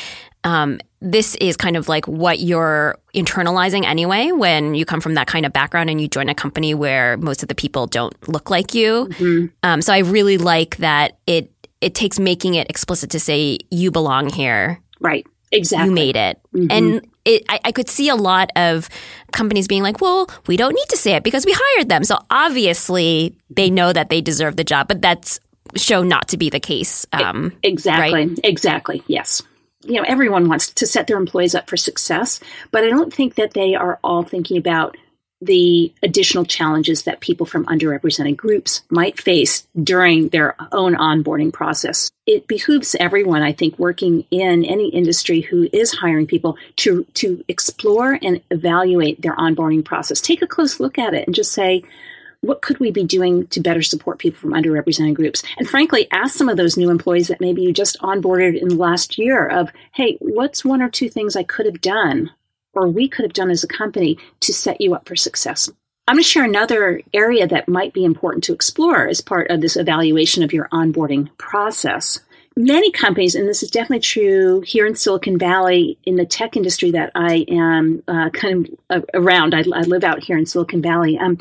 um, 0.45 0.81
this 1.01 1.35
is 1.37 1.57
kind 1.57 1.77
of 1.77 1.89
like 1.89 2.07
what 2.07 2.41
you're 2.41 2.99
internalizing 3.15 3.85
anyway 3.85 4.31
when 4.31 4.75
you 4.75 4.85
come 4.85 5.01
from 5.01 5.15
that 5.15 5.27
kind 5.27 5.47
of 5.47 5.53
background 5.53 5.91
and 5.91 6.01
you 6.01 6.09
join 6.09 6.29
a 6.29 6.35
company 6.35 6.75
where 6.75 7.17
most 7.17 7.43
of 7.43 7.49
the 7.49 7.55
people 7.55 7.87
don't 7.87 8.15
look 8.29 8.51
like 8.51 8.75
you. 8.75 9.07
Mm-hmm. 9.11 9.47
Um, 9.63 9.83
so 9.83 9.93
I 9.93 9.99
really 9.99 10.39
like 10.39 10.77
that 10.79 11.19
it 11.27 11.53
it 11.81 11.95
takes 11.95 12.19
making 12.19 12.55
it 12.55 12.69
explicit 12.69 13.11
to 13.11 13.21
say 13.21 13.59
you 13.71 13.93
belong 13.93 14.31
here. 14.31 14.81
Right. 15.01 15.25
Exactly. 15.53 15.89
You 15.89 15.95
made 15.95 16.17
it. 16.17 16.41
Mm-hmm. 16.55 16.71
And 16.71 17.09
it, 17.25 17.45
I, 17.49 17.61
I, 17.65 17.73
could 17.73 17.89
see 17.89 18.09
a 18.09 18.17
lot 18.17 18.51
of 18.57 18.89
companies 19.33 19.69
being 19.69 19.83
like, 19.83 20.01
well, 20.01 20.29
we 20.47 20.57
don't 20.57 20.75
need 20.75 20.89
to 20.89 20.97
say 20.97 21.13
it 21.13 21.25
because 21.25 21.47
we 21.47 21.55
hired 21.55 21.89
them. 21.89 22.05
So 22.05 22.19
obviously 22.31 23.37
they 23.51 23.71
know 23.71 23.93
that 23.93 24.09
they 24.11 24.21
deserve 24.21 24.57
the 24.57 24.65
job, 24.65 24.89
but 24.89 25.03
that's 25.03 25.41
shown 25.77 26.09
not 26.09 26.29
to 26.29 26.37
be 26.37 26.51
the 26.51 26.61
case. 26.61 27.07
Um, 27.13 27.53
exactly. 27.63 28.13
Right? 28.13 28.41
Exactly. 28.45 29.03
Yes. 29.07 29.43
you 29.85 29.95
know, 29.95 30.05
everyone 30.07 30.49
wants 30.49 30.73
to 30.73 30.87
set 30.87 31.07
their 31.07 31.17
employees 31.17 31.55
up 31.55 31.69
for 31.69 31.77
success, 31.77 32.41
but 32.71 32.85
I 32.85 32.89
don't 32.89 33.13
think 33.13 33.37
that 33.37 33.55
they 33.55 33.75
are 33.75 33.99
all 34.03 34.23
thinking 34.23 34.57
about 34.57 34.97
the 35.41 35.93
additional 36.03 36.45
challenges 36.45 37.05
that 37.05 37.21
people 37.21 37.47
from 37.47 37.65
underrepresented 37.67 38.37
groups 38.37 38.83
might 38.91 39.21
face 39.21 39.67
during 39.81 40.29
their 40.31 40.57
own 40.73 40.95
onboarding 40.95 41.53
process. 41.53 42.11
It 42.27 42.49
behooves 42.49 42.97
everyone, 42.99 43.43
I 43.43 43.53
think, 43.53 43.79
working 43.79 44.25
in 44.31 44.65
any 44.65 44.89
industry 44.89 45.41
who 45.41 45.69
is 45.73 45.93
hiring 45.93 46.27
people 46.27 46.57
to, 46.77 47.05
to 47.15 47.45
explore 47.49 48.19
and 48.21 48.43
evaluate 48.51 49.23
their 49.23 49.37
onboarding 49.37 49.85
process. 49.85 50.21
Take 50.21 50.43
a 50.43 50.47
close 50.47 50.81
look 50.81 50.99
at 50.99 51.15
it 51.15 51.27
and 51.27 51.35
just 51.35 51.53
say, 51.53 51.85
what 52.41 52.63
could 52.63 52.79
we 52.79 52.91
be 52.91 53.05
doing 53.05 53.47
to 53.49 53.61
better 53.61 53.83
support 53.83 54.19
people 54.19 54.39
from 54.39 54.53
underrepresented 54.53 55.15
groups? 55.15 55.43
And 55.57 55.69
frankly, 55.69 56.07
ask 56.13 56.37
some 56.37 56.49
of 56.49 56.57
those 56.57 56.77
new 56.77 56.91
employees 56.91 57.29
that 57.29 57.41
maybe 57.41 57.63
you 57.63 57.73
just 57.73 57.99
onboarded 58.01 58.61
in 58.61 58.69
the 58.69 58.77
last 58.77 59.19
year 59.19 59.47
of, 59.47 59.71
hey, 59.93 60.19
what's 60.21 60.65
one 60.65 60.83
or 60.83 60.89
two 60.89 61.09
things 61.09 61.35
I 61.35 61.43
could 61.43 61.67
have 61.67 61.81
done 61.81 62.31
or 62.79 62.89
we 62.89 63.09
could 63.09 63.25
have 63.25 63.33
done 63.33 63.51
as 63.51 63.65
a 63.65 63.69
company 63.69 64.17
to 64.41 64.53
set 64.53 64.81
you 64.81 64.95
up 64.95 65.07
for 65.09 65.17
success. 65.17 65.69
I'm 66.07 66.15
going 66.15 66.23
to 66.23 66.29
share 66.29 66.45
another 66.45 67.03
area 67.13 67.47
that 67.47 67.69
might 67.69 67.93
be 67.93 68.05
important 68.05 68.45
to 68.45 68.55
explore 68.55 69.07
as 69.07 69.21
part 69.21 69.51
of 69.51 69.61
this 69.61 69.77
evaluation 69.77 70.43
of 70.43 70.55
your 70.55 70.69
onboarding 70.69 71.29
process. 71.37 72.21
Many 72.57 72.91
companies, 72.91 73.35
and 73.35 73.47
this 73.47 73.63
is 73.63 73.71
definitely 73.71 74.01
true 74.01 74.63
here 74.63 74.87
in 74.87 74.97
Silicon 74.97 75.39
Valley 75.39 75.99
in 76.05 76.17
the 76.17 76.25
tech 76.25 76.57
industry 76.57 76.91
that 76.93 77.13
I 77.15 77.45
am 77.49 78.03
uh, 78.09 78.31
kind 78.31 78.75
of 78.89 79.05
around, 79.13 79.55
I, 79.55 79.65
I, 79.75 79.83
live 79.83 80.03
out 80.03 80.25
here 80.25 80.39
in 80.39 80.47
Silicon 80.47 80.81
Valley. 80.81 81.19
Um, 81.19 81.39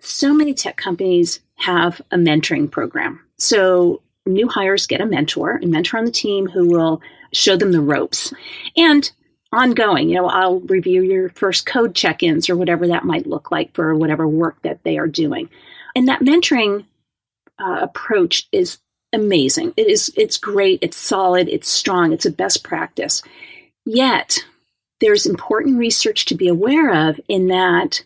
so 0.00 0.34
many 0.34 0.54
tech 0.54 0.76
companies 0.76 1.40
have 1.56 2.02
a 2.10 2.16
mentoring 2.16 2.70
program. 2.70 3.20
So 3.38 4.02
new 4.26 4.48
hires 4.48 4.86
get 4.86 5.00
a 5.00 5.06
mentor, 5.06 5.60
a 5.62 5.66
mentor 5.66 5.98
on 5.98 6.04
the 6.04 6.10
team 6.10 6.46
who 6.46 6.68
will 6.68 7.00
show 7.32 7.56
them 7.56 7.72
the 7.72 7.80
ropes. 7.80 8.32
And 8.76 9.10
ongoing. 9.52 10.08
You 10.08 10.16
know, 10.16 10.26
I'll 10.26 10.60
review 10.60 11.02
your 11.02 11.30
first 11.30 11.66
code 11.66 11.94
check 11.94 12.22
ins 12.22 12.48
or 12.48 12.56
whatever 12.56 12.86
that 12.88 13.04
might 13.04 13.26
look 13.26 13.50
like 13.50 13.74
for 13.74 13.94
whatever 13.94 14.26
work 14.26 14.60
that 14.62 14.82
they 14.84 14.98
are 14.98 15.08
doing. 15.08 15.50
And 15.94 16.08
that 16.08 16.20
mentoring 16.20 16.84
uh, 17.58 17.78
approach 17.82 18.48
is 18.52 18.78
amazing. 19.12 19.74
It 19.76 19.88
is, 19.88 20.12
it's 20.16 20.36
great, 20.36 20.78
it's 20.82 20.96
solid, 20.96 21.48
it's 21.48 21.68
strong, 21.68 22.12
it's 22.12 22.26
a 22.26 22.30
best 22.30 22.62
practice. 22.62 23.22
Yet, 23.84 24.44
there's 25.00 25.26
important 25.26 25.78
research 25.78 26.26
to 26.26 26.34
be 26.34 26.46
aware 26.46 27.08
of 27.08 27.20
in 27.28 27.48
that 27.48 28.04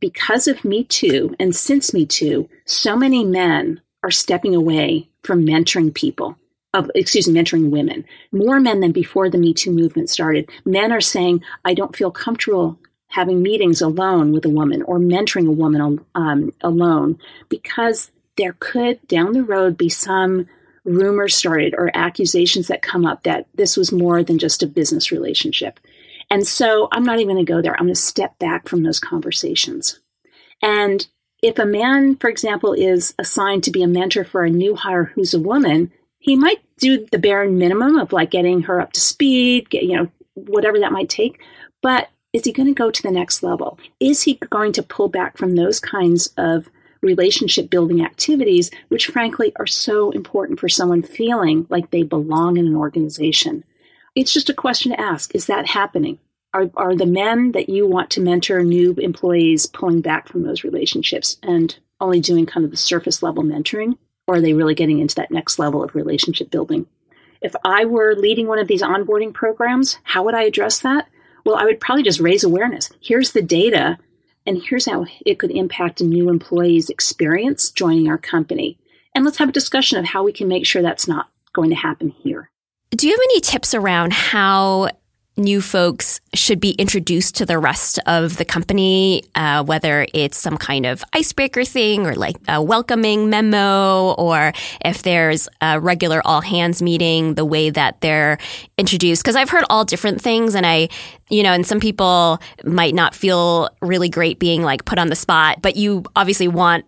because 0.00 0.46
of 0.46 0.64
Me 0.64 0.84
Too 0.84 1.34
and 1.38 1.54
since 1.56 1.94
Me 1.94 2.04
Too, 2.04 2.48
so 2.66 2.96
many 2.96 3.24
men 3.24 3.80
are 4.02 4.10
stepping 4.10 4.54
away 4.54 5.08
from 5.22 5.46
mentoring 5.46 5.94
people 5.94 6.36
of 6.74 6.90
excuse 6.94 7.28
me 7.28 7.40
mentoring 7.40 7.70
women. 7.70 8.04
More 8.32 8.60
men 8.60 8.80
than 8.80 8.92
before 8.92 9.30
the 9.30 9.38
me 9.38 9.54
too 9.54 9.70
movement 9.70 10.10
started. 10.10 10.50
Men 10.64 10.92
are 10.92 11.00
saying 11.00 11.42
i 11.64 11.74
don't 11.74 11.96
feel 11.96 12.10
comfortable 12.10 12.78
having 13.08 13.42
meetings 13.42 13.80
alone 13.80 14.32
with 14.32 14.44
a 14.44 14.50
woman 14.50 14.82
or 14.82 14.98
mentoring 14.98 15.48
a 15.48 15.52
woman 15.52 16.04
um, 16.14 16.52
alone 16.60 17.18
because 17.48 18.10
there 18.36 18.54
could 18.60 19.04
down 19.08 19.32
the 19.32 19.42
road 19.42 19.76
be 19.76 19.88
some 19.88 20.46
rumors 20.84 21.34
started 21.34 21.74
or 21.76 21.90
accusations 21.94 22.68
that 22.68 22.82
come 22.82 23.04
up 23.04 23.22
that 23.22 23.46
this 23.54 23.76
was 23.76 23.92
more 23.92 24.22
than 24.22 24.38
just 24.38 24.62
a 24.62 24.66
business 24.66 25.10
relationship. 25.10 25.80
And 26.30 26.46
so 26.46 26.88
i'm 26.92 27.04
not 27.04 27.18
even 27.18 27.34
going 27.34 27.44
to 27.44 27.52
go 27.52 27.62
there. 27.62 27.72
I'm 27.72 27.86
going 27.86 27.94
to 27.94 28.00
step 28.00 28.38
back 28.38 28.68
from 28.68 28.82
those 28.82 29.00
conversations. 29.00 29.98
And 30.62 31.06
if 31.42 31.58
a 31.58 31.64
man 31.64 32.16
for 32.16 32.28
example 32.28 32.74
is 32.74 33.14
assigned 33.18 33.64
to 33.64 33.70
be 33.70 33.82
a 33.82 33.88
mentor 33.88 34.24
for 34.24 34.44
a 34.44 34.50
new 34.50 34.74
hire 34.74 35.04
who's 35.04 35.32
a 35.32 35.40
woman 35.40 35.90
he 36.18 36.36
might 36.36 36.58
do 36.78 37.06
the 37.10 37.18
bare 37.18 37.48
minimum 37.48 37.96
of 37.96 38.12
like 38.12 38.30
getting 38.30 38.62
her 38.62 38.80
up 38.80 38.92
to 38.92 39.00
speed, 39.00 39.70
get, 39.70 39.84
you 39.84 39.96
know, 39.96 40.08
whatever 40.34 40.78
that 40.78 40.92
might 40.92 41.08
take. 41.08 41.40
But 41.82 42.08
is 42.32 42.44
he 42.44 42.52
going 42.52 42.68
to 42.68 42.74
go 42.74 42.90
to 42.90 43.02
the 43.02 43.10
next 43.10 43.42
level? 43.42 43.78
Is 44.00 44.22
he 44.22 44.34
going 44.34 44.72
to 44.72 44.82
pull 44.82 45.08
back 45.08 45.38
from 45.38 45.54
those 45.56 45.80
kinds 45.80 46.32
of 46.36 46.68
relationship 47.00 47.70
building 47.70 48.04
activities, 48.04 48.70
which 48.88 49.06
frankly 49.06 49.52
are 49.56 49.66
so 49.66 50.10
important 50.10 50.58
for 50.58 50.68
someone 50.68 51.02
feeling 51.02 51.66
like 51.70 51.90
they 51.90 52.02
belong 52.02 52.56
in 52.56 52.66
an 52.66 52.76
organization? 52.76 53.64
It's 54.14 54.32
just 54.32 54.50
a 54.50 54.54
question 54.54 54.92
to 54.92 55.00
ask 55.00 55.34
is 55.34 55.46
that 55.46 55.66
happening? 55.66 56.18
Are, 56.54 56.70
are 56.76 56.96
the 56.96 57.06
men 57.06 57.52
that 57.52 57.68
you 57.68 57.86
want 57.86 58.10
to 58.10 58.20
mentor 58.20 58.62
new 58.64 58.94
employees 58.94 59.66
pulling 59.66 60.00
back 60.00 60.28
from 60.28 60.42
those 60.42 60.64
relationships 60.64 61.36
and 61.42 61.78
only 62.00 62.20
doing 62.20 62.46
kind 62.46 62.64
of 62.64 62.70
the 62.70 62.76
surface 62.76 63.22
level 63.22 63.44
mentoring? 63.44 63.96
Or 64.28 64.36
are 64.36 64.40
they 64.40 64.52
really 64.52 64.74
getting 64.74 65.00
into 65.00 65.16
that 65.16 65.32
next 65.32 65.58
level 65.58 65.82
of 65.82 65.94
relationship 65.94 66.50
building? 66.50 66.86
If 67.40 67.54
I 67.64 67.86
were 67.86 68.14
leading 68.14 68.46
one 68.46 68.58
of 68.58 68.68
these 68.68 68.82
onboarding 68.82 69.32
programs, 69.32 69.98
how 70.02 70.22
would 70.24 70.34
I 70.34 70.42
address 70.42 70.80
that? 70.80 71.08
Well, 71.46 71.56
I 71.56 71.64
would 71.64 71.80
probably 71.80 72.02
just 72.02 72.20
raise 72.20 72.44
awareness. 72.44 72.90
Here's 73.00 73.32
the 73.32 73.42
data, 73.42 73.96
and 74.46 74.62
here's 74.62 74.86
how 74.86 75.06
it 75.24 75.38
could 75.38 75.50
impact 75.50 76.02
a 76.02 76.04
new 76.04 76.28
employee's 76.28 76.90
experience 76.90 77.70
joining 77.70 78.08
our 78.08 78.18
company. 78.18 78.78
And 79.14 79.24
let's 79.24 79.38
have 79.38 79.48
a 79.48 79.52
discussion 79.52 79.98
of 79.98 80.04
how 80.04 80.22
we 80.22 80.32
can 80.32 80.46
make 80.46 80.66
sure 80.66 80.82
that's 80.82 81.08
not 81.08 81.30
going 81.54 81.70
to 81.70 81.76
happen 81.76 82.10
here. 82.10 82.50
Do 82.90 83.06
you 83.06 83.14
have 83.14 83.20
any 83.20 83.40
tips 83.40 83.72
around 83.72 84.12
how 84.12 84.90
new 85.38 85.60
folks 85.62 86.20
should 86.34 86.60
be 86.60 86.72
introduced 86.72 87.36
to 87.36 87.46
the 87.46 87.58
rest 87.58 87.98
of 88.06 88.36
the 88.36 88.44
company, 88.44 89.22
uh, 89.34 89.62
whether 89.62 90.06
it's 90.12 90.36
some 90.36 90.58
kind 90.58 90.84
of 90.84 91.04
icebreaker 91.12 91.64
thing 91.64 92.06
or 92.06 92.14
like 92.14 92.36
a 92.48 92.60
welcoming 92.62 93.30
memo, 93.30 94.12
or 94.18 94.52
if 94.84 95.02
there's 95.02 95.48
a 95.60 95.80
regular 95.80 96.20
all 96.24 96.40
hands 96.40 96.82
meeting, 96.82 97.34
the 97.34 97.44
way 97.44 97.70
that 97.70 98.00
they're 98.00 98.38
introduced. 98.76 99.22
Because 99.22 99.36
I've 99.36 99.50
heard 99.50 99.64
all 99.70 99.84
different 99.84 100.20
things, 100.20 100.54
and 100.54 100.66
I, 100.66 100.88
you 101.30 101.42
know, 101.42 101.52
and 101.52 101.66
some 101.66 101.80
people 101.80 102.40
might 102.64 102.94
not 102.94 103.14
feel 103.14 103.70
really 103.80 104.08
great 104.08 104.38
being 104.38 104.62
like 104.62 104.84
put 104.84 104.98
on 104.98 105.08
the 105.08 105.16
spot, 105.16 105.62
but 105.62 105.76
you 105.76 106.04
obviously 106.16 106.48
want 106.48 106.84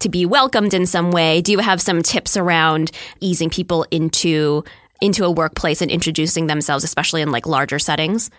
to 0.00 0.08
be 0.08 0.26
welcomed 0.26 0.74
in 0.74 0.86
some 0.86 1.10
way. 1.10 1.40
Do 1.40 1.52
you 1.52 1.58
have 1.58 1.80
some 1.80 2.02
tips 2.02 2.36
around 2.36 2.90
easing 3.20 3.50
people 3.50 3.86
into 3.90 4.64
into 5.00 5.24
a 5.24 5.30
workplace 5.30 5.82
and 5.82 5.90
introducing 5.90 6.46
themselves, 6.46 6.84
especially 6.84 7.22
in 7.22 7.30
like 7.30 7.46
larger 7.46 7.78
settings? 7.78 8.30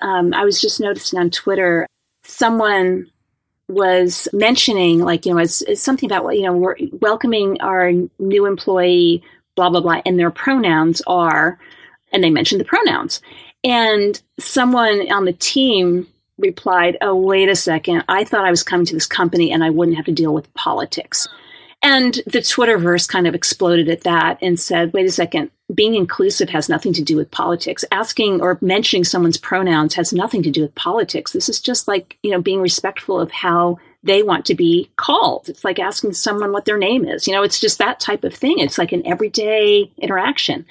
Um, 0.00 0.34
I 0.34 0.44
was 0.44 0.60
just 0.60 0.80
noticing 0.80 1.18
on 1.18 1.30
Twitter, 1.30 1.86
someone 2.24 3.10
was 3.68 4.28
mentioning, 4.32 4.98
like, 4.98 5.24
you 5.24 5.32
know, 5.32 5.40
it's, 5.40 5.62
it's 5.62 5.80
something 5.80 6.10
about, 6.10 6.28
you 6.30 6.42
know, 6.42 6.52
we're 6.52 6.76
welcoming 7.00 7.60
our 7.60 7.92
new 8.18 8.46
employee, 8.46 9.22
blah, 9.54 9.70
blah, 9.70 9.80
blah, 9.80 10.02
and 10.04 10.18
their 10.18 10.30
pronouns 10.30 11.00
are, 11.06 11.58
and 12.12 12.22
they 12.22 12.30
mentioned 12.30 12.60
the 12.60 12.64
pronouns. 12.64 13.20
And 13.64 14.20
someone 14.38 15.10
on 15.12 15.24
the 15.24 15.32
team 15.32 16.06
replied, 16.38 16.98
Oh, 17.00 17.14
wait 17.14 17.48
a 17.48 17.54
second. 17.54 18.04
I 18.08 18.24
thought 18.24 18.44
I 18.44 18.50
was 18.50 18.64
coming 18.64 18.86
to 18.86 18.94
this 18.94 19.06
company 19.06 19.52
and 19.52 19.62
I 19.62 19.70
wouldn't 19.70 19.96
have 19.96 20.06
to 20.06 20.12
deal 20.12 20.34
with 20.34 20.52
politics. 20.54 21.28
And 21.82 22.14
the 22.26 22.38
Twitterverse 22.38 23.08
kind 23.08 23.26
of 23.26 23.34
exploded 23.34 23.88
at 23.88 24.02
that 24.02 24.38
and 24.40 24.58
said, 24.58 24.92
wait 24.92 25.06
a 25.06 25.10
second, 25.10 25.50
being 25.74 25.94
inclusive 25.94 26.50
has 26.50 26.68
nothing 26.68 26.92
to 26.94 27.02
do 27.02 27.16
with 27.16 27.30
politics. 27.30 27.84
Asking 27.92 28.40
or 28.40 28.58
mentioning 28.60 29.04
someone's 29.04 29.38
pronouns 29.38 29.94
has 29.94 30.12
nothing 30.12 30.42
to 30.42 30.50
do 30.50 30.62
with 30.62 30.74
politics. 30.74 31.32
This 31.32 31.48
is 31.48 31.60
just 31.60 31.88
like, 31.88 32.18
you 32.22 32.30
know, 32.30 32.40
being 32.40 32.60
respectful 32.60 33.20
of 33.20 33.30
how 33.30 33.78
they 34.02 34.22
want 34.22 34.44
to 34.46 34.54
be 34.54 34.90
called. 34.96 35.48
It's 35.48 35.64
like 35.64 35.78
asking 35.78 36.14
someone 36.14 36.52
what 36.52 36.64
their 36.64 36.78
name 36.78 37.04
is. 37.04 37.26
You 37.26 37.34
know, 37.34 37.42
it's 37.42 37.60
just 37.60 37.78
that 37.78 38.00
type 38.00 38.24
of 38.24 38.34
thing. 38.34 38.58
It's 38.58 38.78
like 38.78 38.92
an 38.92 39.06
everyday 39.06 39.90
interaction. 39.98 40.66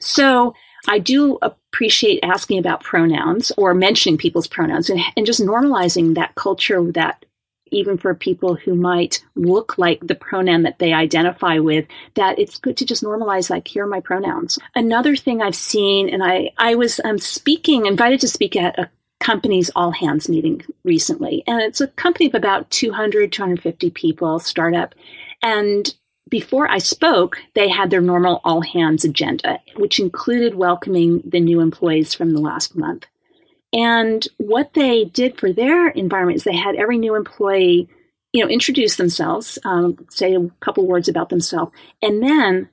So 0.00 0.54
I 0.88 1.00
do 1.00 1.38
appreciate 1.42 2.20
asking 2.22 2.58
about 2.58 2.84
pronouns 2.84 3.50
or 3.56 3.74
mentioning 3.74 4.18
people's 4.18 4.46
pronouns 4.46 4.88
and, 4.88 5.00
and 5.16 5.26
just 5.26 5.40
normalizing 5.40 6.14
that 6.14 6.34
culture 6.36 6.80
that 6.92 7.24
even 7.70 7.98
for 7.98 8.14
people 8.14 8.54
who 8.54 8.74
might 8.74 9.24
look 9.34 9.78
like 9.78 10.00
the 10.06 10.14
pronoun 10.14 10.62
that 10.62 10.78
they 10.78 10.92
identify 10.92 11.58
with, 11.58 11.86
that 12.14 12.38
it's 12.38 12.58
good 12.58 12.76
to 12.76 12.84
just 12.84 13.02
normalize, 13.02 13.50
like, 13.50 13.66
here 13.68 13.84
are 13.84 13.88
my 13.88 14.00
pronouns. 14.00 14.58
Another 14.74 15.16
thing 15.16 15.42
I've 15.42 15.56
seen, 15.56 16.08
and 16.08 16.22
I, 16.22 16.50
I 16.58 16.74
was 16.74 17.00
um, 17.04 17.18
speaking, 17.18 17.86
invited 17.86 18.20
to 18.20 18.28
speak 18.28 18.56
at 18.56 18.78
a 18.78 18.90
company's 19.20 19.70
all 19.74 19.90
hands 19.90 20.28
meeting 20.28 20.64
recently, 20.84 21.42
and 21.46 21.60
it's 21.60 21.80
a 21.80 21.88
company 21.88 22.26
of 22.26 22.34
about 22.34 22.70
200, 22.70 23.32
250 23.32 23.90
people, 23.90 24.38
startup. 24.38 24.94
And 25.42 25.94
before 26.28 26.68
I 26.68 26.78
spoke, 26.78 27.38
they 27.54 27.68
had 27.68 27.90
their 27.90 28.00
normal 28.00 28.40
all 28.44 28.60
hands 28.60 29.04
agenda, 29.04 29.60
which 29.76 30.00
included 30.00 30.54
welcoming 30.54 31.22
the 31.24 31.40
new 31.40 31.60
employees 31.60 32.14
from 32.14 32.32
the 32.32 32.40
last 32.40 32.76
month. 32.76 33.06
And 33.72 34.26
what 34.38 34.72
they 34.74 35.04
did 35.04 35.38
for 35.38 35.52
their 35.52 35.88
environment 35.88 36.36
is 36.36 36.44
they 36.44 36.56
had 36.56 36.76
every 36.76 36.98
new 36.98 37.14
employee, 37.14 37.88
you 38.32 38.42
know, 38.42 38.48
introduce 38.48 38.96
themselves, 38.96 39.58
um, 39.64 39.98
say 40.08 40.34
a 40.34 40.50
couple 40.60 40.86
words 40.86 41.08
about 41.08 41.28
themselves, 41.28 41.72
and 42.00 42.22
then 42.22 42.68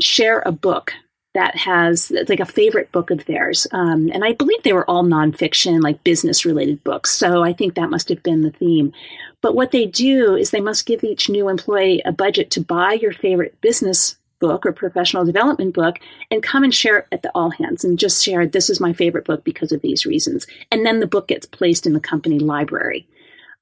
share 0.00 0.42
a 0.44 0.52
book 0.52 0.92
that 1.34 1.56
has 1.56 2.10
like 2.28 2.40
a 2.40 2.46
favorite 2.46 2.90
book 2.90 3.10
of 3.10 3.24
theirs. 3.26 3.66
Um, 3.72 4.10
and 4.12 4.24
I 4.24 4.32
believe 4.32 4.62
they 4.62 4.72
were 4.72 4.88
all 4.88 5.04
nonfiction, 5.04 5.82
like 5.82 6.02
business 6.04 6.44
related 6.44 6.82
books. 6.84 7.10
So 7.10 7.44
I 7.44 7.52
think 7.52 7.74
that 7.74 7.90
must 7.90 8.08
have 8.08 8.22
been 8.22 8.42
the 8.42 8.50
theme. 8.50 8.92
But 9.40 9.54
what 9.54 9.70
they 9.70 9.86
do 9.86 10.34
is 10.34 10.50
they 10.50 10.60
must 10.60 10.86
give 10.86 11.04
each 11.04 11.28
new 11.28 11.48
employee 11.48 12.02
a 12.04 12.12
budget 12.12 12.50
to 12.52 12.60
buy 12.60 12.94
your 12.94 13.12
favorite 13.12 13.60
business 13.60 14.16
book 14.40 14.64
or 14.64 14.72
professional 14.72 15.24
development 15.24 15.74
book 15.74 15.98
and 16.30 16.42
come 16.42 16.64
and 16.64 16.74
share 16.74 16.98
it 16.98 17.06
at 17.12 17.22
the 17.22 17.30
all 17.34 17.50
hands 17.50 17.84
and 17.84 17.98
just 17.98 18.24
share 18.24 18.46
this 18.46 18.70
is 18.70 18.80
my 18.80 18.92
favorite 18.92 19.24
book 19.24 19.44
because 19.44 19.72
of 19.72 19.82
these 19.82 20.06
reasons. 20.06 20.46
And 20.70 20.84
then 20.86 21.00
the 21.00 21.06
book 21.06 21.28
gets 21.28 21.46
placed 21.46 21.86
in 21.86 21.92
the 21.92 22.00
company 22.00 22.38
library. 22.38 23.06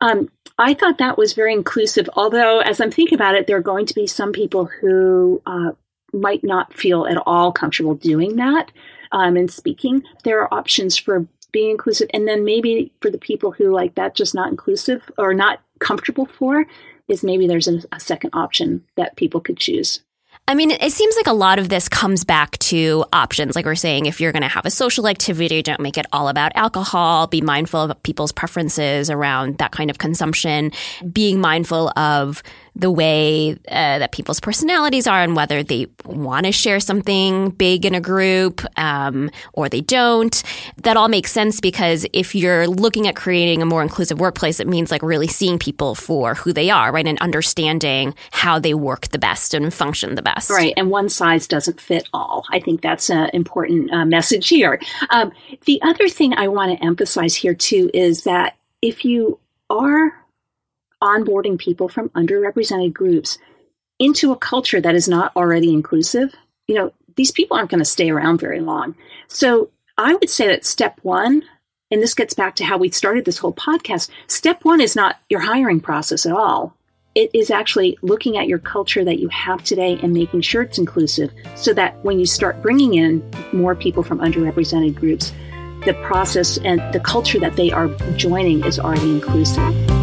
Um, 0.01 0.31
I 0.59 0.75
thought 0.75 0.99
that 0.99 1.19
was 1.19 1.35
very 1.35 1.53
inclusive, 1.53 2.09
although 2.15 2.61
as 2.61 2.81
I'm 2.81 2.91
thinking 2.91 3.17
about 3.17 3.35
it, 3.35 3.47
there 3.47 3.57
are 3.57 3.63
going 3.63 3.87
to 3.87 3.95
be 3.95 4.07
some 4.07 4.33
people 4.33 4.67
who 4.67 5.43
uh, 5.47 5.73
might 6.13 6.43
not 6.43 6.73
feel 6.73 7.07
at 7.07 7.23
all 7.27 7.53
comfortable 7.53 7.95
doing 7.95 8.37
that 8.37 8.71
um, 9.13 9.37
and 9.37 9.51
speaking. 9.51 10.03
There 10.25 10.41
are 10.41 10.53
options 10.53 10.97
for 10.97 11.27
being 11.53 11.71
inclusive. 11.71 12.09
And 12.13 12.27
then 12.27 12.45
maybe 12.45 12.93
for 13.01 13.11
the 13.11 13.19
people 13.19 13.51
who 13.51 13.71
like 13.71 13.95
that 13.95 14.15
just 14.15 14.35
not 14.35 14.51
inclusive 14.51 15.11
or 15.17 15.33
not 15.33 15.61
comfortable 15.79 16.27
for, 16.27 16.67
is 17.09 17.23
maybe 17.23 17.47
there's 17.47 17.69
a, 17.69 17.83
a 17.93 18.01
second 18.01 18.31
option 18.33 18.85
that 18.97 19.17
people 19.17 19.41
could 19.41 19.57
choose. 19.57 20.01
I 20.49 20.55
mean, 20.55 20.71
it 20.71 20.93
seems 20.93 21.17
like 21.17 21.27
a 21.27 21.33
lot 21.33 21.59
of 21.59 21.69
this 21.69 21.89
comes 21.89 22.23
back 22.23 22.57
to 22.59 23.05
options. 23.13 23.57
Like 23.57 23.65
we're 23.65 23.75
saying, 23.75 24.07
if 24.07 24.21
you're 24.21 24.31
going 24.31 24.43
to 24.45 24.49
have 24.49 24.65
a 24.65 24.71
social 24.71 25.09
activity, 25.09 25.61
don't 25.61 25.81
make 25.81 25.99
it 25.99 26.07
all 26.13 26.29
about 26.29 26.53
alcohol. 26.55 27.27
Be 27.27 27.41
mindful 27.41 27.81
of 27.81 28.03
people's 28.05 28.31
preferences 28.31 29.11
around 29.11 29.59
that 29.59 29.73
kind 29.73 29.91
of 29.91 29.99
consumption. 29.99 30.71
Being 31.11 31.41
mindful 31.41 31.91
of 31.99 32.45
the 32.77 32.91
way 32.91 33.53
uh, 33.53 33.99
that 33.99 34.13
people's 34.13 34.39
personalities 34.39 35.07
are 35.07 35.23
and 35.23 35.35
whether 35.35 35.63
they 35.63 35.87
want 36.05 36.45
to 36.45 36.53
share 36.53 36.79
something 36.79 37.51
big 37.51 37.87
in 37.87 37.95
a 37.95 38.01
group 38.01 38.63
um, 38.79 39.31
or 39.55 39.69
they 39.69 39.81
don't. 39.81 40.43
That 40.83 40.97
all 40.97 41.09
makes 41.09 41.33
sense 41.33 41.61
because 41.61 42.07
if 42.13 42.35
you're 42.35 42.69
looking 42.69 43.09
at 43.09 43.17
creating 43.17 43.63
a 43.63 43.67
more 43.67 43.83
inclusive 43.83 44.21
workplace, 44.21 44.61
it 44.61 44.69
means 44.69 44.91
like 44.91 45.03
really 45.03 45.27
seeing 45.27 45.59
people 45.59 45.95
for 45.95 46.35
who 46.35 46.53
they 46.53 46.69
are, 46.69 46.93
right? 46.93 47.07
And 47.07 47.19
understanding 47.21 48.15
how 48.31 48.59
they 48.59 48.75
work 48.75 49.09
the 49.09 49.19
best 49.19 49.55
and 49.55 49.73
function 49.73 50.15
the 50.15 50.23
best. 50.23 50.51
Right. 50.51 50.75
And 50.77 50.91
one 50.91 51.09
size 51.09 51.49
doesn't 51.49 51.81
fit 51.81 52.07
all. 52.13 52.45
I 52.53 52.61
think 52.61 52.83
that's 52.83 53.09
an 53.09 53.31
important 53.33 53.91
uh, 53.91 54.05
message 54.05 54.49
here. 54.49 54.81
Um, 55.11 55.33
the 55.65 55.81
other 55.83 56.09
thing 56.09 56.35
I 56.35 56.49
want 56.49 56.79
to 56.79 56.85
emphasize 56.85 57.35
here, 57.35 57.55
too, 57.55 57.91
is 57.95 58.25
that 58.25 58.57
if 58.83 59.05
you 59.05 59.39
are 59.71 60.13
onboarding 61.03 61.59
people 61.59 61.89
from 61.89 62.09
underrepresented 62.11 62.93
groups 62.93 63.39
into 63.99 64.33
a 64.33 64.37
culture 64.37 64.81
that 64.81 64.95
is 64.95 65.09
not 65.09 65.35
already 65.37 65.73
inclusive, 65.73 66.35
you 66.67 66.75
know, 66.75 66.93
these 67.17 67.31
people 67.31 67.57
aren't 67.57 67.71
going 67.71 67.81
to 67.81 67.85
stay 67.85 68.11
around 68.11 68.41
very 68.41 68.61
long. 68.61 68.95
So 69.29 69.71
I 69.97 70.15
would 70.15 70.31
say 70.31 70.47
that 70.49 70.67
step 70.67 70.99
one, 71.03 71.43
and 71.91 72.03
this 72.03 72.15
gets 72.15 72.35
back 72.35 72.57
to 72.57 72.65
how 72.65 72.77
we 72.77 72.91
started 72.91 73.25
this 73.25 73.39
whole 73.39 73.55
podcast, 73.55 74.11
step 74.27 74.65
one 74.65 74.81
is 74.81 74.97
not 74.97 75.17
your 75.31 75.41
hiring 75.41 75.81
process 75.81 76.27
at 76.27 76.33
all. 76.33 76.77
It 77.15 77.31
is 77.33 77.51
actually 77.51 77.97
looking 78.03 78.37
at 78.37 78.47
your 78.47 78.59
culture 78.59 79.03
that 79.03 79.19
you 79.19 79.29
have 79.29 79.65
today 79.65 79.99
and 80.03 80.13
making 80.13 80.43
sure 80.43 80.61
it's 80.61 80.77
inclusive 80.77 81.33
so 81.55 81.73
that 81.73 81.97
when 82.05 82.19
you 82.21 82.27
start 82.27 82.61
bringing 82.61 82.95
in 82.95 83.27
more 83.55 83.75
people 83.75 84.03
from 84.03 84.19
underrepresented 84.19 84.95
groups, 84.95 85.33
the 85.87 85.95
process 86.03 86.59
and 86.59 86.81
the 86.93 87.01
culture 87.01 87.39
that 87.39 87.57
they 87.57 87.71
are 87.71 87.89
joining 88.17 88.63
is 88.65 88.79
already 88.79 89.11
inclusive. 89.13 89.96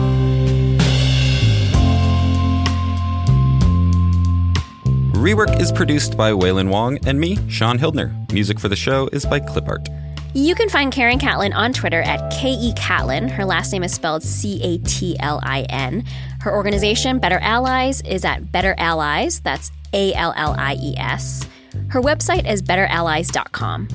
Rework 5.24 5.57
is 5.61 5.71
produced 5.71 6.17
by 6.17 6.32
Wailin 6.32 6.67
Wong 6.67 6.99
and 7.07 7.17
me, 7.17 7.38
Shaun 7.47 7.80
Hildner. 7.80 8.30
Music 8.34 8.59
for 8.59 8.67
the 8.67 8.76
show 8.76 9.07
is 9.13 9.26
by 9.26 9.39
Clipart. 9.39 9.88
You 10.34 10.53
can 10.53 10.67
find 10.67 10.91
Karen 10.91 11.17
Catlin 11.17 11.53
on 11.53 11.71
Twitter 11.71 12.01
at 12.01 12.30
K-E 12.34 12.74
Catlin. 12.74 13.30
Her 13.30 13.45
last 13.45 13.71
name 13.71 13.84
is 13.84 13.93
spelled 13.93 14.21
C-A-T-L-I-N. 14.21 16.03
Her 16.41 16.53
organization, 16.53 17.19
Better 17.19 17.39
Allies, 17.41 18.01
is 18.01 18.26
at 18.26 18.51
Better 18.51 18.76
Allies. 18.78 19.39
That's 19.39 19.71
A-L-L-I-E-S. 19.93 21.47
Her 21.88 22.01
website 22.01 22.51
is 22.51 22.61
betterallies.com. 22.61 23.88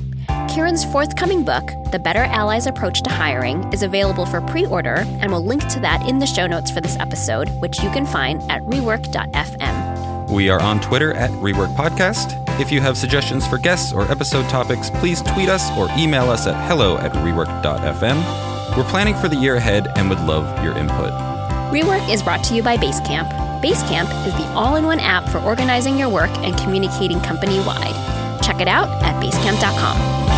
Karen's 0.49 0.87
forthcoming 0.87 1.45
book, 1.45 1.67
The 1.93 2.01
Better 2.03 2.25
Allies 2.25 2.67
Approach 2.67 3.03
to 3.03 3.11
Hiring, 3.11 3.71
is 3.71 3.83
available 3.83 4.25
for 4.25 4.41
pre 4.41 4.65
order, 4.65 5.05
and 5.21 5.31
we'll 5.31 5.45
link 5.45 5.69
to 5.69 5.81
that 5.81 6.09
in 6.09 6.21
the 6.21 6.27
show 6.27 6.47
notes 6.47 6.71
for 6.71 6.81
this 6.81 6.97
episode, 6.97 7.51
which 7.61 7.83
you 7.83 7.91
can 7.91 8.07
find 8.07 8.41
at 8.51 8.63
rework.fm. 8.63 9.88
We 10.29 10.51
are 10.51 10.61
on 10.61 10.81
Twitter 10.81 11.15
at 11.15 11.31
Rework 11.31 11.75
Podcast. 11.75 12.37
If 12.61 12.71
you 12.71 12.81
have 12.81 12.99
suggestions 12.99 13.47
for 13.47 13.57
guests 13.57 13.93
or 13.93 14.11
episode 14.11 14.49
topics, 14.51 14.91
please 14.91 15.23
tweet 15.23 15.49
us 15.49 15.71
or 15.77 15.89
email 15.97 16.29
us 16.29 16.47
at 16.47 16.69
hello 16.69 16.99
at 16.99 17.13
rework.fm. 17.13 18.77
We're 18.77 18.91
planning 18.91 19.15
for 19.15 19.29
the 19.29 19.37
year 19.37 19.57
ahead 19.57 19.89
and 19.97 20.11
would 20.11 20.21
love 20.21 20.63
your 20.63 20.77
input. 20.77 21.13
Rework 21.73 22.13
is 22.13 22.23
brought 22.23 22.45
to 22.45 22.55
you 22.55 22.63
by 22.63 22.77
Basecamp. 22.77 23.31
Basecamp 23.63 24.27
is 24.27 24.35
the 24.35 24.47
all 24.53 24.77
in 24.77 24.85
one 24.85 25.01
app 25.01 25.29
for 25.31 25.39
organizing 25.39 25.99
your 25.99 26.11
work 26.11 26.31
and 26.39 26.57
communicating 26.59 27.21
company 27.21 27.59
wide. 27.61 28.43
Check 28.43 28.61
it 28.61 28.69
out 28.69 28.89
at 29.03 29.23
basecamp.com. 29.23 30.38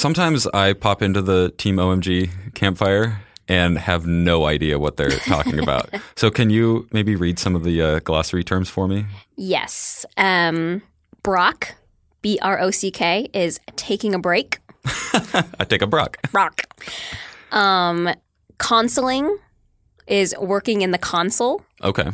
Sometimes 0.00 0.46
I 0.46 0.72
pop 0.72 1.02
into 1.02 1.20
the 1.20 1.50
Team 1.58 1.76
OMG 1.76 2.54
campfire 2.54 3.20
and 3.46 3.76
have 3.76 4.06
no 4.06 4.46
idea 4.46 4.78
what 4.78 4.96
they're 4.96 5.10
talking 5.10 5.58
about. 5.62 5.90
So, 6.16 6.30
can 6.30 6.48
you 6.48 6.88
maybe 6.90 7.16
read 7.16 7.38
some 7.38 7.54
of 7.54 7.64
the 7.64 7.82
uh, 7.82 7.98
glossary 7.98 8.42
terms 8.42 8.70
for 8.70 8.88
me? 8.88 9.04
Yes. 9.36 10.06
Um, 10.16 10.80
Brock, 11.22 11.74
B 12.22 12.38
R 12.40 12.58
O 12.60 12.70
C 12.70 12.90
K, 12.90 13.28
is 13.34 13.60
taking 13.76 14.14
a 14.14 14.18
break. 14.18 14.60
I 14.86 15.66
take 15.68 15.82
a 15.82 15.86
Brock. 15.86 16.16
Brock. 16.32 16.62
Um, 17.52 18.08
consoling 18.56 19.36
is 20.06 20.34
working 20.40 20.80
in 20.80 20.92
the 20.92 20.98
console. 20.98 21.62
Okay. 21.84 22.08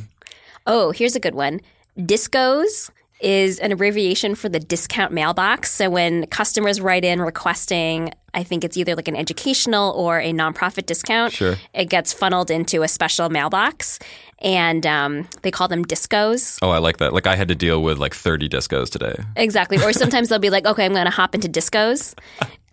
Oh, 0.66 0.91
here's 0.91 1.14
a 1.14 1.20
good 1.20 1.37
one. 1.37 1.61
Discos 1.97 2.91
is 3.21 3.59
an 3.59 3.73
abbreviation 3.73 4.35
for 4.35 4.49
the 4.49 4.61
discount 4.61 5.12
mailbox. 5.12 5.71
So 5.73 5.89
when 5.89 6.27
customers 6.27 6.81
write 6.81 7.05
in 7.05 7.21
requesting, 7.23 8.12
I 8.35 8.43
think 8.43 8.62
it's 8.64 8.77
either 8.77 8.95
like 8.95 9.09
an 9.09 9.17
educational 9.17 9.93
or 9.93 10.21
a 10.21 10.33
nonprofit 10.33 10.85
discount, 10.87 11.33
Sure. 11.33 11.57
it 11.73 11.87
gets 11.87 12.12
funneled 12.12 12.51
into 12.51 12.83
a 12.83 12.89
special 12.89 13.31
mailbox. 13.31 13.99
And 14.41 14.85
um, 14.87 15.27
they 15.41 15.51
call 15.51 15.67
them 15.67 15.83
discos. 15.83 16.59
Oh, 16.61 16.69
I 16.69 16.77
like 16.79 16.99
that. 16.99 17.14
Like 17.14 17.27
I 17.27 17.37
had 17.37 17.49
to 17.49 17.55
deal 17.55 17.83
with 17.83 17.97
like 17.99 18.12
30 18.14 18.51
discos 18.51 18.91
today. 18.91 19.17
Exactly. 19.35 19.79
Or 19.83 19.93
sometimes 19.95 20.29
they'll 20.29 20.39
be 20.39 20.51
like, 20.51 20.67
okay, 20.67 20.85
I'm 20.85 20.93
going 20.93 21.07
to 21.07 21.11
hop 21.11 21.35
into 21.35 21.49
discos. 21.49 22.14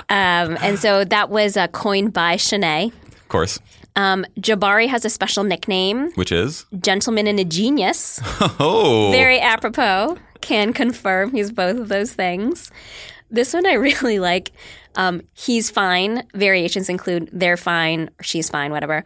Um, 0.10 0.58
and 0.62 0.78
so 0.78 1.06
that 1.06 1.30
was 1.30 1.56
uh, 1.56 1.68
coined 1.70 2.12
by 2.12 2.36
Shanae. 2.36 2.91
Of 2.91 3.28
course. 3.30 3.60
Um, 3.96 4.26
Jabari 4.39 4.89
has 4.89 5.06
a 5.06 5.10
special 5.10 5.44
nickname, 5.44 6.12
Which 6.16 6.32
is? 6.32 6.66
Gentleman 6.80 7.28
and 7.28 7.39
a 7.39 7.46
Genius. 7.46 8.20
Oh. 8.60 9.12
Very 9.12 9.39
apropos. 9.39 10.18
Can 10.44 10.74
confirm 10.74 11.32
he's 11.32 11.54
both 11.54 11.80
of 11.80 11.88
those 11.88 12.12
things. 12.12 12.70
This 13.32 13.54
one 13.54 13.66
I 13.66 13.74
really 13.88 14.20
like. 14.20 14.52
Um, 14.96 15.22
he's 15.34 15.72
fine. 15.72 16.28
Variations 16.34 16.89
include 16.89 17.30
they're 17.32 17.56
fine, 17.56 18.10
or 18.20 18.24
she's 18.24 18.50
fine, 18.50 18.72
whatever. 18.72 19.06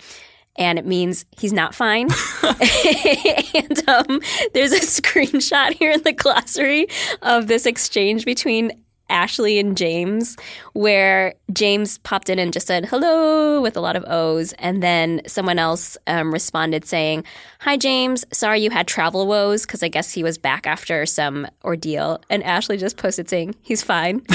And 0.57 0.79
it 0.79 0.85
means 0.87 1.25
he's 1.37 1.53
not 1.53 1.75
fine. 1.75 2.09
and 2.43 3.87
um, 3.87 4.19
there's 4.55 4.71
a 4.71 4.79
screenshot 4.79 5.73
here 5.73 5.91
in 5.91 6.01
the 6.01 6.11
glossary 6.11 6.87
of 7.21 7.45
this 7.45 7.67
exchange 7.67 8.25
between 8.25 8.71
Ashley 9.09 9.59
and 9.59 9.77
James, 9.77 10.37
where 10.73 11.33
James 11.53 11.97
popped 11.99 12.29
in 12.29 12.39
and 12.39 12.53
just 12.53 12.67
said 12.67 12.85
hello 12.85 13.61
with 13.61 13.77
a 13.77 13.81
lot 13.81 13.95
of 13.95 14.03
O's. 14.07 14.53
And 14.53 14.83
then 14.83 15.21
someone 15.27 15.59
else 15.59 15.97
um, 16.07 16.33
responded 16.33 16.85
saying, 16.85 17.23
Hi, 17.61 17.77
James. 17.77 18.25
Sorry 18.31 18.59
you 18.59 18.69
had 18.69 18.87
travel 18.87 19.27
woes 19.27 19.65
because 19.65 19.83
I 19.83 19.87
guess 19.87 20.13
he 20.13 20.23
was 20.23 20.37
back 20.37 20.67
after 20.67 21.05
some 21.05 21.47
ordeal. 21.63 22.21
And 22.29 22.43
Ashley 22.43 22.77
just 22.77 22.97
posted 22.97 23.29
saying, 23.29 23.55
He's 23.61 23.83
fine. 23.83 24.21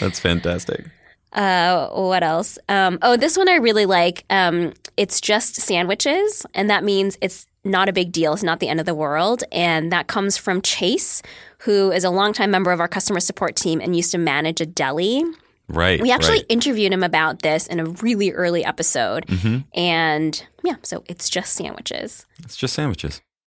That's 0.00 0.20
fantastic. 0.20 0.86
Uh, 1.32 1.88
what 1.90 2.22
else? 2.22 2.58
Um, 2.68 2.98
oh, 3.02 3.16
this 3.16 3.36
one 3.36 3.48
I 3.48 3.56
really 3.56 3.86
like. 3.86 4.24
Um, 4.30 4.72
it's 4.96 5.20
just 5.20 5.56
sandwiches, 5.56 6.46
and 6.54 6.70
that 6.70 6.82
means 6.84 7.18
it's 7.20 7.46
not 7.64 7.88
a 7.88 7.92
big 7.92 8.12
deal. 8.12 8.32
It's 8.32 8.42
not 8.42 8.60
the 8.60 8.68
end 8.68 8.80
of 8.80 8.86
the 8.86 8.94
world. 8.94 9.44
And 9.52 9.92
that 9.92 10.06
comes 10.06 10.36
from 10.36 10.62
Chase, 10.62 11.22
who 11.62 11.90
is 11.90 12.04
a 12.04 12.10
longtime 12.10 12.50
member 12.50 12.72
of 12.72 12.80
our 12.80 12.88
customer 12.88 13.20
support 13.20 13.56
team 13.56 13.80
and 13.80 13.96
used 13.96 14.12
to 14.12 14.18
manage 14.18 14.60
a 14.60 14.66
deli. 14.66 15.24
Right. 15.68 16.00
We 16.00 16.10
actually 16.10 16.38
right. 16.38 16.46
interviewed 16.48 16.92
him 16.92 17.02
about 17.02 17.42
this 17.42 17.66
in 17.66 17.78
a 17.78 17.84
really 17.84 18.32
early 18.32 18.64
episode. 18.64 19.26
Mm-hmm. 19.26 19.58
And 19.78 20.46
yeah, 20.62 20.76
so 20.82 21.04
it's 21.06 21.28
just 21.28 21.52
sandwiches. 21.52 22.26
It's 22.42 22.56
just 22.56 22.74
sandwiches. 22.74 23.20